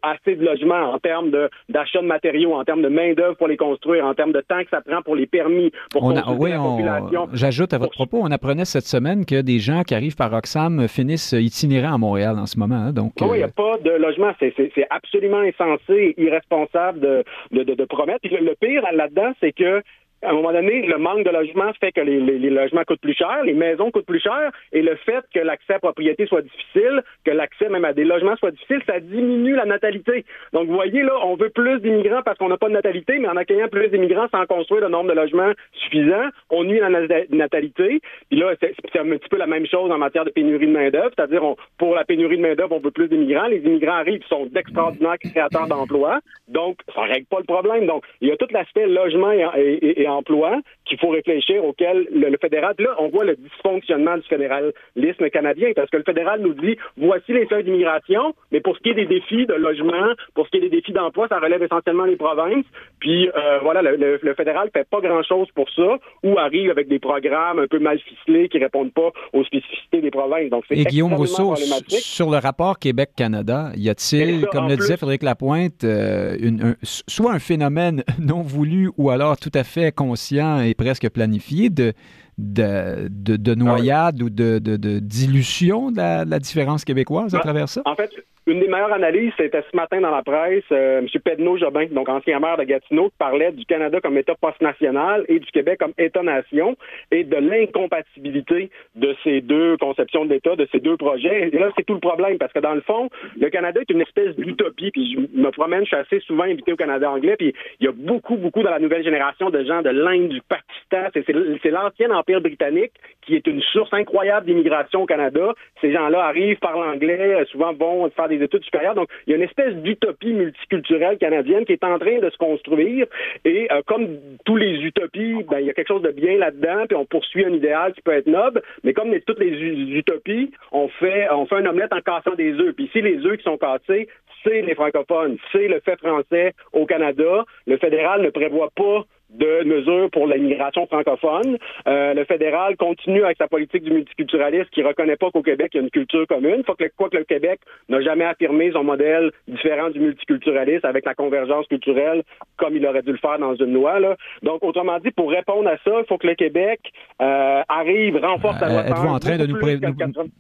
assez 0.03 0.37
de 0.37 0.45
logements 0.45 0.93
en 0.93 0.99
termes 0.99 1.31
d'achat 1.69 2.01
de, 2.01 2.07
matériaux, 2.07 2.55
en 2.55 2.65
termes 2.65 2.83
de 2.83 2.89
main-d'œuvre 2.89 3.37
pour 3.37 3.49
les 3.49 3.57
construire, 3.57 4.05
en 4.05 4.15
termes 4.15 4.33
de 4.33 4.41
temps 4.41 4.63
que 4.63 4.71
ça 4.71 4.81
prend 4.81 5.03
pour 5.03 5.17
les 5.17 5.27
permis, 5.27 5.73
pour 5.91 6.05
on 6.05 6.15
oui, 6.39 6.51
la 6.51 6.59
population. 6.59 7.29
J'ajoute 7.33 7.73
à 7.73 7.79
votre 7.79 7.93
propos, 7.93 8.21
on 8.23 8.31
apprenait 8.31 8.65
cette 8.65 8.87
semaine 8.87 9.25
que 9.25 9.41
des 9.41 9.59
gens 9.59 9.83
qui 9.83 9.95
arrivent 9.95 10.17
par 10.17 10.33
Oxfam 10.33 10.89
finissent 10.89 11.33
itinérants 11.33 11.95
à 11.95 11.99
Montréal 11.99 12.39
en 12.39 12.47
ce 12.47 12.59
moment. 12.59 12.87
Hein, 12.87 12.93
donc, 12.93 13.13
oui, 13.21 13.29
il 13.35 13.37
n'y 13.39 13.43
a 13.43 13.49
pas 13.49 13.79
de 13.79 13.91
logement. 13.91 14.33
C'est 14.41 14.87
absolument 14.91 15.41
insensé, 15.41 16.15
irresponsable 16.17 17.01
de, 17.01 17.25
de, 17.53 17.63
de, 17.63 17.75
de 17.75 17.85
promettre. 17.85 18.21
le 18.25 18.55
pire 18.61 18.83
là-dedans, 18.93 19.33
c'est 19.41 19.53
que 19.53 19.83
à 20.23 20.31
un 20.31 20.35
moment 20.35 20.53
donné, 20.53 20.83
le 20.83 20.99
manque 20.99 21.25
de 21.25 21.31
logement 21.31 21.73
fait 21.81 21.93
que 21.93 22.01
les, 22.01 22.21
logements 22.51 22.85
coûtent 22.85 23.01
plus 23.01 23.15
cher, 23.15 23.43
les 23.45 23.55
maisons 23.55 23.91
coûtent 23.91 24.07
plus 24.07 24.21
cher, 24.21 24.51
et 24.73 24.83
le 24.83 24.95
fait 24.97 25.25
que 25.35 25.41
l'accès 25.41 25.73
à 25.73 25.77
la 25.77 25.81
propriété 25.81 26.27
soit 26.27 26.43
difficile, 26.43 27.03
que 27.25 27.31
l'accès 27.33 27.69
même 27.69 27.85
à 27.85 27.93
des 27.93 28.05
logements 28.05 28.37
soit 28.37 28.53
difficile, 28.53 28.83
ça 28.87 29.01
diminue 29.01 29.57
la 29.57 29.65
natalité. 29.65 30.25
Donc, 30.53 30.69
vous 30.69 30.75
voyez, 30.75 31.03
là, 31.03 31.15
on 31.25 31.35
veut 31.35 31.51
plus 31.51 31.81
d'immigrants 31.81 32.23
parce 32.25 32.39
qu'on 32.39 32.49
n'a 32.49 32.57
pas 32.57 32.69
de 32.69 32.75
natalité, 32.75 33.19
mais 33.19 33.29
en 33.29 33.37
accueillant 33.37 33.69
plus 33.69 33.89
d'immigrants 33.89 34.29
sans 34.31 34.47
construire 34.47 34.83
le 34.83 34.89
nombre 34.89 35.11
de 35.11 35.15
logements 35.15 35.53
suffisant, 35.73 36.29
on 36.51 36.65
nuit 36.65 36.79
la 36.79 36.91
natalité. 37.31 38.01
Puis 38.31 38.39
là, 38.39 38.55
c'est 38.61 38.99
un 38.99 39.05
petit 39.05 39.29
peu 39.29 39.39
la 39.39 39.47
même 39.47 39.67
chose 39.67 39.91
en 39.91 39.99
matière 39.99 40.25
de 40.25 40.31
pénurie 40.31 40.67
de 40.67 40.73
main-d'œuvre, 40.73 41.11
c'est-à-dire, 41.17 41.43
pour 41.79 41.95
la 41.95 42.05
pénurie 42.05 42.37
de 42.37 42.43
main-d'œuvre, 42.43 42.77
on 42.77 42.81
veut 42.81 42.91
plus 42.91 43.09
d'immigrants. 43.09 43.49
Les 43.49 43.59
immigrants 43.59 43.97
arrivent, 43.97 44.25
sont 44.29 44.47
d'extraordinaires 44.47 45.19
créateurs 45.19 45.67
d'emplois, 45.67 46.21
donc 46.49 46.79
ça 46.95 47.03
règle 47.03 47.27
pas 47.27 47.39
le 47.39 47.45
problème. 47.45 47.87
Donc, 47.87 48.05
il 48.21 48.29
y 48.29 48.33
a 48.33 48.37
tout 48.37 48.47
l'aspect 48.53 48.87
logement 48.87 49.33
et 49.33 50.07
emploi 50.13 50.61
qu'il 50.85 50.99
faut 50.99 51.09
réfléchir, 51.09 51.65
auquel 51.65 52.07
le, 52.13 52.37
fédéral, 52.41 52.75
là, 52.79 52.91
on 52.99 53.09
voit 53.09 53.25
le 53.25 53.37
dysfonctionnement 53.37 54.17
du 54.17 54.23
fédéralisme 54.23 55.31
canadien, 55.33 55.71
parce 55.75 55.91
que 55.91 55.97
le 55.97 56.03
fédéral 56.03 56.41
nous 56.41 56.55
dit, 56.55 56.77
voici 56.97 57.33
les 57.33 57.47
seuils 57.47 57.65
d'immigration, 57.65 58.35
mais 58.51 58.61
pour 58.61 58.77
ce 58.77 58.83
qui 58.83 58.91
est 58.91 58.95
des 58.95 59.07
défis 59.07 59.47
de 59.47 59.55
logement, 59.55 60.13
pour 60.35 60.47
ce 60.47 60.51
qui 60.51 60.57
est 60.59 60.69
des 60.69 60.71
défis 60.71 60.93
d'emploi, 60.93 61.29
ça 61.29 61.39
relève 61.39 61.63
essentiellement 61.63 62.05
les 62.05 62.17
provinces. 62.17 62.65
Puis, 62.99 63.29
euh, 63.29 63.59
voilà, 63.63 63.83
le, 63.83 64.19
le, 64.21 64.35
fédéral 64.35 64.71
fait 64.73 64.89
pas 64.89 65.01
grand-chose 65.01 65.49
pour 65.55 65.69
ça, 65.71 65.99
ou 66.23 66.39
arrive 66.39 66.71
avec 66.71 66.89
des 66.89 66.99
programmes 66.99 67.59
un 67.59 67.67
peu 67.67 67.79
mal 67.79 67.99
ficelés 67.99 68.49
qui 68.49 68.59
répondent 68.59 68.93
pas 68.93 69.11
aux 69.33 69.45
spécificités 69.45 70.01
des 70.01 70.11
provinces. 70.11 70.51
Donc, 70.51 70.65
c'est 70.69 70.77
Et 70.77 70.85
Guillaume 70.85 71.15
Rousseau, 71.15 71.55
sur 71.57 72.31
le 72.31 72.39
rapport 72.39 72.79
Québec-Canada, 72.79 73.71
y 73.77 73.89
a-t-il, 73.89 74.47
comme 74.47 74.69
le 74.69 74.77
disait 74.77 74.97
Frédéric 74.97 75.23
Lapointe, 75.23 75.85
euh, 75.85 76.37
une, 76.41 76.77
soit 76.83 77.33
un 77.33 77.39
phénomène 77.39 78.05
non 78.19 78.43
voulu 78.43 78.91
ou 78.97 79.11
alors 79.11 79.37
tout 79.37 79.51
à 79.55 79.65
fait 79.65 79.93
conscient 80.03 80.61
et 80.61 80.75
presque 80.75 81.09
planifié 81.11 81.71
de, 81.71 81.93
de, 82.39 83.09
de, 83.09 83.55
noyade 83.55 84.23
ou 84.23 84.31
de, 84.31 84.59
de, 84.59 84.99
dilution 84.99 85.91
de 85.91 85.99
la, 86.29 86.39
différence 86.39 86.85
québécoise 86.85 87.35
à 87.35 87.39
ben, 87.39 87.43
travers 87.43 87.69
ça? 87.69 87.83
En 87.85 87.95
fait, 87.95 88.11
une 88.47 88.59
des 88.59 88.67
meilleures 88.67 88.93
analyses, 88.93 89.33
c'était 89.37 89.63
ce 89.71 89.77
matin 89.77 90.01
dans 90.01 90.11
la 90.11 90.23
presse, 90.23 90.65
euh, 90.73 90.99
M. 90.99 91.07
Pedno 91.25 91.57
Jobin, 91.57 91.87
donc 91.93 92.09
ancien 92.09 92.41
maire 92.41 92.57
de 92.57 92.65
Gatineau, 92.65 93.09
qui 93.11 93.17
parlait 93.17 93.53
du 93.53 93.65
Canada 93.65 94.01
comme 94.01 94.19
État 94.19 94.35
post-national 94.41 95.25
et 95.29 95.39
du 95.39 95.51
Québec 95.53 95.79
comme 95.79 95.93
État-nation 95.97 96.77
et 97.13 97.23
de 97.23 97.37
l'incompatibilité 97.37 98.71
de 98.97 99.15
ces 99.23 99.41
deux 99.43 99.77
conceptions 99.77 100.25
d'État, 100.25 100.57
de 100.57 100.67
ces 100.73 100.81
deux 100.81 100.97
projets. 100.97 101.51
Et 101.53 101.59
là, 101.59 101.71
c'est 101.77 101.85
tout 101.85 101.95
le 101.95 102.01
problème, 102.01 102.39
parce 102.39 102.53
que 102.53 102.59
dans 102.59 102.75
le 102.75 102.81
fond, 102.81 103.09
le 103.39 103.49
Canada 103.49 103.81
est 103.81 103.91
une 103.91 104.01
espèce 104.01 104.35
d'utopie, 104.35 104.91
puis 104.91 105.13
je 105.15 105.41
me 105.41 105.51
promène, 105.51 105.83
je 105.83 105.87
suis 105.87 105.97
assez 105.97 106.21
souvent 106.21 106.45
invité 106.45 106.73
au 106.73 106.77
Canada 106.77 107.11
anglais, 107.11 107.37
puis 107.37 107.55
il 107.79 107.87
y 107.87 107.89
a 107.89 107.93
beaucoup, 107.93 108.37
beaucoup 108.37 108.63
dans 108.63 108.71
la 108.71 108.81
nouvelle 108.81 109.05
génération 109.05 109.51
de 109.51 109.63
gens 109.65 109.83
de 109.83 109.91
l'Inde, 109.91 110.29
du 110.29 110.41
Pakistan, 110.43 111.11
c'est 111.15 111.71
l'ancien 111.71 112.11
Empire 112.11 112.41
britannique 112.41 112.93
qui 113.23 113.37
est 113.37 113.47
une 113.47 113.63
source 113.63 113.93
incroyable 113.93 114.47
d'immigration 114.47 115.03
au 115.03 115.07
Canada. 115.07 115.55
Ces 115.81 115.93
gens-là 115.93 116.25
arrivent, 116.25 116.59
parlent 116.59 116.89
anglais, 116.89 117.45
souvent 117.51 117.73
vont 117.73 118.11
faire 118.11 118.29
des 118.37 118.45
études 118.45 118.65
supérieures. 118.65 118.95
Donc, 118.95 119.09
il 119.27 119.31
y 119.31 119.33
a 119.35 119.37
une 119.37 119.43
espèce 119.43 119.75
d'utopie 119.75 120.33
multiculturelle 120.33 121.19
canadienne 121.19 121.65
qui 121.65 121.73
est 121.73 121.85
en 121.85 121.99
train 121.99 122.19
de 122.19 122.31
se 122.31 122.37
construire. 122.37 123.07
Et 123.45 123.69
euh, 123.73 123.83
comme 123.87 124.19
tous 124.45 124.57
les 124.57 124.81
utopies, 124.83 125.45
ben, 125.49 125.61
il 125.61 125.67
y 125.67 125.71
a 125.71 125.75
quelque 125.75 125.89
chose 125.89 126.03
de 126.03 126.11
bien 126.11 126.39
là-dedans, 126.39 126.87
puis 126.89 126.97
on 126.97 127.05
poursuit 127.05 127.45
un 127.45 127.53
idéal 127.53 127.93
qui 127.93 128.03
peut 128.03 128.13
être 128.13 128.27
noble. 128.27 128.63
Mais 128.85 128.93
comme 128.93 129.13
toutes 129.21 129.41
les 129.41 129.51
utopies, 129.51 130.51
on 130.73 130.89
fait, 130.89 131.29
on 131.31 131.47
fait 131.47 131.57
un 131.57 131.67
omelette 131.67 131.93
en 131.93 132.01
cassant 132.01 132.35
des 132.35 132.53
œufs. 132.53 132.75
Puis 132.75 132.87
ici, 132.87 133.03
les 133.03 133.25
œufs 133.27 133.37
qui 133.37 133.45
sont 133.45 133.59
cassés, 133.59 134.09
c'est 134.45 134.63
les 134.63 134.75
francophones, 134.75 135.37
c'est 135.53 135.69
le 135.69 135.81
fait 135.81 135.99
français 135.99 136.53
au 136.73 136.87
Canada. 136.87 137.45
Le 137.67 137.77
fédéral 137.77 138.23
ne 138.23 138.31
prévoit 138.31 138.71
pas 138.75 139.05
de 139.33 139.65
mesures 139.65 140.11
pour 140.11 140.27
l'immigration 140.27 140.87
francophone. 140.87 141.57
Euh, 141.87 142.15
le 142.15 142.25
fédéral 142.25 142.77
continue 142.77 143.25
avec 143.25 143.39
sa 143.39 143.49
politique 143.49 143.83
du 143.83 143.91
multiculturalisme 143.91 144.69
qui 144.73 144.83
reconnaît 144.83 145.17
pas 145.17 145.31
qu'au 145.31 145.43
Québec, 145.43 145.71
il 145.75 145.77
y 145.79 145.81
a 145.81 145.83
une 145.85 145.91
culture 145.91 146.27
commune. 146.27 146.63
Faut 146.67 146.75
que, 146.75 146.85
quoi 146.97 147.09
que 147.09 147.17
le 147.17 147.25
Québec 147.25 147.61
n'a 147.89 148.01
jamais 148.01 148.25
affirmé 148.25 148.71
son 148.73 148.85
modèle 148.85 149.31
différent 149.49 149.91
du 149.91 150.01
multiculturalisme 150.01 150.87
avec 150.87 151.05
la 151.05 151.15
convergence 151.15 151.67
culturelle 151.67 152.23
comme 152.57 152.77
il 152.77 152.87
aurait 152.87 153.03
dû 153.03 153.13
le 153.13 153.19
faire 153.19 153.39
dans 153.39 153.55
une 153.55 153.73
loi. 153.73 154.01
Là. 154.01 154.17
Donc, 154.43 154.63
autrement 154.63 154.99
dit, 154.99 155.11
pour 155.11 155.31
répondre 155.31 155.69
à 155.69 155.77
ça, 155.85 155.93
il 155.99 156.05
faut 156.09 156.19
que 156.19 156.27
le 156.27 156.35
Québec 156.35 156.81
euh, 157.21 157.63
arrive, 157.69 158.17
renforce 158.17 158.61
la 158.61 158.69
loi. 158.69 158.81
Euh, 158.81 158.89
êtes-vous 158.89 159.09
en 159.09 159.19
train 159.19 159.39
de 159.39 159.47
nous, 159.47 159.57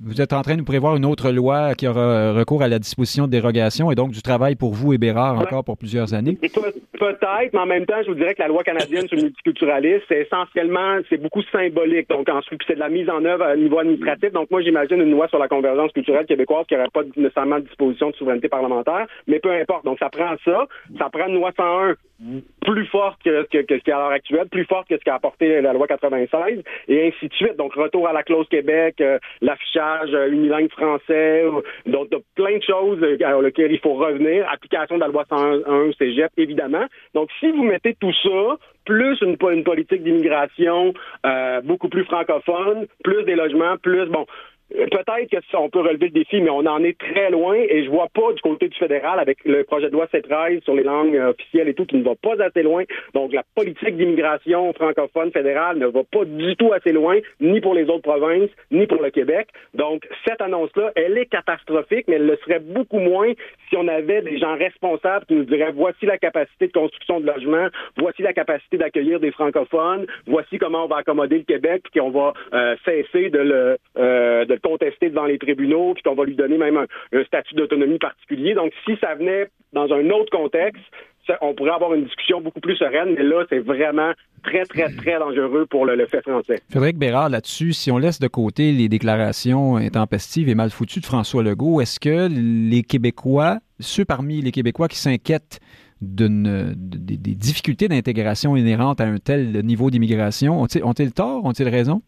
vous 0.01 0.21
êtes 0.21 0.33
en 0.33 0.43
train 0.43 0.55
de 0.55 0.59
nous 0.59 0.65
prévoir 0.65 0.97
une 0.97 1.07
autre 1.07 1.31
loi 1.31 1.75
qui 1.75 1.87
aura 1.87 2.33
recours 2.33 2.63
à 2.63 2.69
la 2.69 2.79
disposition 2.79 3.27
de 3.27 3.31
dérogation 3.31 3.91
et 3.91 3.95
donc 3.95 4.11
du 4.11 4.23
travail 4.23 4.55
pour 4.55 4.73
vous 4.73 4.93
et 4.93 4.99
Bérard 4.99 5.39
encore 5.39 5.65
pour 5.65 5.79
plusieurs 5.79 6.15
années? 6.15 6.39
Peut-être, 6.99 7.53
mais 7.53 7.59
en 7.59 7.67
même 7.67 7.87
temps, 7.87 8.03
je 8.03 8.09
vous 8.09 8.15
dirais 8.15 8.35
que 8.35 8.43
la 8.43 8.49
loi 8.49 8.63
canadienne 8.63 8.82
sur 8.87 9.17
le 9.17 10.01
c'est 10.09 10.21
essentiellement, 10.21 10.99
c'est 11.09 11.21
beaucoup 11.21 11.43
symbolique. 11.51 12.09
Donc, 12.09 12.29
ensuite, 12.29 12.61
c'est 12.67 12.75
de 12.75 12.81
la 12.81 12.89
mise 12.89 13.09
en 13.09 13.25
œuvre 13.25 13.45
à 13.45 13.57
niveau 13.57 13.79
administratif. 13.79 14.33
Donc, 14.33 14.51
moi, 14.51 14.63
j'imagine 14.63 15.01
une 15.01 15.11
loi 15.11 15.29
sur 15.29 15.39
la 15.39 15.49
convergence 15.49 15.93
culturelle 15.93 16.27
québécoise 16.27 16.67
qui 16.67 16.75
n'aurait 16.75 16.89
pas 16.93 17.03
nécessairement 17.17 17.59
de 17.59 17.65
disposition 17.65 18.11
de 18.11 18.17
souveraineté 18.17 18.49
parlementaire, 18.49 19.07
mais 19.27 19.41
peu 19.41 19.51
importe. 19.51 19.85
Donc, 19.85 19.99
ça 19.99 20.09
prend 20.11 20.35
ça. 20.45 20.67
Ça 20.99 21.09
prend 21.11 21.27
une 21.27 21.35
loi 21.35 21.53
101 21.57 21.95
plus 22.65 22.87
forte 22.87 23.23
que, 23.23 23.45
ce 23.45 23.49
qui 23.49 23.57
est 23.57 23.93
à 23.93 23.99
l'heure 23.99 24.11
actuelle, 24.11 24.49
plus 24.49 24.65
forte 24.65 24.89
que 24.89 24.97
ce 24.97 25.05
qu'a 25.05 25.17
apporté 25.17 25.61
la 25.61 25.73
loi 25.73 25.87
96, 25.87 26.63
et 26.89 27.09
ainsi 27.09 27.29
de 27.29 27.35
suite. 27.35 27.57
Donc, 27.57 27.75
retour 27.75 28.09
à 28.09 28.13
la 28.13 28.23
clause 28.23 28.47
Québec, 28.49 28.97
euh, 29.01 29.19
l'affichage 29.41 30.11
euh, 30.15 30.31
unilingue 30.31 30.71
français, 30.71 31.45
donc 31.87 32.09
plein 32.35 32.59
de 32.59 32.63
choses 32.63 32.99
euh, 33.03 33.17
à 33.25 33.41
lesquelles 33.43 33.73
il 33.73 33.81
faut 33.81 33.95
revenir, 33.95 34.47
application 34.51 34.97
de 34.97 35.01
la 35.01 35.09
loi 35.09 35.25
101 35.29 35.93
cégep, 35.99 36.31
évidemment. 36.37 36.87
Donc, 37.15 37.29
si 37.41 37.51
vous 37.51 37.65
mettez 37.65 37.95
tout 37.95 38.13
ça, 38.23 38.57
plus 38.85 39.21
une, 39.23 39.37
une 39.53 39.65
politique 39.65 40.03
d'immigration 40.03 40.93
euh, 41.25 41.61
beaucoup 41.63 41.89
plus 41.89 42.05
francophone, 42.05 42.87
plus 43.05 43.25
des 43.25 43.35
logements, 43.35 43.77
plus 43.77 44.07
bon 44.07 44.27
peut-être 44.73 45.31
que 45.31 45.57
on 45.57 45.69
peut 45.69 45.81
relever 45.81 46.07
le 46.07 46.13
défi, 46.13 46.41
mais 46.41 46.51
on 46.51 46.67
en 46.67 46.83
est 46.83 46.99
très 46.99 47.31
loin 47.31 47.55
et 47.55 47.85
je 47.85 47.91
vois 47.91 48.09
pas 48.13 48.33
du 48.33 48.41
côté 48.41 48.69
du 48.69 48.77
fédéral 48.79 49.19
avec 49.19 49.39
le 49.45 49.65
projet 49.65 49.89
de 49.89 49.93
loi 49.93 50.07
C13 50.13 50.63
sur 50.63 50.75
les 50.75 50.83
langues 50.83 51.17
euh, 51.17 51.31
officielles 51.31 51.69
et 51.69 51.75
tout 51.75 51.85
qui 51.85 51.97
ne 51.97 52.03
va 52.03 52.15
pas 52.15 52.43
assez 52.43 52.63
loin. 52.63 52.85
Donc 53.15 53.33
la 53.33 53.43
politique 53.55 53.97
d'immigration 53.97 54.73
francophone 54.73 55.31
fédérale 55.33 55.79
ne 55.79 55.87
va 55.87 56.03
pas 56.05 56.25
du 56.25 56.57
tout 56.57 56.73
assez 56.73 56.93
loin, 56.93 57.19
ni 57.41 57.61
pour 57.61 57.75
les 57.75 57.85
autres 57.85 58.03
provinces, 58.03 58.51
ni 58.71 58.87
pour 58.87 59.03
le 59.03 59.11
Québec. 59.11 59.49
Donc 59.75 60.07
cette 60.27 60.41
annonce-là, 60.41 60.93
elle 60.97 61.19
est 61.19 61.27
catastrophique, 61.27 62.07
mais 62.09 62.17
elle 62.17 62.27
le 62.27 62.37
serait 62.37 62.61
beaucoup 62.61 62.99
moins 62.99 63.33
si 63.69 63.77
on 63.77 63.89
avait 63.89 64.23
des 64.23 64.39
gens 64.39 64.57
responsables 64.57 65.27
qui 65.27 65.35
nous 65.35 65.45
diraient 65.45 65.73
voici 65.73 66.07
la 66.07 66.19
capacité 66.19 66.69
de 66.69 66.73
construction 66.73 67.21
de 67.21 67.27
logements, 67.27 67.69
voici 67.97 68.23
la 68.23 68.33
capacité 68.33 68.77
d'accueillir 68.79 69.21
des 69.21 69.33
francophones, 69.33 70.07
voici 70.27 70.59
comment 70.59 70.85
on 70.85 70.89
va 70.89 70.97
accommoder 70.97 71.39
le 71.39 71.45
Québec, 71.45 71.83
puis 71.85 72.01
qu'on 72.01 72.11
va 72.11 72.33
euh, 72.53 72.77
cesser 72.85 73.31
de 73.31 73.39
le, 73.39 73.79
euh, 73.99 74.45
de 74.45 74.55
le 74.55 74.61
contester 74.63 75.11
devant 75.11 75.25
les 75.25 75.39
tribunaux, 75.39 75.95
puis 75.95 76.03
qu'on 76.03 76.15
va 76.15 76.25
lui 76.25 76.35
donner 76.35 76.59
même 76.59 76.77
un, 76.77 77.25
statut 77.25 77.55
d'autonomie 77.55 77.99
particulier. 77.99 78.55
Donc, 78.55 78.73
si 78.85 78.97
ça 79.01 79.15
venait 79.15 79.49
dans 79.73 79.93
un 79.93 80.09
autre 80.11 80.31
contexte, 80.31 80.83
on 81.41 81.55
pourrait 81.55 81.71
avoir 81.71 81.95
une 81.95 82.05
discussion 82.05 82.41
beaucoup 82.41 82.61
plus 82.61 82.77
sereine, 82.77 83.15
mais 83.17 83.23
là, 83.23 83.45
c'est 83.49 83.61
vraiment 83.61 84.13
très, 84.43 84.65
très, 84.65 84.93
très 84.93 85.19
dangereux 85.19 85.67
pour 85.67 85.87
le, 85.87 86.07
fait 86.07 86.21
français. 86.23 86.61
Frédéric 86.71 86.99
Bérard, 86.99 87.29
là-dessus, 87.29 87.73
si 87.73 87.91
on 87.91 87.99
laisse 87.99 88.19
de 88.19 88.27
côté 88.27 88.73
les 88.73 88.89
déclarations 88.89 89.77
intempestives 89.77 90.49
et 90.49 90.55
mal 90.55 90.71
foutues 90.71 91.01
de 91.01 91.07
François 91.07 91.43
Legault, 91.43 91.81
est-ce 91.81 92.01
que 92.01 92.29
les 92.29 92.83
Québécois, 92.83 93.59
ceux 93.79 94.05
parmi 94.05 94.43
les 94.43 94.51
Québécois 94.51 94.89
qui 94.89 94.99
s'inquiètent 94.99 95.61
des, 96.03 97.35
difficultés 97.37 97.89
d'intégration 97.89 98.57
inhérentes 98.57 99.01
à 99.01 99.05
un 99.05 99.19
tel 99.19 99.65
niveau 99.65 99.91
d'immigration, 99.91 100.61
ont-ils, 100.61 100.83
ont-ils 100.83 101.13
tort, 101.13 101.45
ont-ils 101.45 101.69
raison? 101.69 102.03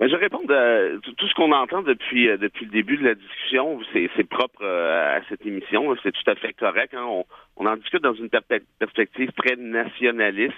Mais 0.00 0.08
je 0.08 0.16
réponds 0.16 0.42
à 0.48 0.98
tout 1.02 1.28
ce 1.28 1.34
qu'on 1.34 1.52
entend 1.52 1.82
depuis 1.82 2.28
euh, 2.28 2.36
depuis 2.36 2.64
le 2.64 2.72
début 2.72 2.96
de 2.96 3.04
la 3.04 3.14
discussion, 3.14 3.78
c'est 3.92 4.28
propre 4.28 4.62
euh, 4.62 5.18
à 5.18 5.20
cette 5.28 5.46
émission, 5.46 5.94
c'est 6.02 6.10
tout 6.10 6.30
à 6.30 6.34
fait 6.34 6.52
correct. 6.52 6.94
Hein. 6.94 7.04
On, 7.06 7.24
on, 7.56 7.66
en 7.66 7.76
discute 7.76 8.02
dans 8.02 8.14
une 8.14 8.28
perspective 8.28 9.30
très 9.36 9.56
nationaliste. 9.56 10.54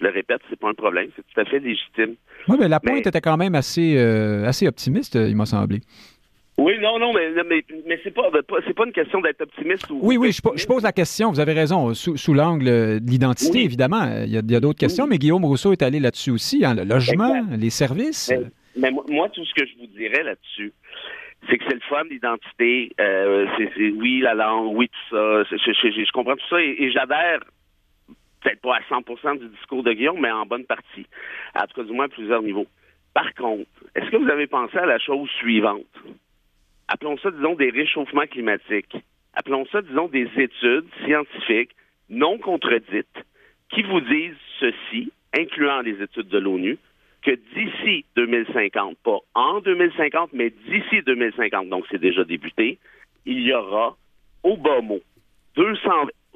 Je 0.00 0.06
le 0.06 0.10
répète, 0.10 0.40
c'est 0.48 0.58
pas 0.58 0.68
un 0.68 0.74
problème, 0.74 1.10
c'est 1.16 1.22
tout 1.22 1.40
à 1.40 1.44
fait 1.44 1.58
légitime. 1.58 2.14
Oui, 2.46 2.56
mais 2.58 2.68
la 2.68 2.80
pointe 2.80 3.06
était 3.06 3.20
quand 3.20 3.36
même 3.36 3.54
assez 3.54 3.96
euh, 3.98 4.46
assez 4.46 4.66
optimiste, 4.66 5.16
il 5.16 5.36
m'a 5.36 5.44
semblé. 5.44 5.80
Oui, 6.56 6.72
non, 6.80 6.98
non, 6.98 7.12
mais, 7.12 7.30
mais, 7.48 7.64
mais 7.86 8.00
c'est 8.02 8.10
pas, 8.10 8.22
c'est 8.66 8.74
pas 8.74 8.84
une 8.84 8.92
question 8.92 9.20
d'être 9.20 9.42
optimiste 9.42 9.88
ou. 9.90 10.00
Oui, 10.02 10.16
oui, 10.16 10.32
je, 10.32 10.66
pose 10.66 10.82
la 10.82 10.92
question. 10.92 11.30
Vous 11.30 11.38
avez 11.38 11.52
raison. 11.52 11.94
Sous, 11.94 12.34
l'angle 12.34 12.64
de 12.64 13.00
l'identité, 13.06 13.62
évidemment, 13.62 14.24
il 14.24 14.32
y 14.32 14.56
a, 14.56 14.60
d'autres 14.60 14.78
questions, 14.78 15.06
mais 15.06 15.18
Guillaume 15.18 15.44
Rousseau 15.44 15.72
est 15.72 15.82
allé 15.82 16.00
là-dessus 16.00 16.30
aussi. 16.30 16.64
Hein, 16.64 16.74
le 16.74 16.82
logement, 16.84 17.46
les 17.56 17.70
services. 17.70 18.32
Mais 18.78 18.92
moi, 18.92 19.28
tout 19.28 19.44
ce 19.44 19.54
que 19.54 19.66
je 19.66 19.76
vous 19.76 19.88
dirais 19.88 20.22
là-dessus, 20.22 20.72
c'est 21.48 21.58
que 21.58 21.64
c'est 21.68 21.74
le 21.74 21.80
fun, 21.80 22.04
l'identité. 22.04 22.92
Euh, 23.00 23.46
c'est, 23.56 23.90
oui, 23.90 24.20
la 24.20 24.34
langue, 24.34 24.76
oui, 24.76 24.88
tout 24.88 25.16
ça. 25.16 25.42
Je, 25.50 26.12
comprends 26.12 26.36
tout 26.36 26.48
ça 26.48 26.62
et, 26.62 26.90
j'adhère 26.92 27.40
peut-être 28.40 28.60
pas 28.60 28.76
à 28.76 28.80
100% 28.82 29.40
du 29.40 29.48
discours 29.48 29.82
de 29.82 29.92
Guillaume, 29.92 30.20
mais 30.20 30.30
en 30.30 30.46
bonne 30.46 30.64
partie. 30.64 31.06
À 31.54 31.66
tout 31.66 31.74
cas, 31.74 31.82
du 31.82 31.92
moins 31.92 32.04
à 32.04 32.08
plusieurs 32.08 32.42
niveaux. 32.42 32.68
Par 33.12 33.34
contre, 33.34 33.68
est-ce 33.96 34.10
que 34.10 34.16
vous 34.16 34.30
avez 34.30 34.46
pensé 34.46 34.78
à 34.78 34.86
la 34.86 35.00
chose 35.00 35.28
suivante? 35.38 35.82
Appelons 36.86 37.18
ça, 37.18 37.32
disons, 37.32 37.56
des 37.56 37.70
réchauffements 37.70 38.26
climatiques. 38.26 38.96
Appelons 39.34 39.66
ça, 39.72 39.82
disons, 39.82 40.06
des 40.06 40.28
études 40.36 40.86
scientifiques 41.04 41.72
non 42.08 42.38
contredites 42.38 43.24
qui 43.70 43.82
vous 43.82 44.00
disent 44.00 44.36
ceci, 44.60 45.12
incluant 45.36 45.80
les 45.80 46.00
études 46.00 46.28
de 46.28 46.38
l'ONU, 46.38 46.78
que 47.22 47.32
d'ici 47.54 48.04
2050, 48.16 48.96
pas 49.04 49.18
en 49.34 49.60
2050, 49.60 50.32
mais 50.32 50.50
d'ici 50.50 51.02
2050, 51.04 51.68
donc 51.68 51.84
c'est 51.90 52.00
déjà 52.00 52.24
débuté, 52.24 52.78
il 53.26 53.40
y 53.40 53.52
aura 53.52 53.96
au 54.42 54.56
bas 54.56 54.80
mot, 54.80 55.00
200, 55.56 55.90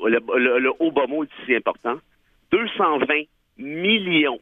le, 0.05 0.59
le, 0.59 0.73
haut 0.81 0.91
bas 0.91 1.07
mot 1.07 1.25
est 1.25 1.31
ici 1.43 1.55
important, 1.55 1.99
220 2.51 3.23
millions, 3.59 4.41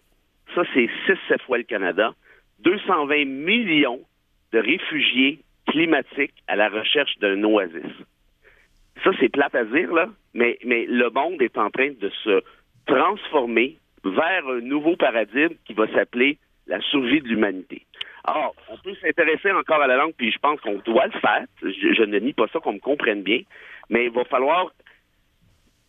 ça 0.54 0.62
c'est 0.74 0.88
6-7 1.06 1.42
fois 1.46 1.58
le 1.58 1.64
Canada, 1.64 2.14
220 2.60 3.24
millions 3.26 4.00
de 4.52 4.58
réfugiés 4.58 5.40
climatiques 5.66 6.34
à 6.48 6.56
la 6.56 6.68
recherche 6.68 7.16
d'un 7.18 7.42
oasis. 7.44 7.92
Ça, 9.04 9.10
c'est 9.18 9.28
plate 9.28 9.54
à 9.54 9.64
dire, 9.64 9.92
là, 9.92 10.08
mais, 10.34 10.58
mais 10.64 10.84
le 10.86 11.10
monde 11.10 11.40
est 11.40 11.56
en 11.56 11.70
train 11.70 11.90
de 11.90 12.10
se 12.22 12.42
transformer 12.86 13.78
vers 14.04 14.48
un 14.48 14.60
nouveau 14.60 14.96
paradigme 14.96 15.54
qui 15.64 15.74
va 15.74 15.86
s'appeler 15.88 16.38
la 16.66 16.80
survie 16.80 17.20
de 17.20 17.28
l'humanité. 17.28 17.86
Alors, 18.24 18.54
on 18.68 18.76
peut 18.76 18.94
s'intéresser 19.00 19.50
encore 19.50 19.80
à 19.80 19.86
la 19.86 19.96
langue, 19.96 20.12
puis 20.16 20.30
je 20.30 20.38
pense 20.38 20.60
qu'on 20.60 20.78
doit 20.78 21.06
le 21.06 21.18
faire. 21.20 21.44
Je, 21.62 22.04
ne 22.04 22.18
nie 22.18 22.32
pas 22.32 22.46
ça, 22.52 22.60
qu'on 22.60 22.74
me 22.74 22.78
comprenne 22.78 23.22
bien, 23.22 23.40
mais 23.88 24.06
il 24.06 24.10
va 24.10 24.24
falloir 24.24 24.70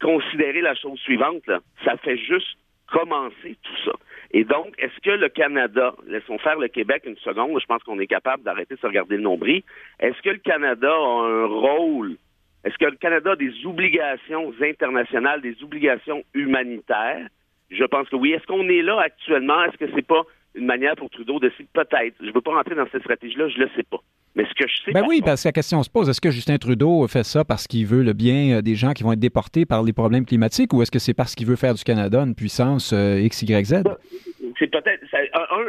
considérer 0.02 0.62
la 0.62 0.74
chose 0.76 1.00
suivante. 1.00 1.50
Ça 1.86 1.98
fait 1.98 2.18
juste 2.18 2.58
commencer 2.88 3.58
tout 3.62 3.78
ça. 3.86 3.92
Et 4.32 4.44
donc, 4.44 4.74
est-ce 4.78 5.00
que 5.02 5.12
le 5.12 5.30
Canada, 5.30 5.94
laissons 6.08 6.38
faire 6.40 6.58
le 6.58 6.68
Québec 6.68 7.04
une 7.06 7.18
seconde, 7.18 7.60
je 7.60 7.66
pense 7.66 7.84
qu'on 7.84 8.00
est 8.00 8.08
capable 8.08 8.44
d'arrêter 8.44 8.76
de 8.76 8.80
se 8.80 8.88
regarder 8.88 9.18
le 9.18 9.24
nombril, 9.24 9.62
est-ce 10.00 10.22
que 10.22 10.30
le 10.30 10.38
Canada 10.38 10.90
a 10.90 11.26
un 11.26 11.46
rôle, 11.46 12.16
est-ce 12.64 12.78
que 12.78 12.86
le 12.86 12.98
Canada 12.98 13.32
a 13.32 13.36
des 13.36 13.66
obligations 13.66 14.54
internationales, 14.62 15.42
des 15.42 15.62
obligations 15.64 16.24
humanitaires? 16.34 17.28
Je 17.72 17.84
pense 17.86 18.10
que 18.10 18.16
oui. 18.16 18.32
Est-ce 18.34 18.46
qu'on 18.46 18.68
est 18.68 18.82
là 18.82 19.00
actuellement? 19.00 19.64
Est-ce 19.64 19.78
que 19.78 19.90
c'est 19.96 20.06
pas 20.06 20.24
une 20.56 20.66
manière 20.66 20.96
pour 20.96 21.10
Trudeau 21.10 21.40
de 21.40 21.52
peut-être, 21.74 22.16
je 22.20 22.26
ne 22.26 22.34
veux 22.34 22.42
pas 22.42 22.54
rentrer 22.54 22.76
dans 22.76 22.86
cette 22.92 23.02
stratégie-là, 23.02 23.48
je 23.48 23.58
ne 23.58 23.64
le 23.64 23.70
sais 23.76 23.84
pas. 23.84 24.00
Mais 24.36 24.46
ce 24.46 24.54
que 24.54 24.68
je 24.68 24.84
sais. 24.84 24.92
Ben 24.92 25.04
oui, 25.08 25.22
parce 25.24 25.44
que 25.44 25.50
la 25.50 25.52
question 25.52 25.82
se 25.84 25.90
pose 25.90 26.10
est-ce 26.10 26.22
que 26.22 26.32
Justin 26.32 26.58
Trudeau 26.58 27.06
fait 27.08 27.24
ça 27.24 27.44
parce 27.44 27.68
qu'il 27.68 27.86
veut 27.86 28.04
le 28.04 28.14
bien 28.14 28.58
euh, 28.58 28.62
des 28.62 28.76
gens 28.76 28.92
qui 28.92 29.04
vont 29.04 29.12
être 29.12 29.20
déportés 29.20 29.66
par 29.66 29.84
les 29.84 29.92
problèmes 29.92 30.26
climatiques 30.26 30.74
ou 30.74 30.82
est-ce 30.82 30.92
que 30.92 31.00
c'est 31.00 31.14
parce 31.14 31.36
qu'il 31.36 31.48
veut 31.48 31.58
faire 31.58 31.74
du 31.74 31.84
Canada 31.84 32.22
une 32.22 32.36
puissance 32.36 32.94
euh, 32.94 33.20
X, 33.20 33.42
Y, 33.42 33.66
Z? 33.66 33.84
C'est 34.58 34.68
peut-être. 34.68 35.04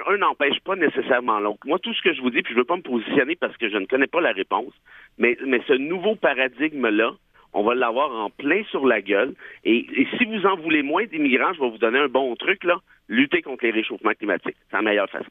Un 0.08 0.16
n'empêche 0.18 0.60
pas 0.64 0.76
nécessairement 0.76 1.40
l'autre. 1.40 1.60
Moi, 1.64 1.78
tout 1.78 1.94
ce 1.94 2.02
que 2.02 2.12
je 2.12 2.20
vous 2.20 2.30
dis, 2.30 2.42
puis 2.42 2.52
je 2.52 2.58
ne 2.58 2.60
veux 2.60 2.66
pas 2.66 2.76
me 2.76 2.82
positionner 2.82 3.36
parce 3.36 3.56
que 3.56 3.68
je 3.68 3.76
ne 3.76 3.86
connais 3.86 4.06
pas 4.06 4.20
la 4.20 4.32
réponse, 4.32 4.72
mais, 5.18 5.36
mais 5.46 5.60
ce 5.66 5.72
nouveau 5.72 6.14
paradigme-là, 6.14 7.12
on 7.52 7.62
va 7.62 7.74
l'avoir 7.74 8.10
en 8.12 8.30
plein 8.30 8.62
sur 8.70 8.86
la 8.86 9.00
gueule. 9.00 9.34
Et, 9.64 9.86
si 10.18 10.24
vous 10.24 10.46
en 10.46 10.56
voulez 10.56 10.82
moins 10.82 11.04
d'immigrants, 11.04 11.52
je 11.54 11.60
vais 11.60 11.70
vous 11.70 11.78
donner 11.78 11.98
un 11.98 12.08
bon 12.08 12.34
truc, 12.36 12.64
là 12.64 12.78
lutter 13.12 13.42
contre 13.42 13.64
les 13.64 13.70
réchauffements 13.70 14.12
climatiques. 14.18 14.56
C'est 14.70 14.76
la 14.76 14.82
meilleure 14.82 15.08
façon. 15.08 15.30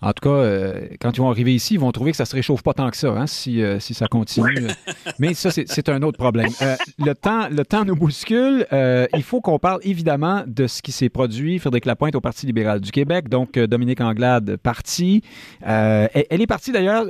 En 0.00 0.12
tout 0.12 0.22
cas, 0.22 0.34
euh, 0.34 0.88
quand 1.00 1.12
ils 1.12 1.20
vont 1.20 1.30
arriver 1.30 1.54
ici, 1.54 1.74
ils 1.74 1.80
vont 1.80 1.92
trouver 1.92 2.12
que 2.12 2.16
ça 2.16 2.22
ne 2.22 2.28
se 2.28 2.34
réchauffe 2.34 2.62
pas 2.62 2.72
tant 2.72 2.88
que 2.90 2.96
ça, 2.96 3.08
hein, 3.08 3.26
si, 3.26 3.62
euh, 3.62 3.78
si, 3.78 3.94
ça 3.94 4.06
continue. 4.06 4.66
Mais 5.18 5.34
ça, 5.34 5.50
c'est 5.50 5.88
un 5.88 6.02
autre 6.02 6.16
problème. 6.16 6.50
Euh, 6.62 6.76
le, 6.98 7.14
temps, 7.14 7.48
le 7.50 7.64
temps 7.64 7.84
nous 7.84 7.96
bouscule. 7.96 8.66
il 8.72 9.22
faut 9.22 9.40
qu'on 9.40 9.58
parle 9.58 9.80
évidemment 9.82 10.42
de 10.46 10.66
ce 10.66 10.80
qui 10.80 10.90
s'est 10.90 11.10
produit, 11.10 11.58
Frédéric 11.58 11.84
Lapointe 11.84 12.14
au 12.14 12.20
Parti 12.20 12.46
libéral 12.46 12.80
du 12.80 12.90
Québec, 12.90 13.28
donc 13.28 13.58
Dominique 13.58 14.00
Anglade 14.00 14.56
parti. 14.56 15.22
Elle, 15.60 16.08
elle, 16.30 16.40
est 16.40 16.46
partie 16.46 16.72
d'ailleurs, 16.72 17.04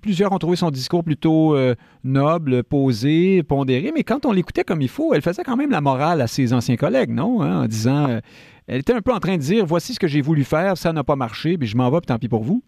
plusieurs 0.00 0.32
ont 0.32 0.38
trouvé 0.38 0.56
son 0.56 0.70
discours 0.70 1.04
plutôt 1.04 1.56
noble, 2.02 2.64
posé, 2.64 3.42
pondéré, 3.42 3.92
mais 3.94 4.02
quand 4.02 4.26
on 4.26 4.32
l'écoutait 4.32 4.64
comme 4.64 4.82
il 4.82 4.88
faut, 4.88 5.14
elle 5.14 5.22
faisait 5.22 5.44
quand 5.44 5.56
même 5.56 5.70
la 5.70 5.80
morale 5.80 6.20
à 6.20 6.26
ses 6.26 6.52
anciens 6.52 6.76
collègues, 6.76 7.10
non? 7.10 7.42
Hein, 7.42 7.62
en 7.62 7.66
disant 7.66 8.20
elle 8.66 8.80
était 8.80 8.92
un 8.92 9.02
peu 9.02 9.12
en 9.12 9.20
train 9.20 9.36
de 9.36 9.42
dire 9.42 9.66
voici 9.66 9.94
ce 9.94 10.00
que 10.00 10.08
j'ai 10.08 10.20
voulu 10.20 10.44
faire, 10.44 10.76
ça 10.76 10.92
n'a 10.92 11.04
pas 11.04 11.16
marché, 11.16 11.58
puis 11.58 11.68
je 11.68 11.76
m'en 11.76 11.90
vais, 11.90 11.98
puis 11.98 12.06
tant 12.06 12.18
pis 12.18 12.28
pour 12.28 12.42
vous. 12.42 12.62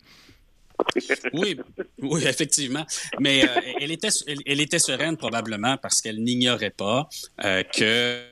oui, 1.33 1.57
oui, 2.03 2.23
effectivement. 2.27 2.85
Mais 3.21 3.45
euh, 3.45 3.61
elle, 3.81 3.93
était, 3.93 4.09
elle, 4.47 4.61
était 4.61 4.79
sereine 4.79 5.17
probablement 5.17 5.77
parce 5.77 6.01
qu'elle 6.01 6.23
n'ignorait 6.23 6.71
pas 6.71 7.09
euh, 7.45 7.63
que. 7.63 8.25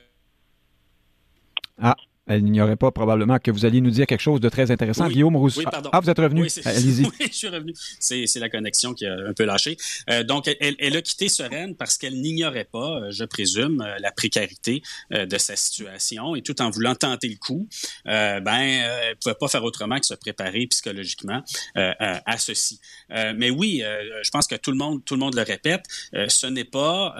Ah, 1.81 1.95
elle 2.25 2.43
n'ignorait 2.43 2.77
pas 2.77 2.91
probablement 2.91 3.37
que 3.37 3.51
vous 3.51 3.65
alliez 3.65 3.81
nous 3.81 3.89
dire 3.89 4.05
quelque 4.05 4.21
chose 4.21 4.39
de 4.39 4.47
très 4.47 4.71
intéressant. 4.71 5.07
Guillaume 5.09 5.35
Rousseau. 5.35 5.59
Oui, 5.59 5.65
pardon. 5.69 5.89
Ah, 5.91 5.99
vous 5.99 6.09
êtes 6.09 6.19
revenu. 6.19 6.47
Allez-y. 6.65 7.03
Oui, 7.19 7.27
je 7.29 7.33
suis 7.33 7.47
revenu. 7.49 7.73
C'est, 7.99 8.25
la 8.35 8.49
connexion 8.49 8.93
qui 8.93 9.05
a 9.05 9.13
un 9.13 9.33
peu 9.33 9.43
lâché. 9.43 9.77
Euh, 10.09 10.23
donc, 10.23 10.47
elle, 10.47 10.75
elle, 10.79 10.95
a 10.95 11.01
quitté 11.01 11.27
Sereine 11.27 11.75
parce 11.75 11.97
qu'elle 11.97 12.19
n'ignorait 12.21 12.63
pas, 12.63 13.01
euh, 13.01 13.11
je 13.11 13.25
présume, 13.25 13.81
euh, 13.81 13.97
la 13.99 14.11
précarité 14.11 14.81
de 15.11 15.37
sa 15.37 15.55
situation 15.55 16.35
et 16.35 16.41
tout 16.41 16.61
en 16.61 16.69
voulant 16.69 16.95
tenter 16.95 17.27
le 17.27 17.35
coup, 17.35 17.67
ben, 18.05 18.43
elle 18.49 19.15
pouvait 19.17 19.35
pas 19.35 19.47
faire 19.47 19.63
autrement 19.63 19.99
que 19.99 20.05
se 20.05 20.13
préparer 20.13 20.65
psychologiquement 20.67 21.43
à 21.75 22.37
ceci. 22.37 22.79
mais 23.09 23.49
oui, 23.49 23.83
je 24.23 24.29
pense 24.31 24.47
que 24.47 24.55
tout 24.55 24.71
le 24.71 24.77
monde, 24.77 25.03
tout 25.05 25.15
le 25.15 25.19
monde 25.19 25.35
le 25.35 25.41
répète. 25.41 25.83
ce 26.27 26.47
n'est 26.47 26.63
pas 26.63 27.15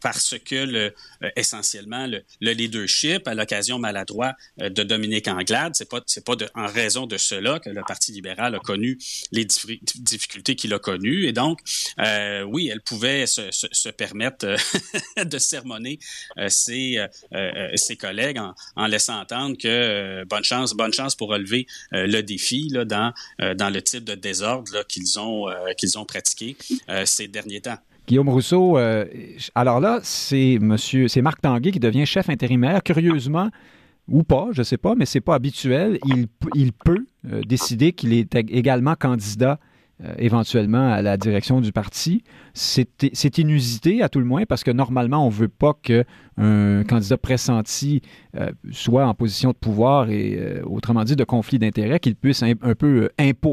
parce 0.00 0.36
que 0.38 0.54
le, 0.54 0.94
essentiellement 1.36 2.06
le, 2.06 2.22
le 2.40 2.52
leadership 2.52 3.26
à 3.28 3.34
l'occasion 3.34 3.78
maladroit 3.78 4.34
euh, 4.34 4.43
de 4.58 4.82
Dominique 4.82 5.28
Anglade. 5.28 5.74
C'est 5.74 5.88
pas 5.88 6.00
c'est 6.06 6.24
pas 6.24 6.34
en 6.54 6.66
raison 6.66 7.06
de 7.06 7.16
cela 7.16 7.58
que 7.58 7.70
le 7.70 7.82
Parti 7.86 8.12
libéral 8.12 8.54
a 8.54 8.58
connu 8.58 8.98
les 9.32 9.44
difficultés 9.44 10.54
qu'il 10.54 10.72
a 10.74 10.78
connues. 10.78 11.26
Et 11.26 11.32
donc, 11.32 11.60
euh, 11.98 12.42
oui, 12.42 12.68
elle 12.72 12.80
pouvait 12.80 13.26
se, 13.26 13.88
permettre 13.90 14.46
euh, 14.46 15.24
de 15.24 15.38
sermonner 15.38 15.98
ses, 16.48 17.04
ses 17.74 17.96
collègues 17.96 18.38
en, 18.38 18.54
en, 18.76 18.86
laissant 18.86 19.20
entendre 19.20 19.56
que 19.56 20.24
bonne 20.24 20.44
chance, 20.44 20.74
bonne 20.74 20.92
chance 20.92 21.14
pour 21.14 21.28
relever 21.28 21.66
le 21.92 22.20
défi 22.22 22.68
là, 22.70 22.84
dans, 22.84 23.12
dans 23.38 23.70
le 23.70 23.82
type 23.82 24.04
de 24.04 24.14
désordre 24.14 24.86
qu'ils 24.86 25.18
ont, 25.18 25.48
qu'ils 25.76 25.98
ont 25.98 26.04
pratiqué 26.04 26.56
ces 27.04 27.28
derniers 27.28 27.60
temps. 27.60 27.78
Guillaume 28.06 28.28
Rousseau, 28.28 28.78
alors 29.54 29.80
là, 29.80 30.00
c'est 30.02 30.58
monsieur, 30.60 31.08
c'est 31.08 31.22
Marc 31.22 31.40
Tanguay 31.40 31.72
qui 31.72 31.80
devient 31.80 32.06
chef 32.06 32.28
intérimaire. 32.28 32.82
Curieusement, 32.82 33.50
ou 34.08 34.22
pas, 34.22 34.48
je 34.52 34.60
ne 34.60 34.64
sais 34.64 34.76
pas, 34.76 34.94
mais 34.94 35.06
c'est 35.06 35.20
pas 35.20 35.34
habituel. 35.34 35.98
Il, 36.54 36.72
peut 36.72 37.06
euh, 37.30 37.42
décider 37.42 37.92
qu'il 37.92 38.12
est 38.12 38.34
également 38.34 38.94
candidat 38.94 39.58
euh, 40.04 40.12
éventuellement 40.18 40.92
à 40.92 41.00
la 41.00 41.16
direction 41.16 41.60
du 41.60 41.72
parti. 41.72 42.22
C'est 42.52 43.38
inusité 43.38 44.02
à 44.02 44.08
tout 44.08 44.18
le 44.18 44.26
moins 44.26 44.44
parce 44.44 44.62
que 44.62 44.70
normalement, 44.70 45.24
on 45.24 45.30
ne 45.30 45.34
veut 45.34 45.48
pas 45.48 45.72
qu'un 45.80 46.84
candidat 46.84 47.16
pressenti 47.16 48.02
euh, 48.36 48.50
soit 48.72 49.06
en 49.06 49.14
position 49.14 49.50
de 49.50 49.56
pouvoir 49.56 50.10
et, 50.10 50.60
autrement 50.64 51.04
dit, 51.04 51.16
de 51.16 51.24
conflit 51.24 51.58
d'intérêts, 51.58 51.98
qu'il 51.98 52.16
puisse 52.16 52.42
un, 52.42 52.54
peu 52.54 53.08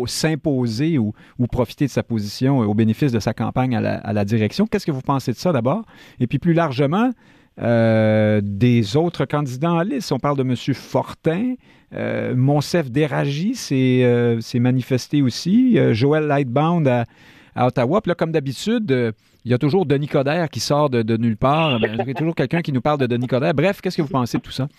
s'imposer 0.07 0.97
ou, 0.97 1.13
profiter 1.49 1.85
de 1.85 1.91
sa 1.91 2.03
position 2.03 2.59
au 2.59 2.73
bénéfice 2.73 3.11
de 3.13 3.19
sa 3.19 3.33
campagne 3.33 3.75
à 3.75 4.13
la 4.13 4.25
direction. 4.25 4.67
Qu'est-ce 4.67 4.85
que 4.85 4.91
vous 4.91 5.01
pensez 5.01 5.31
de 5.31 5.37
ça 5.37 5.53
d'abord? 5.53 5.85
Et 6.19 6.27
puis 6.27 6.39
plus 6.39 6.53
largement, 6.53 7.11
euh, 7.59 8.39
des 8.43 8.95
autres 8.95 9.25
candidats 9.25 9.71
en 9.71 9.81
liste. 9.81 10.11
On 10.11 10.19
parle 10.19 10.37
de 10.37 10.43
M. 10.43 10.55
Fortin. 10.73 11.55
Euh, 11.93 12.35
Monsef 12.35 12.89
Déragi 12.89 13.55
s'est 13.55 14.01
euh, 14.03 14.39
manifesté 14.55 15.21
aussi. 15.21 15.77
Euh, 15.77 15.93
Joël 15.93 16.25
Lightbound 16.25 16.87
à, 16.87 17.67
Ottawa. 17.67 18.01
Puis 18.01 18.09
là, 18.09 18.15
comme 18.15 18.31
d'habitude, 18.31 19.13
il 19.43 19.51
y 19.51 19.53
a 19.53 19.57
toujours 19.57 19.85
Denis 19.85 20.07
Coderre 20.07 20.49
qui 20.49 20.61
sort 20.61 20.89
de, 20.89 21.17
nulle 21.17 21.37
part. 21.37 21.79
Ben, 21.79 21.97
il 21.99 22.07
y 22.07 22.11
a 22.11 22.13
toujours 22.13 22.35
quelqu'un 22.35 22.61
qui 22.61 22.71
nous 22.71 22.81
parle 22.81 22.99
de 22.99 23.07
Denis 23.07 23.27
Coderre. 23.27 23.53
Bref, 23.53 23.81
qu'est-ce 23.81 23.97
que 23.97 24.01
vous 24.01 24.07
pensez 24.07 24.37
de 24.37 24.43
tout 24.43 24.51
ça? 24.51 24.69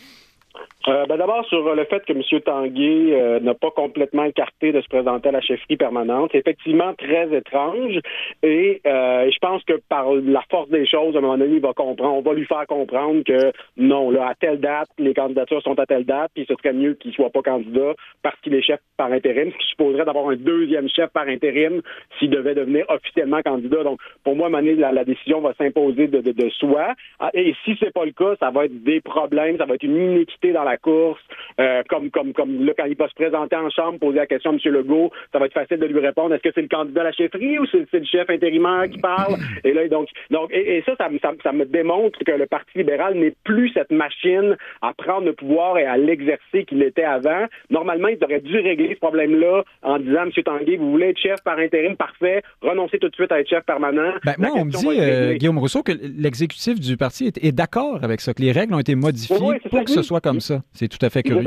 Euh, 0.89 1.07
ben 1.07 1.17
D'abord, 1.17 1.47
sur 1.47 1.75
le 1.75 1.85
fait 1.85 2.05
que 2.05 2.13
M. 2.13 2.41
Tanguay 2.41 3.13
euh, 3.13 3.41
n'a 3.41 3.55
pas 3.55 3.71
complètement 3.71 4.25
écarté 4.25 4.73
de 4.73 4.81
se 4.81 4.89
présenter 4.89 5.29
à 5.29 5.33
la 5.33 5.41
chefferie 5.41 5.77
permanente, 5.77 6.31
c'est 6.33 6.39
effectivement 6.39 6.93
très 6.95 7.33
étrange. 7.33 8.01
Et 8.43 8.81
euh, 8.87 9.31
je 9.31 9.39
pense 9.39 9.63
que 9.65 9.75
par 9.89 10.13
la 10.13 10.43
force 10.51 10.69
des 10.71 10.87
choses, 10.87 11.15
à 11.15 11.19
un 11.19 11.23
moment 11.23 11.39
donné, 11.39 11.57
il 11.57 11.61
va 11.61 11.73
comprendre, 11.73 12.15
on 12.15 12.23
va 12.23 12.35
lui 12.35 12.47
faire 12.47 12.67
comprendre 12.67 13.23
que 13.23 13.53
non, 13.77 14.11
là, 14.11 14.29
à 14.29 14.35
telle 14.35 14.59
date, 14.61 14.89
les 14.99 15.15
candidatures 15.15 15.63
sont 15.63 15.79
à 15.79 15.87
telle 15.87 16.05
date, 16.05 16.33
puis 16.35 16.47
ce 16.49 16.55
serait 16.57 16.73
mieux 16.73 16.95
qu'il 16.95 17.13
soit 17.13 17.31
pas 17.31 17.43
candidat 17.43 17.95
parce 18.23 18.39
qu'il 18.41 18.55
est 18.55 18.63
chef 18.63 18.81
par 18.97 19.13
intérim, 19.13 19.53
ce 19.53 19.59
qui 19.59 19.67
supposerait 19.69 20.05
d'avoir 20.05 20.29
un 20.31 20.37
deuxième 20.37 20.89
chef 20.89 21.11
par 21.11 21.29
intérim 21.29 21.81
s'il 22.19 22.31
devait 22.31 22.55
devenir 22.55 22.85
officiellement 22.89 23.41
candidat. 23.43 23.85
Donc, 23.85 24.01
pour 24.25 24.35
moi, 24.35 24.47
à 24.47 24.49
un 24.49 24.51
moment 24.51 24.63
donné, 24.63 24.75
la, 24.75 25.05
décision 25.05 25.41
va 25.41 25.55
s'imposer 25.55 26.09
de, 26.09 26.21
de, 26.21 26.33
de, 26.33 26.49
soi. 26.51 26.95
Ah, 27.19 27.31
et 27.35 27.55
si 27.65 27.77
c'est 27.79 27.93
pas 27.93 28.05
le 28.05 28.13
cas, 28.13 28.35
ça 28.41 28.51
va 28.51 28.65
être 28.65 28.83
des 28.83 29.01
problèmes, 29.01 29.59
ça 29.59 29.65
va 29.65 29.75
être 29.75 29.83
une 29.83 29.97
inéquité 29.97 30.53
dans 30.53 30.65
la 30.65 30.72
la 30.73 30.79
course, 30.79 31.21
euh, 31.61 31.83
comme, 31.89 32.11
comme, 32.11 32.33
comme 32.33 32.65
là, 32.65 32.73
quand 32.77 32.87
il 32.87 32.97
va 32.97 33.09
se 33.09 33.15
présenter 33.15 33.57
en 33.57 33.69
chambre, 33.71 33.99
poser 33.99 34.19
la 34.19 34.27
question 34.27 34.51
à 34.51 34.55
M. 34.55 34.73
Legault, 34.73 35.11
ça 35.33 35.39
va 35.39 35.47
être 35.47 35.53
facile 35.53 35.79
de 35.79 35.87
lui 35.87 36.01
répondre, 36.01 36.35
est-ce 36.35 36.43
que 36.43 36.53
c'est 36.55 36.63
le 36.63 36.69
candidat 36.69 37.03
à 37.03 37.05
la 37.05 37.13
chefferie 37.13 37.59
ou 37.59 37.67
c'est 37.67 37.93
le 37.93 38.05
chef 38.05 38.29
intérimaire 38.31 38.89
qui 38.91 38.99
parle? 38.99 39.35
Et 39.65 39.73
là, 39.73 39.87
donc, 39.89 40.09
donc 40.31 40.51
et, 40.53 40.83
ça, 40.87 40.95
ça, 40.97 41.09
ça, 41.43 41.53
me 41.53 41.65
démontre 41.65 42.19
que 42.25 42.33
le 42.33 42.47
Parti 42.47 42.79
libéral 42.79 43.15
n'est 43.15 43.35
plus 43.45 43.71
cette 43.75 43.91
machine 43.91 44.57
à 44.81 44.93
prendre 44.95 45.27
le 45.27 45.35
pouvoir 45.35 45.79
et 45.79 45.85
à 45.85 45.97
l'exercer 45.97 46.65
qu'il 46.65 46.83
était 46.83 47.05
avant. 47.05 47.47
Normalement, 47.71 48.09
il 48.09 48.19
aurait 48.25 48.41
dû 48.41 48.59
régler 48.59 48.95
ce 48.95 49.01
problème-là 49.01 49.65
en 49.83 49.99
disant, 49.99 50.23
M. 50.25 50.31
Tanguay, 50.45 50.77
vous 50.77 50.91
voulez 50.91 51.11
être 51.11 51.19
chef 51.19 51.43
par 51.45 51.59
intérim, 51.59 51.97
parfait, 51.97 52.43
renoncez 52.63 52.99
tout 52.99 53.09
de 53.09 53.15
suite 53.15 53.33
à 53.33 53.41
être 53.41 53.49
chef 53.49 53.65
permanent. 53.65 54.13
Ben, 54.25 54.35
moi, 54.39 54.51
on 54.55 54.65
me 54.65 54.71
dit, 54.71 54.87
euh, 55.01 55.35
Guillaume 55.35 55.59
Rousseau, 55.59 55.83
que 55.83 55.93
l'exécutif 55.93 56.81
du 56.81 56.97
parti 56.97 57.27
est, 57.27 57.53
d'accord 57.53 58.03
avec 58.03 58.21
ça, 58.21 58.33
que 58.33 58.43
les 58.43 58.53
règles 58.53 58.75
ont 58.75 58.79
été 58.79 58.95
modifiées 58.95 59.61
pour 59.71 59.85
que 59.85 59.91
ce 59.91 60.03
soit 60.03 60.21
comme 60.21 60.41
ça. 60.41 60.62
C'est 60.73 60.89
tout 60.89 61.05
à 61.05 61.11
fait 61.11 61.23
curieux. 61.23 61.43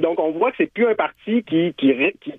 donc, 0.00 0.20
on 0.20 0.30
voit 0.30 0.50
que 0.50 0.56
c'est 0.58 0.72
plus 0.72 0.86
un 0.86 0.94
parti 0.94 1.42
qui, 1.44 1.74
qui, 1.74 1.92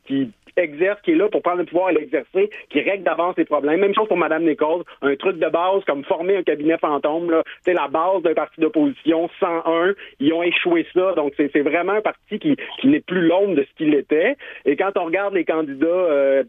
qui 0.05 0.31
exerce, 0.57 0.99
qui 1.01 1.11
est 1.11 1.15
là 1.15 1.29
pour 1.29 1.41
prendre 1.41 1.59
le 1.59 1.65
pouvoir 1.65 1.89
et 1.89 1.93
l'exercer, 1.93 2.49
qui 2.69 2.81
règle 2.81 3.03
d'avance 3.03 3.35
les 3.37 3.45
problèmes. 3.45 3.79
Même 3.79 3.93
chose 3.93 4.07
pour 4.07 4.17
Mme 4.17 4.45
Nichols, 4.45 4.83
un 5.01 5.15
truc 5.15 5.37
de 5.37 5.49
base 5.49 5.83
comme 5.85 6.03
former 6.03 6.37
un 6.37 6.43
cabinet 6.43 6.77
fantôme, 6.77 7.41
c'est 7.63 7.73
la 7.73 7.87
base 7.87 8.21
d'un 8.23 8.33
parti 8.33 8.59
d'opposition 8.61 9.29
101. 9.39 9.93
Ils 10.19 10.33
ont 10.33 10.43
échoué 10.43 10.85
ça, 10.93 11.13
donc 11.13 11.33
c'est 11.37 11.61
vraiment 11.61 11.93
un 11.93 12.01
parti 12.01 12.39
qui, 12.39 12.55
qui 12.79 12.87
n'est 12.87 13.01
plus 13.01 13.21
l'ombre 13.27 13.55
de 13.55 13.63
ce 13.63 13.77
qu'il 13.77 13.93
était. 13.93 14.35
Et 14.65 14.75
quand 14.75 14.91
on 14.97 15.05
regarde 15.05 15.33
les 15.33 15.45
candidats 15.45 15.85
euh, 15.87 16.43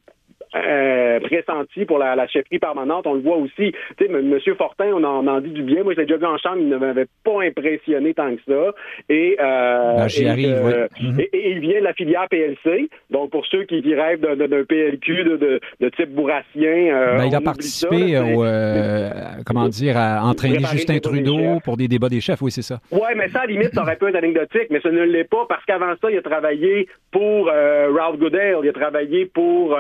euh, 0.55 0.97
pressenti 1.21 1.85
pour 1.85 1.99
la, 1.99 2.16
la, 2.16 2.27
chefferie 2.27 2.59
permanente. 2.59 3.07
On 3.07 3.14
le 3.14 3.21
voit 3.21 3.37
aussi. 3.37 3.73
Tu 3.97 4.07
sais, 4.07 4.11
M. 4.11 4.39
Fortin, 4.57 4.87
on 4.95 5.05
en, 5.05 5.25
on 5.25 5.29
en, 5.29 5.41
dit 5.41 5.51
du 5.51 5.62
bien. 5.62 5.83
Moi, 5.83 5.95
je 5.95 6.01
l'ai 6.01 6.07
déjà 6.07 6.19
vu 6.19 6.27
en 6.27 6.39
chambre, 6.39 6.59
il 6.59 6.69
ne 6.69 6.77
m'avait 6.77 7.07
pas 7.25 7.43
impressionné 7.43 8.14
tant 8.14 8.35
que 8.35 8.43
ça. 8.47 8.75
Et, 9.09 9.37
euh, 9.41 10.07
arrive, 10.27 10.49
euh, 10.49 10.89
mhm. 11.01 11.21
et, 11.21 11.31
et, 11.33 11.51
il 11.53 11.61
vient 11.61 11.81
de 11.81 11.85
la 11.85 11.93
filière 11.95 12.27
PLC. 12.29 12.89
Donc, 13.11 13.31
pour 13.31 13.47
ceux 13.47 13.64
qui, 13.64 13.83
qui 13.83 13.95
rêvent 13.95 14.21
d'un 14.21 14.64
PLQ 14.64 15.25
de, 15.25 15.37
de, 15.37 15.61
de, 15.81 15.89
type 15.91 16.11
bourrassien, 16.11 16.95
euh, 16.95 17.19
ben, 17.19 17.27
il 17.27 17.35
a 17.35 17.41
participé 17.41 18.14
ça, 18.14 18.25
au, 18.25 18.45
euh, 18.45 19.11
comment 19.47 19.69
dire, 19.69 19.97
à 19.97 20.25
entraîner 20.25 20.61
Justin 20.73 20.99
Trudeau 20.99 21.61
pour 21.64 21.77
des 21.77 21.89
débats 21.89 22.09
des 22.09 22.21
chefs. 22.21 22.43
Oui, 22.43 22.51
c'est 22.51 22.62
ça. 22.62 22.79
Oui, 22.91 23.09
mais 23.16 23.29
ça, 23.29 23.41
à 23.41 23.47
la 23.47 23.53
limite, 23.53 23.75
ça 23.75 23.83
aurait 23.83 23.97
pu 23.97 24.07
être 24.07 24.16
anecdotique, 24.16 24.69
mais 24.71 24.81
ça 24.81 24.91
ne 24.91 25.03
l'est 25.03 25.25
pas 25.25 25.47
parce 25.49 25.64
qu'avant 25.64 25.95
ça, 26.01 26.11
il 26.11 26.19
a 26.19 26.23
travaillé 26.23 26.89
pour 27.11 27.47
Ralph 27.47 28.19
Goodale, 28.19 28.59
il 28.62 28.69
a 28.69 28.73
travaillé 28.73 29.27
pour 29.27 29.77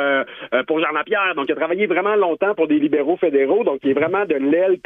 euh, 0.54 0.62
pour 0.64 0.80
Jean 0.80 0.92
Lapierre. 0.92 1.27
Donc, 1.34 1.46
il 1.48 1.52
a 1.52 1.56
travaillé 1.56 1.86
vraiment 1.86 2.16
longtemps 2.16 2.54
pour 2.54 2.68
des 2.68 2.78
libéraux 2.78 3.16
fédéraux, 3.16 3.64
donc 3.64 3.80
il 3.82 3.90
est 3.90 3.94
vraiment 3.94 4.24
de 4.24 4.34
l'aile. 4.34 4.78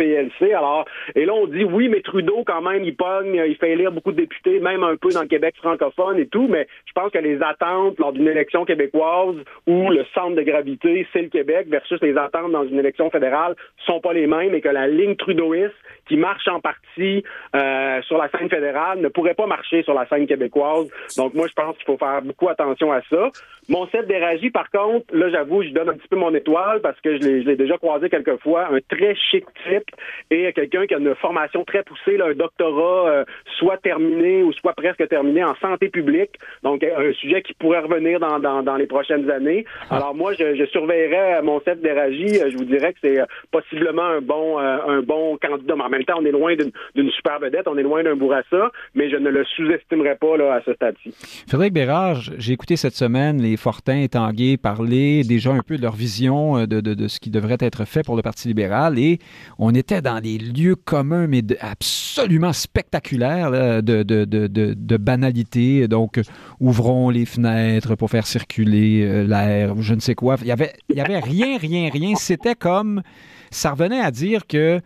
Alors, 0.55 0.85
et 1.15 1.25
là, 1.25 1.35
on 1.35 1.47
dit 1.47 1.65
oui, 1.65 1.89
mais 1.89 2.01
Trudeau, 2.01 2.43
quand 2.45 2.63
même, 2.63 2.85
il 2.85 2.97
pogne, 2.97 3.41
il 3.47 3.57
fait 3.57 3.73
élire 3.73 3.93
beaucoup 3.93 4.13
de 4.13 4.17
députés, 4.17 4.61
même 4.61 4.83
un 4.83 4.97
peu 4.97 5.11
dans 5.11 5.23
le 5.23 5.29
Québec 5.29 5.55
francophone 5.57 6.19
et 6.19 6.27
tout, 6.27 6.49
mais 6.49 6.67
je 6.87 6.93
pense 6.93 7.11
que 7.11 7.19
les 7.19 7.43
attentes 7.43 7.99
lors 7.99 8.13
d'une 8.13 8.29
élection 8.29 8.65
québécoise 8.65 9.37
où 9.67 9.91
le 9.91 10.05
centre 10.15 10.37
de 10.37 10.43
gravité, 10.43 11.07
c'est 11.13 11.23
le 11.23 11.29
Québec, 11.29 11.67
versus 11.69 12.01
les 12.03 12.17
attentes 12.17 12.53
dans 12.53 12.65
une 12.65 12.79
élection 12.79 13.11
fédérale, 13.11 13.55
sont 13.87 14.01
pas 14.01 14.13
les 14.13 14.27
mêmes 14.27 14.55
et 14.55 14.61
que 14.61 14.69
la 14.69 14.89
ligne 14.89 15.17
trudeauiste 15.17 15.75
qui 16.09 16.17
marche 16.17 16.49
en 16.49 16.61
partie 16.61 17.23
euh, 17.55 18.03
sur 18.03 18.19
la 18.19 18.29
scène 18.31 18.49
fédérale 18.49 19.01
ne 19.01 19.09
pourrait 19.09 19.35
pas 19.35 19.47
marcher 19.47 19.83
sur 19.83 19.95
la 19.95 20.07
scène 20.09 20.27
québécoise. 20.27 20.89
Donc, 21.17 21.35
moi, 21.35 21.47
je 21.49 21.53
pense 21.55 21.77
qu'il 21.77 21.87
faut 21.87 21.97
faire 21.97 22.23
beaucoup 22.23 22.49
attention 22.49 22.93
à 22.93 23.01
ça. 23.09 23.31
Mon 23.69 23.87
set 23.89 24.07
d'Éragie, 24.07 24.51
par 24.51 24.71
contre, 24.71 25.07
là, 25.13 25.31
j'avoue, 25.31 25.63
je 25.63 25.69
donne 25.71 25.91
un 25.91 25.95
petit 25.95 26.09
peu 26.09 26.17
mon 26.17 26.32
étoile 26.35 26.81
parce 26.81 27.01
que 27.01 27.21
je 27.21 27.27
l'ai 27.49 27.57
déjà 27.57 27.79
croisé 27.79 28.09
quelques 28.09 28.39
fois. 28.39 28.69
Un 28.73 28.79
très 28.89 29.15
chic 29.15 29.45
type 29.65 29.91
et 30.31 30.53
quelqu'un 30.53 30.87
qui 30.87 30.95
a 30.95 30.99
une 30.99 31.15
formation 31.17 31.65
très 31.65 31.83
poussée, 31.83 32.17
là, 32.17 32.27
un 32.27 32.35
doctorat 32.35 33.09
euh, 33.09 33.25
soit 33.59 33.79
terminé 33.79 34.43
ou 34.43 34.53
soit 34.53 34.75
presque 34.75 35.07
terminé 35.09 35.45
en 35.45 35.55
santé 35.57 35.89
publique. 35.89 36.33
Donc, 36.63 36.83
un 36.85 37.13
sujet 37.15 37.43
qui 37.43 37.55
pourrait 37.55 37.81
revenir 37.81 38.21
dans, 38.21 38.39
dans, 38.39 38.63
dans 38.63 38.77
les 38.77 38.87
prochaines 38.87 39.31
années. 39.31 39.65
Ah. 39.91 39.97
Alors, 39.97 40.15
moi, 40.15 40.33
je, 40.35 40.55
je 40.55 40.65
surveillerais 40.67 41.43
mon 41.43 41.61
set 41.61 41.81
d'Éragie. 41.81 42.39
Je 42.51 42.57
vous 42.57 42.65
dirais 42.65 42.93
que 42.93 42.99
c'est 43.03 43.21
euh, 43.21 43.27
possiblement 43.51 44.05
un 44.05 44.21
bon, 44.21 44.59
euh, 44.59 44.79
un 44.87 45.03
bon 45.03 45.37
candidat. 45.39 45.75
Mais 45.77 45.85
en 45.85 45.89
même 45.89 46.05
temps, 46.05 46.19
on 46.21 46.25
est 46.25 46.33
loin 46.33 46.55
d'une 46.55 47.11
super 47.13 47.39
vedette, 47.41 47.67
on 47.67 47.79
est 47.79 47.83
loin 47.83 48.03
d'un 48.03 48.17
bourrassa, 48.17 48.71
mais 48.95 49.11
je 49.11 49.17
ne 49.17 49.31
le 49.31 49.45
sous-estimerai 49.57 50.17
pas 50.17 50.37
là, 50.37 50.55
à 50.55 50.63
ce 50.63 50.73
stade-ci. 50.75 51.15
Frédéric 51.49 51.73
Bérard, 51.73 52.21
j'ai 52.39 52.53
écouté 52.53 52.77
cette 52.77 52.95
semaine 52.95 53.41
les 53.41 53.57
Fortins 53.57 54.01
et 54.03 54.09
Tanguay 54.09 54.57
parler 54.57 55.23
déjà 55.25 55.51
un 55.51 55.63
peu 55.67 55.77
de 55.77 55.83
leur 55.83 55.95
vision 55.95 56.12
euh, 56.21 56.67
de, 56.67 57.09
ce 57.09 57.21
qui 57.21 57.31
devrait 57.31 57.57
être 57.61 57.85
fait 57.85 58.03
pour 58.03 58.17
le 58.17 58.23
Parti 58.23 58.49
libéral 58.49 58.99
et 58.99 59.19
on 59.59 59.75
était 59.75 60.03
dans 60.03 60.21
des 60.21 60.39
lieux 60.39 60.77
communs, 60.77 61.27
mais 61.27 61.43
absolument 61.61 62.53
spectaculaires 62.53 63.51
de, 63.83 64.97
banalité. 64.97 65.89
Donc, 65.89 66.21
ouvrons 66.61 67.11
les 67.11 67.27
fenêtres 67.27 67.95
pour 67.97 68.11
faire 68.11 68.27
circuler 68.27 69.03
euh, 69.03 69.27
l'air, 69.27 69.81
je 69.81 69.95
ne 69.95 70.01
sais 70.01 70.15
quoi. 70.15 70.37
Il 70.41 70.49
y 70.49 70.53
avait, 70.53 70.73
avait 70.97 71.19
rien, 71.19 71.59
rien, 71.59 71.91
rien. 71.91 72.15
C'était 72.17 72.55
comme, 72.55 73.03
ça 73.51 73.71
revenait 73.71 74.01
à 74.01 74.11
dire 74.11 74.47
que 74.47 74.81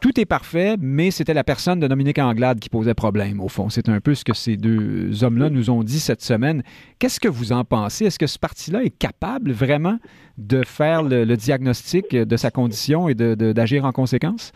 tout 0.00 0.20
est 0.20 0.24
parfait, 0.24 0.76
mais 0.80 1.10
c'était 1.10 1.34
la 1.34 1.44
personne 1.44 1.80
de 1.80 1.86
Dominique 1.86 2.18
Anglade 2.18 2.60
qui 2.60 2.68
posait 2.68 2.94
problème, 2.94 3.40
au 3.40 3.48
fond. 3.48 3.68
C'est 3.68 3.88
un 3.88 4.00
peu 4.00 4.14
ce 4.14 4.24
que 4.24 4.34
ces 4.34 4.56
deux 4.56 5.24
hommes-là 5.24 5.50
nous 5.50 5.70
ont 5.70 5.82
dit 5.82 6.00
cette 6.00 6.22
semaine. 6.22 6.62
Qu'est-ce 6.98 7.20
que 7.20 7.28
vous 7.28 7.52
en 7.52 7.64
pensez? 7.64 8.06
Est-ce 8.06 8.18
que 8.18 8.26
ce 8.26 8.38
parti-là 8.38 8.84
est 8.84 8.96
capable 8.96 9.52
vraiment 9.52 9.98
de 10.36 10.62
faire 10.64 11.02
le, 11.02 11.36
diagnostic 11.36 12.10
de 12.14 12.36
sa 12.36 12.50
condition 12.50 13.08
et 13.08 13.14
d'agir 13.14 13.84
en 13.84 13.92
conséquence? 13.92 14.52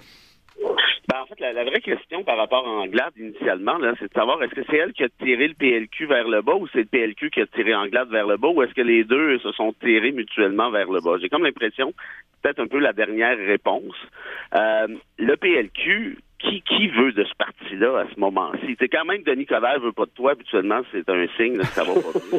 La, 1.54 1.64
vraie 1.64 1.80
question 1.80 2.24
par 2.24 2.36
rapport 2.36 2.66
à 2.66 2.70
Anglade, 2.70 3.12
initialement, 3.16 3.78
c'est 3.98 4.08
de 4.08 4.14
savoir 4.14 4.42
est-ce 4.42 4.54
que 4.54 4.62
c'est 4.70 4.76
elle 4.76 4.92
qui 4.92 5.04
a 5.04 5.08
tiré 5.08 5.48
le 5.48 5.54
PLQ 5.54 6.06
vers 6.06 6.28
le 6.28 6.42
bas 6.42 6.54
ou 6.54 6.66
c'est 6.68 6.80
le 6.80 6.84
PLQ 6.86 7.30
qui 7.30 7.40
a 7.40 7.46
tiré 7.46 7.74
Anglade 7.74 8.08
vers 8.08 8.26
le 8.26 8.36
bas 8.36 8.48
ou 8.48 8.62
est-ce 8.62 8.74
que 8.74 8.82
les 8.82 9.04
deux 9.04 9.38
se 9.38 9.52
sont 9.52 9.72
tirés 9.80 10.12
mutuellement 10.12 10.70
vers 10.70 10.90
le 10.90 11.00
bas? 11.00 11.18
J'ai 11.20 11.28
comme 11.28 11.44
l'impression 11.44 11.92
peut-être 12.42 12.60
un 12.60 12.66
peu 12.66 12.78
la 12.78 12.92
dernière 12.92 13.36
réponse. 13.38 13.94
Euh, 14.54 14.88
le 15.18 15.36
PLQ, 15.36 16.18
qui, 16.42 16.62
qui 16.62 16.88
veut 16.88 17.12
de 17.12 17.24
ce 17.24 17.34
parti-là 17.36 18.00
à 18.00 18.06
ce 18.12 18.18
moment-ci? 18.18 18.76
C'est 18.78 18.88
quand 18.88 19.04
même 19.04 19.22
Denis 19.22 19.46
Coderre 19.46 19.80
veut 19.80 19.92
pas 19.92 20.06
de 20.06 20.10
toi, 20.10 20.32
habituellement, 20.32 20.80
c'est 20.90 21.08
un 21.08 21.26
signe 21.36 21.58
que 21.58 21.66
ça 21.66 21.84
va 21.84 21.94
pas 21.94 22.18
bien. 22.18 22.38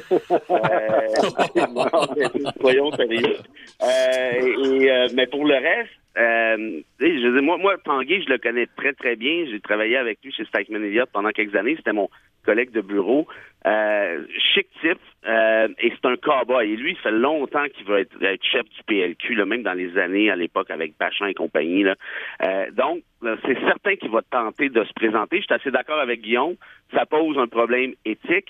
euh, 2.36 2.52
soyons 2.62 2.92
sérieux. 2.92 3.38
Euh, 3.82 4.64
et, 4.66 4.92
euh, 4.92 5.08
mais 5.16 5.28
pour 5.28 5.46
le 5.46 5.56
reste, 5.56 5.92
euh, 6.18 6.82
je 7.00 7.40
moi, 7.40 7.58
moi, 7.58 7.76
Tanguay, 7.84 8.22
je 8.22 8.30
le 8.30 8.38
connais 8.38 8.68
très, 8.78 8.94
très 8.94 9.16
bien. 9.16 9.46
J'ai 9.50 9.60
travaillé 9.60 9.98
avec 9.98 10.20
lui 10.24 10.32
chez 10.32 10.46
Stikeman 10.46 10.84
Elliott 10.84 11.10
pendant 11.12 11.30
quelques 11.30 11.56
années. 11.56 11.76
C'était 11.76 11.94
mon 11.94 12.10
collègue 12.46 12.72
de 12.72 12.82
bureau. 12.82 13.28
Euh, 13.66 14.24
chic 14.54 14.68
type. 14.82 15.00
Euh, 15.26 15.68
et 15.80 15.92
c'est 15.92 16.08
un 16.08 16.16
cowboy. 16.18 16.72
Et 16.72 16.76
lui, 16.76 16.92
il 16.92 16.98
fait 16.98 17.12
longtemps 17.12 17.66
qu'il 17.74 17.86
veut 17.86 18.00
être, 18.00 18.44
chef 18.44 18.64
du 18.70 18.84
PLQ, 18.86 19.36
là, 19.36 19.46
même 19.46 19.64
dans 19.64 19.74
les 19.74 19.98
années 19.98 20.30
à 20.30 20.36
l'époque 20.36 20.70
avec 20.70 20.98
Bachin 21.00 21.28
et 21.28 21.34
compagnie. 21.34 21.84
Là. 21.84 21.96
Euh, 22.44 22.70
donc, 22.72 23.02
c'est 23.46 23.60
certain 23.62 23.96
qu'il 23.96 24.12
va 24.12 24.22
tenter 24.22 24.70
de 24.70 24.84
se 24.84 24.94
présenter. 24.94 25.38
Je 25.38 25.46
suis 25.46 25.54
assez 25.54 25.72
d'accord 25.72 26.00
avec 26.00 26.22
Guillaume. 26.22 26.56
Ça 26.94 27.06
pose 27.06 27.38
un 27.40 27.48
problème 27.48 27.94
éthique. 28.06 28.50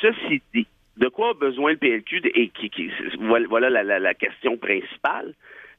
Ceci 0.00 0.40
dit, 0.54 0.66
de 0.96 1.08
quoi 1.08 1.30
a 1.30 1.34
besoin 1.34 1.72
le 1.72 1.76
PLQ 1.76 2.22
et 2.34 2.48
qui, 2.48 2.70
qui 2.70 2.90
voilà 3.48 3.82
la 3.82 4.14
question 4.14 4.56
principale. 4.56 5.34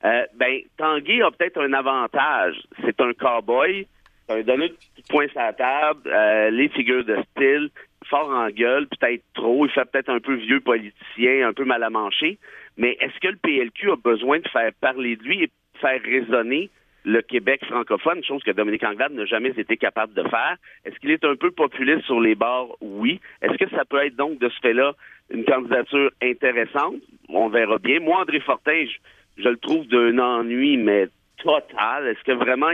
Euh, 0.05 0.25
ben, 0.35 0.59
Tanguy 0.77 1.21
a 1.21 1.31
peut-être 1.31 1.61
un 1.61 1.73
avantage. 1.73 2.61
C'est 2.83 2.99
un 2.99 3.13
cowboy, 3.13 3.87
un 4.29 4.41
donné 4.41 4.69
de 4.69 4.75
points 5.09 5.27
sur 5.29 5.39
la 5.39 5.53
table, 5.53 6.01
euh, 6.07 6.49
les 6.49 6.69
figures 6.69 7.05
de 7.05 7.17
style, 7.31 7.69
fort 8.07 8.29
en 8.29 8.49
gueule, 8.49 8.87
peut-être 8.87 9.23
trop, 9.33 9.65
il 9.65 9.71
fait 9.71 9.89
peut-être 9.89 10.09
un 10.09 10.19
peu 10.19 10.35
vieux 10.35 10.59
politicien, 10.59 11.47
un 11.47 11.53
peu 11.53 11.63
mal 11.63 11.83
à 11.83 11.89
mancher. 11.89 12.37
Mais 12.77 12.97
est-ce 12.99 13.17
que 13.19 13.29
le 13.29 13.37
PLQ 13.37 13.91
a 13.91 13.95
besoin 13.95 14.39
de 14.39 14.47
faire 14.49 14.71
parler 14.81 15.15
de 15.15 15.23
lui 15.23 15.43
et 15.43 15.51
faire 15.79 16.01
résonner 16.01 16.69
le 17.05 17.21
Québec 17.21 17.63
francophone, 17.65 18.23
chose 18.23 18.41
que 18.43 18.51
Dominique 18.51 18.83
Anglade 18.83 19.11
n'a 19.13 19.25
jamais 19.25 19.51
été 19.57 19.77
capable 19.77 20.13
de 20.13 20.23
faire? 20.23 20.57
Est-ce 20.85 20.97
qu'il 20.99 21.11
est 21.11 21.23
un 21.23 21.35
peu 21.35 21.51
populiste 21.51 22.05
sur 22.05 22.19
les 22.19 22.35
bords? 22.35 22.77
Oui. 22.81 23.19
Est-ce 23.41 23.57
que 23.57 23.69
ça 23.69 23.85
peut 23.85 24.03
être 24.05 24.15
donc 24.15 24.39
de 24.39 24.49
ce 24.49 24.59
fait-là 24.61 24.93
une 25.29 25.45
candidature 25.45 26.11
intéressante? 26.21 26.95
On 27.29 27.49
verra 27.49 27.77
bien. 27.77 27.99
Moi, 27.99 28.19
André 28.21 28.39
Fortin, 28.39 28.85
je, 28.85 28.97
je 29.38 29.49
le 29.49 29.57
trouve 29.57 29.88
d'un 29.88 30.17
ennui, 30.19 30.77
mais 30.77 31.07
total. 31.38 32.07
Est-ce 32.07 32.23
que 32.23 32.31
vraiment 32.31 32.71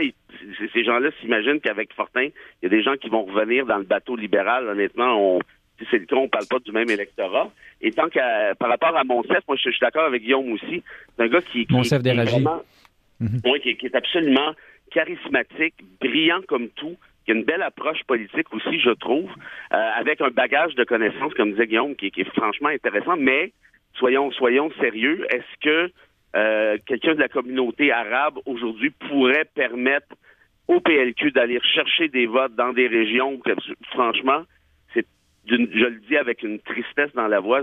ces 0.72 0.84
gens-là 0.84 1.10
s'imaginent 1.20 1.60
qu'avec 1.60 1.92
Fortin, 1.94 2.24
il 2.24 2.32
y 2.62 2.66
a 2.66 2.68
des 2.68 2.82
gens 2.82 2.96
qui 2.96 3.08
vont 3.08 3.24
revenir 3.24 3.66
dans 3.66 3.78
le 3.78 3.84
bateau 3.84 4.16
libéral? 4.16 4.68
Honnêtement, 4.68 5.16
on, 5.16 5.40
si 5.78 5.86
c'est 5.90 5.98
le 5.98 6.06
cas, 6.06 6.16
on 6.16 6.28
parle 6.28 6.46
pas 6.46 6.58
du 6.58 6.72
même 6.72 6.90
électorat. 6.90 7.50
Et 7.80 7.90
tant 7.92 8.08
que 8.08 8.54
par 8.54 8.68
rapport 8.68 8.96
à 8.96 9.04
Monsef, 9.04 9.40
moi 9.48 9.56
je, 9.56 9.70
suis 9.70 9.80
d'accord 9.80 10.04
avec 10.04 10.22
Guillaume 10.22 10.52
aussi. 10.52 10.82
C'est 11.16 11.24
un 11.24 11.28
gars 11.28 11.40
qui, 11.40 11.66
qui, 11.66 11.72
Monsef 11.72 12.02
qui, 12.02 12.12
mhm. 12.12 13.40
qui, 13.62 13.76
qui, 13.76 13.86
est 13.86 13.94
absolument 13.94 14.52
charismatique, 14.90 15.74
brillant 16.00 16.40
comme 16.46 16.68
tout, 16.70 16.96
qui 17.24 17.32
a 17.32 17.34
une 17.34 17.44
belle 17.44 17.62
approche 17.62 18.02
politique 18.06 18.52
aussi, 18.52 18.80
je 18.80 18.90
trouve, 18.90 19.30
euh, 19.72 19.76
avec 19.96 20.20
un 20.20 20.30
bagage 20.30 20.74
de 20.74 20.84
connaissances, 20.84 21.32
comme 21.34 21.52
disait 21.52 21.66
Guillaume, 21.66 21.96
qui, 21.96 22.10
qui 22.10 22.22
est 22.22 22.36
franchement 22.36 22.68
intéressant. 22.68 23.16
Mais 23.16 23.52
soyons 23.94 24.30
soyons 24.32 24.70
sérieux. 24.80 25.26
Est-ce 25.30 25.60
que 25.62 25.92
euh, 26.36 26.78
quelqu'un 26.86 27.14
de 27.14 27.20
la 27.20 27.28
communauté 27.28 27.90
arabe 27.92 28.38
aujourd'hui 28.46 28.90
pourrait 28.90 29.48
permettre 29.54 30.14
au 30.68 30.80
PLQ 30.80 31.32
d'aller 31.32 31.60
chercher 31.62 32.08
des 32.08 32.26
votes 32.26 32.54
dans 32.54 32.72
des 32.72 32.86
régions 32.86 33.40
franchement, 33.90 34.42
c'est 34.94 35.06
je 35.46 35.56
le 35.56 36.00
dis 36.08 36.16
avec 36.16 36.42
une 36.42 36.60
tristesse 36.60 37.12
dans 37.14 37.26
la 37.26 37.40
voix, 37.40 37.62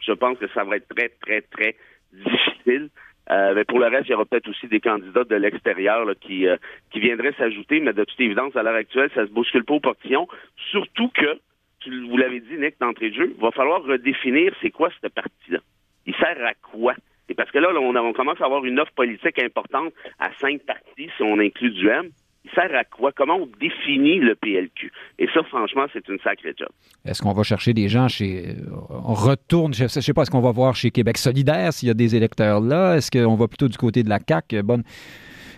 je 0.00 0.12
pense 0.12 0.38
que 0.38 0.48
ça 0.48 0.64
va 0.64 0.76
être 0.76 0.88
très, 0.88 1.08
très, 1.20 1.40
très 1.42 1.76
difficile. 2.12 2.90
Euh, 3.30 3.54
mais 3.54 3.64
pour 3.64 3.78
le 3.78 3.86
reste, 3.86 4.06
il 4.06 4.12
y 4.12 4.14
aura 4.14 4.26
peut-être 4.26 4.48
aussi 4.48 4.68
des 4.68 4.80
candidats 4.80 5.24
de 5.24 5.34
l'extérieur 5.34 6.06
qui, 6.20 6.46
euh, 6.46 6.56
qui 6.90 7.00
viendraient 7.00 7.32
s'ajouter, 7.38 7.80
mais 7.80 7.94
de 7.94 8.04
toute 8.04 8.20
évidence, 8.20 8.54
à 8.54 8.62
l'heure 8.62 8.74
actuelle, 8.74 9.10
ça 9.14 9.26
se 9.26 9.30
bouscule 9.30 9.64
pas 9.64 9.74
au 9.74 9.80
portillon. 9.80 10.28
Surtout 10.70 11.08
que, 11.08 11.38
vous 11.86 12.16
l'avez 12.16 12.40
dit, 12.40 12.56
Nick, 12.58 12.78
d'entrée 12.80 13.10
de 13.10 13.14
jeu, 13.14 13.34
il 13.34 13.42
va 13.42 13.50
falloir 13.50 13.82
redéfinir 13.82 14.54
c'est 14.60 14.70
quoi 14.70 14.90
cette 15.00 15.14
partie-là. 15.14 15.60
Il 16.06 16.14
sert 16.16 16.36
à 16.44 16.52
quoi? 16.54 16.94
Et 17.28 17.34
parce 17.34 17.50
que 17.50 17.58
là, 17.58 17.68
on, 17.74 18.12
commence 18.12 18.40
à 18.40 18.44
avoir 18.44 18.64
une 18.64 18.78
offre 18.78 18.92
politique 18.92 19.42
importante 19.42 19.92
à 20.18 20.30
cinq 20.40 20.62
partis, 20.62 21.10
si 21.16 21.22
on 21.22 21.38
inclut 21.38 21.70
du 21.70 21.88
M 21.88 22.10
il 22.44 22.50
sert 22.50 22.74
à 22.74 22.84
quoi? 22.84 23.10
Comment 23.12 23.36
on 23.36 23.48
définit 23.58 24.18
le 24.18 24.34
PLQ? 24.34 24.92
Et 25.18 25.26
ça, 25.32 25.42
franchement, 25.44 25.86
c'est 25.92 26.06
une 26.08 26.18
sacrée 26.20 26.54
job. 26.56 26.68
Est-ce 27.04 27.22
qu'on 27.22 27.32
va 27.32 27.42
chercher 27.42 27.72
des 27.72 27.88
gens 27.88 28.08
chez. 28.08 28.56
On 28.90 29.14
retourne, 29.14 29.72
je 29.72 29.84
ne 29.84 29.88
sais 29.88 30.12
pas, 30.12 30.22
est-ce 30.22 30.30
qu'on 30.30 30.40
va 30.40 30.52
voir 30.52 30.76
chez 30.76 30.90
Québec 30.90 31.16
solidaire 31.16 31.72
s'il 31.72 31.88
y 31.88 31.90
a 31.90 31.94
des 31.94 32.14
électeurs 32.16 32.60
là? 32.60 32.96
Est-ce 32.96 33.10
qu'on 33.10 33.34
va 33.34 33.48
plutôt 33.48 33.68
du 33.68 33.78
côté 33.78 34.02
de 34.02 34.10
la 34.10 34.18
CAQ? 34.26 34.62
Bonne. 34.62 34.84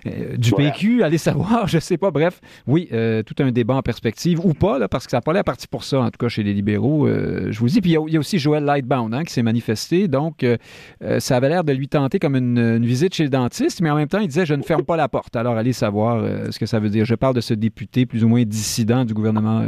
Euh, 0.07 0.37
du 0.37 0.53
PQ, 0.53 1.03
allez 1.03 1.19
savoir, 1.19 1.67
je 1.69 1.79
sais 1.79 1.97
pas. 1.97 2.11
Bref, 2.11 2.41
oui, 2.67 2.89
euh, 2.93 3.23
tout 3.23 3.35
un 3.43 3.51
débat 3.51 3.75
en 3.75 3.83
perspective, 3.83 4.45
ou 4.45 4.55
pas, 4.55 4.79
là, 4.79 4.89
parce 4.89 5.07
que 5.07 5.11
ça 5.11 5.19
n'a 5.19 5.23
pas 5.23 5.33
l'air 5.33 5.45
parti 5.45 5.67
pour 5.67 5.85
ça, 5.85 6.01
en 6.01 6.11
tout 6.11 6.19
cas 6.19 6.29
chez 6.29 6.43
les 6.43 6.53
libéraux, 6.53 7.07
euh, 7.07 7.49
je 7.51 7.59
vous 7.59 7.69
dis. 7.69 7.81
Puis 7.81 7.93
il 7.93 8.13
y, 8.13 8.17
a 8.17 8.21
aussi 8.21 8.39
Joël 8.39 8.65
Lightbound 8.65 9.15
hein, 9.15 9.25
qui 9.25 9.33
s'est 9.33 9.43
manifesté, 9.43 10.09
donc 10.09 10.45
ça 11.19 11.37
avait 11.37 11.49
l'air 11.49 11.65
de 11.65 11.73
lui 11.73 11.89
tenter 11.89 12.19
comme 12.19 12.37
une, 12.37 12.85
visite 12.85 13.15
chez 13.15 13.25
le 13.25 13.31
dentiste, 13.31 13.81
mais 13.81 13.91
en 13.91 13.97
même 13.97 14.09
temps, 14.09 14.21
il 14.21 14.29
disait, 14.29 14.47
je 14.47 14.55
ne 14.55 14.63
ferme 14.63 14.85
pas 14.85 14.97
la 14.97 15.09
porte. 15.09 15.35
Alors, 15.37 15.57
allez 15.57 15.73
savoir 15.73 16.25
ce 16.51 16.59
que 16.59 16.67
ça 16.67 16.79
veut 16.79 16.89
dire. 16.89 17.05
Je 17.05 17.15
parle 17.15 17.35
de 17.35 17.41
ce 17.41 17.55
député 17.55 18.07
plus 18.07 18.25
ou 18.25 18.29
moins 18.29 18.45
dissident 18.45 19.05
du 19.05 19.15
gouvernement 19.15 19.65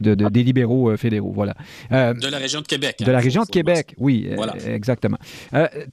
de, 0.00 0.14
des 0.14 0.42
libéraux 0.42 0.96
fédéraux, 0.96 1.32
voilà. 1.34 1.54
de 1.90 2.30
la 2.30 2.38
région 2.38 2.60
de 2.60 2.66
Québec. 2.66 2.96
de 3.00 3.10
la 3.10 3.18
hein, 3.18 3.20
région 3.20 3.42
de 3.42 3.48
Québec, 3.48 3.94
oui, 3.98 4.28
exactement. 4.66 5.18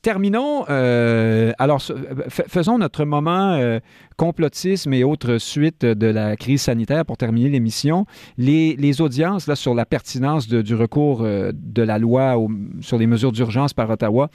terminons, 0.02 0.64
alors, 0.64 1.82
faisons 2.30 2.78
notre 2.78 3.06
moment 3.06 3.57
euh, 3.58 3.80
complotisme 4.16 4.94
et 4.94 5.04
autres 5.04 5.38
suites 5.38 5.86
de 5.86 6.08
la 6.08 6.36
crise 6.36 6.64
sanitaire 6.64 7.06
pour 7.06 7.18
terminer 7.18 7.50
l'émission. 7.50 8.06
Les, 8.38 9.02
audiences 9.02 9.48
là, 9.48 9.56
sur 9.56 9.76
la 9.76 9.86
pertinence 9.86 10.48
du 10.48 10.76
recours 10.76 11.22
euh, 11.22 11.52
de 11.54 11.82
la 11.82 12.00
loi 12.00 12.38
sur 12.82 12.98
les 12.98 13.08
mesures 13.08 13.32
d'urgence 13.32 13.74
par 13.74 13.90
Ottawa 13.90 14.30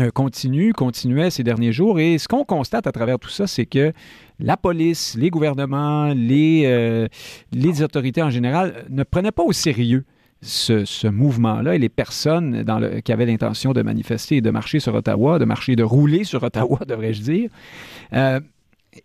euh, 0.00 0.10
continuent, 0.10 0.72
continuaient 0.72 1.30
ces 1.30 1.42
derniers 1.42 1.72
jours. 1.72 2.00
Et 2.00 2.18
ce 2.18 2.28
qu'on 2.28 2.44
constate 2.44 2.86
à 2.86 2.92
travers 2.92 3.18
tout 3.18 3.30
ça, 3.30 3.46
c'est 3.46 3.66
que 3.66 3.92
la 4.38 4.56
police, 4.56 5.16
les 5.18 5.30
gouvernements, 5.30 6.12
les, 6.14 7.08
les 7.52 7.82
autorités 7.82 8.22
en 8.22 8.30
général 8.30 8.84
ne 8.90 9.02
prenaient 9.02 9.32
pas 9.32 9.44
au 9.44 9.52
sérieux 9.52 10.04
ce, 10.44 11.08
mouvement-là 11.08 11.74
et 11.74 11.78
les 11.78 11.88
personnes 11.88 12.64
qui 13.04 13.12
avaient 13.12 13.26
l'intention 13.26 13.72
de 13.72 13.82
manifester 13.82 14.36
et 14.36 14.40
de 14.40 14.50
marcher 14.50 14.80
sur 14.80 14.94
Ottawa, 14.94 15.38
de 15.38 15.44
marcher, 15.44 15.76
de 15.76 15.82
rouler 15.82 16.24
sur 16.24 16.42
Ottawa, 16.42 16.78
devrais-je 16.88 17.22
dire. 17.22 17.50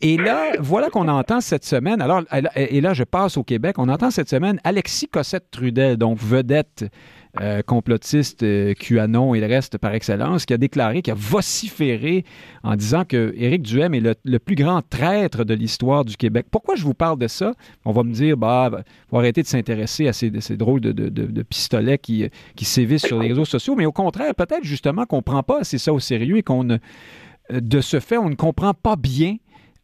Et 0.01 0.17
là, 0.17 0.51
voilà 0.59 0.89
qu'on 0.89 1.07
entend 1.07 1.41
cette 1.41 1.65
semaine, 1.65 2.01
alors, 2.01 2.23
et 2.55 2.81
là, 2.81 2.93
je 2.93 3.03
passe 3.03 3.37
au 3.37 3.43
Québec, 3.43 3.77
on 3.79 3.89
entend 3.89 4.11
cette 4.11 4.29
semaine 4.29 4.59
Alexis 4.63 5.07
Cossette-Trudel, 5.07 5.97
donc 5.97 6.19
vedette 6.19 6.85
euh, 7.41 7.61
complotiste 7.61 8.41
euh, 8.41 8.73
QAnon 8.73 9.35
et 9.35 9.39
le 9.39 9.45
reste 9.45 9.77
par 9.77 9.93
excellence, 9.93 10.45
qui 10.47 10.53
a 10.53 10.57
déclaré, 10.57 11.01
qui 11.01 11.11
a 11.11 11.15
vociféré 11.15 12.25
en 12.63 12.75
disant 12.75 13.05
que 13.05 13.33
Éric 13.37 13.61
Duhem 13.61 13.93
est 13.93 14.17
le, 14.23 14.39
plus 14.39 14.55
grand 14.55 14.81
traître 14.81 15.45
de 15.45 15.53
l'histoire 15.53 16.05
du 16.05 16.17
Québec. 16.17 16.47
Pourquoi 16.49 16.75
je 16.75 16.83
vous 16.83 16.95
parle 16.95 17.19
de 17.19 17.27
ça? 17.27 17.53
On 17.85 17.91
va 17.91 18.03
me 18.03 18.11
dire, 18.11 18.35
bah, 18.35 18.71
faut 19.09 19.17
arrêter 19.17 19.43
de 19.43 19.47
s'intéresser 19.47 20.07
à 20.07 20.13
ces, 20.13 20.31
drôles 20.57 20.81
de, 20.81 21.43
pistolets 21.43 21.99
qui, 21.99 22.27
qui 22.55 22.65
sévissent 22.65 23.05
sur 23.05 23.19
les 23.19 23.29
réseaux 23.29 23.45
sociaux, 23.45 23.75
mais 23.75 23.85
au 23.85 23.91
contraire, 23.91 24.33
peut-être 24.33 24.63
justement 24.63 25.05
qu'on 25.05 25.17
ne 25.17 25.21
prend 25.21 25.43
pas 25.43 25.59
assez 25.59 25.77
ça 25.77 25.93
au 25.93 25.99
sérieux 25.99 26.37
et 26.37 26.43
qu'on 26.43 26.79
de 27.49 27.81
ce 27.81 27.99
fait, 27.99 28.17
on 28.17 28.29
ne 28.29 28.35
comprend 28.35 28.73
pas 28.73 28.95
bien 28.95 29.37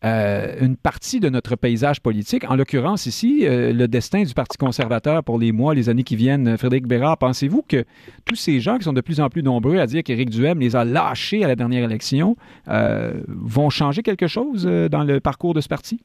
euh, 0.05 0.53
une 0.61 0.77
partie 0.77 1.19
de 1.19 1.29
notre 1.29 1.55
paysage 1.55 1.99
politique. 1.99 2.43
En 2.47 2.55
l'occurrence, 2.55 3.07
ici, 3.07 3.39
euh, 3.43 3.73
le 3.73 3.87
destin 3.87 4.21
du 4.21 4.35
Parti 4.35 4.55
conservateur 4.55 5.23
pour 5.23 5.39
les 5.39 5.51
mois, 5.51 5.73
les 5.73 5.89
années 5.89 6.03
qui 6.03 6.15
viennent. 6.15 6.59
Frédéric 6.59 6.85
Bérard, 6.85 7.17
pensez-vous 7.17 7.63
que 7.63 7.85
tous 8.23 8.35
ces 8.35 8.59
gens 8.59 8.77
qui 8.77 8.83
sont 8.83 8.93
de 8.93 9.01
plus 9.01 9.19
en 9.19 9.29
plus 9.29 9.41
nombreux 9.41 9.79
à 9.79 9.87
dire 9.87 10.03
qu'Éric 10.03 10.29
Duhem 10.29 10.59
les 10.59 10.75
a 10.75 10.85
lâchés 10.85 11.43
à 11.43 11.47
la 11.47 11.55
dernière 11.55 11.83
élection 11.83 12.35
euh, 12.67 13.13
vont 13.27 13.71
changer 13.71 14.03
quelque 14.03 14.27
chose 14.27 14.65
dans 14.65 15.03
le 15.03 15.19
parcours 15.19 15.55
de 15.55 15.61
ce 15.61 15.69
parti? 15.69 15.99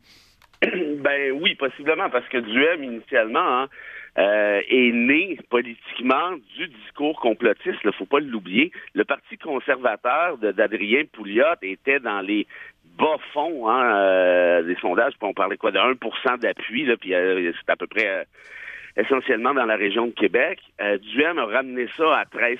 Ben 1.00 1.32
oui, 1.40 1.54
possiblement, 1.54 2.10
parce 2.10 2.28
que 2.28 2.36
Duhem, 2.36 2.84
initialement, 2.84 3.62
hein, 3.62 3.68
est 4.16 4.92
né 4.92 5.38
politiquement 5.48 6.36
du 6.58 6.68
discours 6.68 7.18
complotiste, 7.20 7.78
il 7.82 7.86
ne 7.86 7.92
faut 7.92 8.04
pas 8.04 8.20
l'oublier. 8.20 8.70
Le 8.92 9.04
Parti 9.04 9.38
conservateur 9.38 10.36
d'Adrien 10.36 11.04
Pouliot 11.10 11.56
était 11.62 12.00
dans 12.00 12.20
les 12.20 12.46
bas 12.98 13.16
fond 13.32 13.68
hein, 13.68 13.94
euh, 13.94 14.62
des 14.62 14.76
sondages. 14.76 15.14
on 15.20 15.32
parlait 15.32 15.56
quoi 15.56 15.70
de 15.70 15.78
1% 15.78 16.38
d'appui, 16.40 16.84
là, 16.84 16.96
puis 16.96 17.14
euh, 17.14 17.52
c'est 17.60 17.72
à 17.72 17.76
peu 17.76 17.86
près 17.86 18.06
euh, 18.06 18.24
essentiellement 18.96 19.54
dans 19.54 19.64
la 19.64 19.76
région 19.76 20.06
de 20.06 20.12
Québec. 20.12 20.58
Duhem 21.12 21.38
a 21.38 21.46
ramené 21.46 21.86
ça 21.96 22.18
à 22.18 22.24
13 22.24 22.58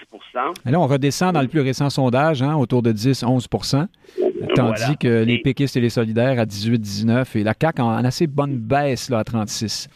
Et 0.67 0.71
là, 0.71 0.81
on 0.81 0.87
redescend 0.87 1.35
dans 1.35 1.43
le 1.43 1.49
plus 1.49 1.61
récent 1.61 1.91
sondage, 1.91 2.43
hein, 2.43 2.55
autour 2.57 2.83
de 2.83 2.93
10-11% 2.93 3.87
tandis 4.55 4.97
que 4.99 5.25
les 5.25 5.39
péquistes 5.39 5.77
et 5.77 5.81
les 5.81 5.91
solidaires 5.91 6.39
à 6.39 6.45
18-19 6.45 7.39
et 7.39 7.45
la 7.45 7.55
CAQ 7.61 7.83
en, 7.83 8.05
assez 8.05 8.27
bonne 8.27 8.57
baisse 8.57 9.11
là, 9.11 9.19
à 9.19 9.25
36 9.25 9.89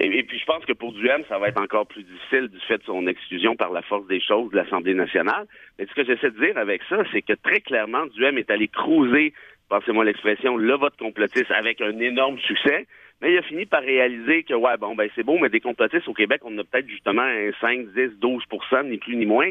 et, 0.00 0.22
puis 0.22 0.38
je 0.38 0.44
pense 0.44 0.64
que 0.64 0.72
pour 0.72 0.92
Duhem, 0.92 1.22
ça 1.28 1.38
va 1.38 1.48
être 1.48 1.60
encore 1.60 1.86
plus 1.86 2.04
difficile 2.04 2.46
du 2.48 2.60
fait 2.68 2.78
de 2.78 2.84
son 2.84 3.08
exclusion 3.08 3.56
par 3.56 3.72
la 3.72 3.82
force 3.82 4.06
des 4.06 4.20
choses 4.20 4.52
de 4.52 4.56
l'Assemblée 4.56 4.94
nationale. 4.94 5.46
Mais 5.76 5.86
ce 5.86 5.94
que 5.94 6.04
j'essaie 6.04 6.30
de 6.30 6.38
dire 6.38 6.56
avec 6.56 6.82
ça, 6.88 6.98
c'est 7.12 7.22
que 7.22 7.32
très 7.32 7.60
clairement, 7.60 8.06
Duhem 8.14 8.38
est 8.38 8.48
allé 8.48 8.68
cruiser 8.68 9.34
passez-moi 9.68 10.04
l'expression, 10.04 10.56
le 10.56 10.74
vote 10.74 10.96
complotiste 10.98 11.50
avec 11.50 11.80
un 11.80 11.98
énorme 11.98 12.38
succès. 12.38 12.86
Mais 13.20 13.32
il 13.32 13.38
a 13.38 13.42
fini 13.42 13.66
par 13.66 13.82
réaliser 13.82 14.44
que, 14.44 14.54
ouais, 14.54 14.76
bon, 14.76 14.94
ben 14.94 15.08
c'est 15.16 15.24
beau, 15.24 15.38
mais 15.38 15.48
des 15.48 15.60
complotistes 15.60 16.06
au 16.06 16.14
Québec, 16.14 16.40
on 16.44 16.56
a 16.58 16.62
peut-être 16.62 16.88
justement 16.88 17.22
un 17.22 17.50
5, 17.60 17.88
10, 17.88 18.20
12% 18.20 18.88
ni 18.88 18.98
plus 18.98 19.16
ni 19.16 19.26
moins. 19.26 19.50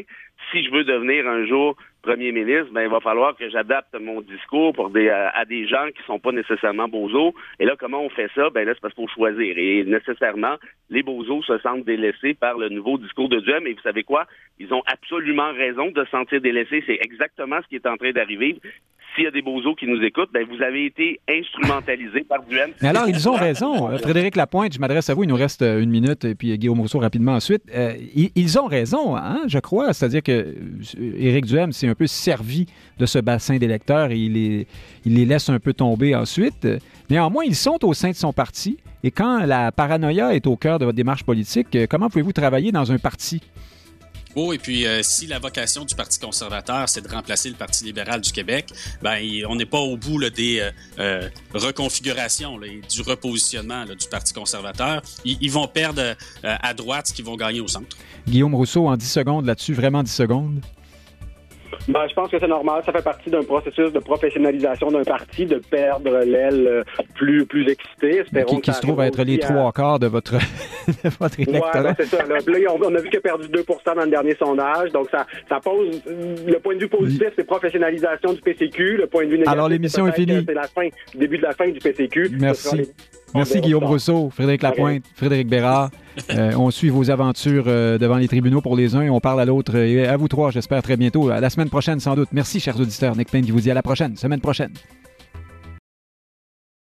Si 0.52 0.64
je 0.64 0.70
veux 0.70 0.84
devenir 0.84 1.26
un 1.26 1.46
jour 1.46 1.76
premier 2.02 2.32
ministre, 2.32 2.72
ben 2.72 2.82
il 2.82 2.88
va 2.88 3.00
falloir 3.00 3.36
que 3.36 3.50
j'adapte 3.50 3.94
mon 4.00 4.22
discours 4.22 4.72
pour 4.72 4.90
des, 4.90 5.10
à, 5.10 5.44
des 5.44 5.66
gens 5.66 5.88
qui 5.94 6.02
sont 6.06 6.18
pas 6.18 6.32
nécessairement 6.32 6.88
bozos. 6.88 7.34
Et 7.58 7.66
là, 7.66 7.74
comment 7.78 8.02
on 8.02 8.08
fait 8.08 8.30
ça? 8.34 8.48
Ben 8.50 8.66
là, 8.66 8.72
c'est 8.74 8.80
parce 8.80 8.94
qu'il 8.94 9.04
faut 9.04 9.14
choisir. 9.14 9.58
Et 9.58 9.84
nécessairement, 9.84 10.56
les 10.90 11.02
bozos 11.02 11.42
se 11.42 11.58
sentent 11.58 11.84
délaissés 11.84 12.34
par 12.34 12.56
le 12.56 12.68
nouveau 12.68 12.98
discours 12.98 13.28
de 13.28 13.40
Dieu. 13.40 13.58
Mais 13.62 13.72
vous 13.72 13.82
savez 13.82 14.04
quoi? 14.04 14.26
Ils 14.58 14.72
ont 14.72 14.82
absolument 14.86 15.52
raison 15.52 15.90
de 15.90 16.04
se 16.04 16.10
sentir 16.10 16.40
délaissés. 16.40 16.82
C'est 16.86 16.98
exactement 17.02 17.60
ce 17.62 17.68
qui 17.68 17.76
est 17.76 17.86
en 17.86 17.96
train 17.96 18.12
d'arriver 18.12 18.58
s'il 19.14 19.24
y 19.24 19.26
a 19.26 19.30
des 19.30 19.42
bozos 19.42 19.74
qui 19.74 19.86
nous 19.86 20.00
écoutent, 20.02 20.30
ben 20.32 20.46
vous 20.48 20.62
avez 20.62 20.86
été 20.86 21.20
instrumentalisé 21.28 22.20
par 22.22 22.42
Duhem. 22.44 22.70
Mais 22.80 22.88
alors, 22.88 23.08
ils 23.08 23.28
ont 23.28 23.34
raison. 23.34 23.96
Frédéric 23.98 24.36
Lapointe, 24.36 24.72
je 24.72 24.78
m'adresse 24.78 25.10
à 25.10 25.14
vous, 25.14 25.24
il 25.24 25.28
nous 25.28 25.36
reste 25.36 25.62
euh, 25.62 25.82
une 25.82 25.90
minute, 25.90 26.24
et 26.24 26.34
puis 26.34 26.56
Guillaume 26.56 26.80
Rousseau 26.80 26.98
rapidement 26.98 27.32
ensuite. 27.32 27.62
Euh, 27.74 27.92
ils, 28.14 28.58
ont 28.58 28.66
raison, 28.66 29.16
hein, 29.16 29.40
je 29.46 29.58
crois. 29.58 29.92
C'est-à-dire 29.92 30.22
que 30.22 30.37
euh, 30.38 31.16
Éric 31.18 31.46
Duhem 31.46 31.72
s'est 31.72 31.88
un 31.88 31.94
peu 31.94 32.06
servi 32.06 32.66
de 32.98 33.06
ce 33.06 33.18
bassin 33.18 33.56
d'électeurs 33.56 34.10
et 34.10 34.28
les, 34.28 34.66
il 35.04 35.14
les 35.14 35.24
laisse 35.24 35.48
un 35.48 35.58
peu 35.58 35.72
tomber 35.72 36.14
ensuite. 36.14 36.66
Néanmoins, 37.10 37.44
ils 37.44 37.56
sont 37.56 37.84
au 37.84 37.94
sein 37.94 38.10
de 38.10 38.16
son 38.16 38.32
parti. 38.32 38.78
Et 39.04 39.10
quand 39.10 39.46
la 39.46 39.70
paranoïa 39.70 40.34
est 40.34 40.46
au 40.46 40.56
cœur 40.56 40.78
de 40.78 40.84
votre 40.84 40.96
démarche 40.96 41.24
politique, 41.24 41.78
comment 41.88 42.08
pouvez-vous 42.08 42.32
travailler 42.32 42.72
dans 42.72 42.90
un 42.90 42.98
parti? 42.98 43.40
Oh, 44.34 44.52
et 44.52 44.58
puis 44.58 44.86
euh, 44.86 45.02
si 45.02 45.26
la 45.26 45.38
vocation 45.38 45.84
du 45.84 45.94
Parti 45.94 46.18
conservateur, 46.18 46.88
c'est 46.88 47.00
de 47.00 47.08
remplacer 47.08 47.48
le 47.48 47.56
Parti 47.56 47.84
libéral 47.84 48.20
du 48.20 48.32
Québec, 48.32 48.66
ben 49.02 49.18
on 49.48 49.56
n'est 49.56 49.66
pas 49.66 49.78
au 49.78 49.96
bout 49.96 50.18
des 50.30 50.60
euh, 50.60 50.70
euh, 50.98 51.28
reconfigurations 51.54 52.62
et 52.62 52.80
du 52.88 53.02
repositionnement 53.02 53.84
du 53.84 54.08
Parti 54.10 54.32
conservateur. 54.32 55.02
Ils, 55.24 55.50
vont 55.50 55.66
perdre 55.66 56.14
à 56.42 56.74
droite 56.74 57.08
ce 57.08 57.14
qu'ils 57.14 57.24
vont 57.24 57.36
gagner 57.36 57.60
au 57.60 57.68
centre. 57.68 57.96
Guillaume 58.26 58.54
Rousseau, 58.54 58.86
en 58.86 58.96
10 58.96 59.10
secondes 59.10 59.46
là-dessus, 59.46 59.72
vraiment 59.72 60.02
10 60.02 60.12
secondes? 60.12 60.60
Ben, 61.88 62.06
je 62.08 62.14
pense 62.14 62.30
que 62.30 62.38
c'est 62.38 62.48
normal. 62.48 62.82
Ça 62.84 62.92
fait 62.92 63.02
partie 63.02 63.30
d'un 63.30 63.42
processus 63.42 63.92
de 63.92 63.98
professionnalisation 63.98 64.90
d'un 64.90 65.04
parti, 65.04 65.46
de 65.46 65.56
perdre 65.70 66.18
l'aile 66.24 66.66
euh, 66.66 67.02
plus, 67.14 67.46
plus 67.46 67.68
excitée. 67.68 68.22
Qui, 68.46 68.60
qui 68.60 68.72
se 68.72 68.80
trouve 68.80 69.00
être 69.00 69.22
les 69.22 69.38
trois 69.38 69.72
quarts 69.72 69.98
de 69.98 70.06
votre, 70.06 70.34
de 70.86 71.10
votre 71.18 71.40
électorat. 71.40 71.82
Ouais, 71.82 71.94
c'est 71.98 72.06
ça. 72.06 72.24
Là, 72.24 72.38
on, 72.74 72.94
a 72.94 73.00
vu 73.00 73.08
qu'il 73.08 73.18
a 73.18 73.22
perdu 73.22 73.48
2% 73.48 73.94
dans 73.96 74.04
le 74.04 74.10
dernier 74.10 74.36
sondage. 74.36 74.90
Donc, 74.92 75.08
ça, 75.10 75.26
ça 75.48 75.60
pose... 75.60 76.02
Le 76.06 76.58
point 76.58 76.74
de 76.74 76.80
vue 76.80 76.88
positif, 76.88 77.28
c'est 77.36 77.44
professionnalisation 77.44 78.32
du 78.32 78.40
PCQ. 78.40 78.96
Le 78.96 79.06
point 79.06 79.24
de 79.24 79.30
vue 79.30 79.38
négatif, 79.38 79.52
Alors, 79.52 79.68
l'émission 79.68 80.06
est, 80.06 80.12
finie. 80.12 80.44
C'est 80.46 80.54
la 80.54 80.68
fin, 80.68 80.88
début 81.14 81.38
de 81.38 81.42
la 81.42 81.52
fin 81.52 81.68
du 81.68 81.78
PCQ. 81.78 82.30
Merci. 82.38 82.92
Merci 83.34 83.60
Guillaume 83.60 83.84
Rousseau, 83.84 84.30
Frédéric 84.30 84.62
Lapointe, 84.62 85.04
Frédéric 85.14 85.48
Bérard. 85.48 85.90
Euh, 86.30 86.52
on 86.56 86.72
suit 86.72 86.88
vos 86.88 87.12
aventures 87.12 87.66
euh, 87.68 87.96
devant 87.96 88.16
les 88.16 88.26
tribunaux 88.26 88.60
pour 88.60 88.76
les 88.76 88.96
uns 88.96 89.02
et 89.02 89.08
on 89.08 89.20
parle 89.20 89.40
à 89.40 89.44
l'autre. 89.44 89.76
Et 89.76 90.04
à 90.04 90.16
vous 90.16 90.26
trois, 90.26 90.50
j'espère 90.50 90.82
très 90.82 90.96
bientôt. 90.96 91.28
À 91.28 91.38
la 91.38 91.48
semaine 91.48 91.68
prochaine, 91.68 92.00
sans 92.00 92.16
doute. 92.16 92.30
Merci, 92.32 92.58
chers 92.58 92.78
auditeurs. 92.80 93.14
Nick 93.14 93.30
Payne 93.30 93.44
qui 93.44 93.52
vous 93.52 93.60
dit 93.60 93.70
à 93.70 93.74
la 93.74 93.84
prochaine, 93.84 94.16
semaine 94.16 94.40
prochaine. 94.40 94.72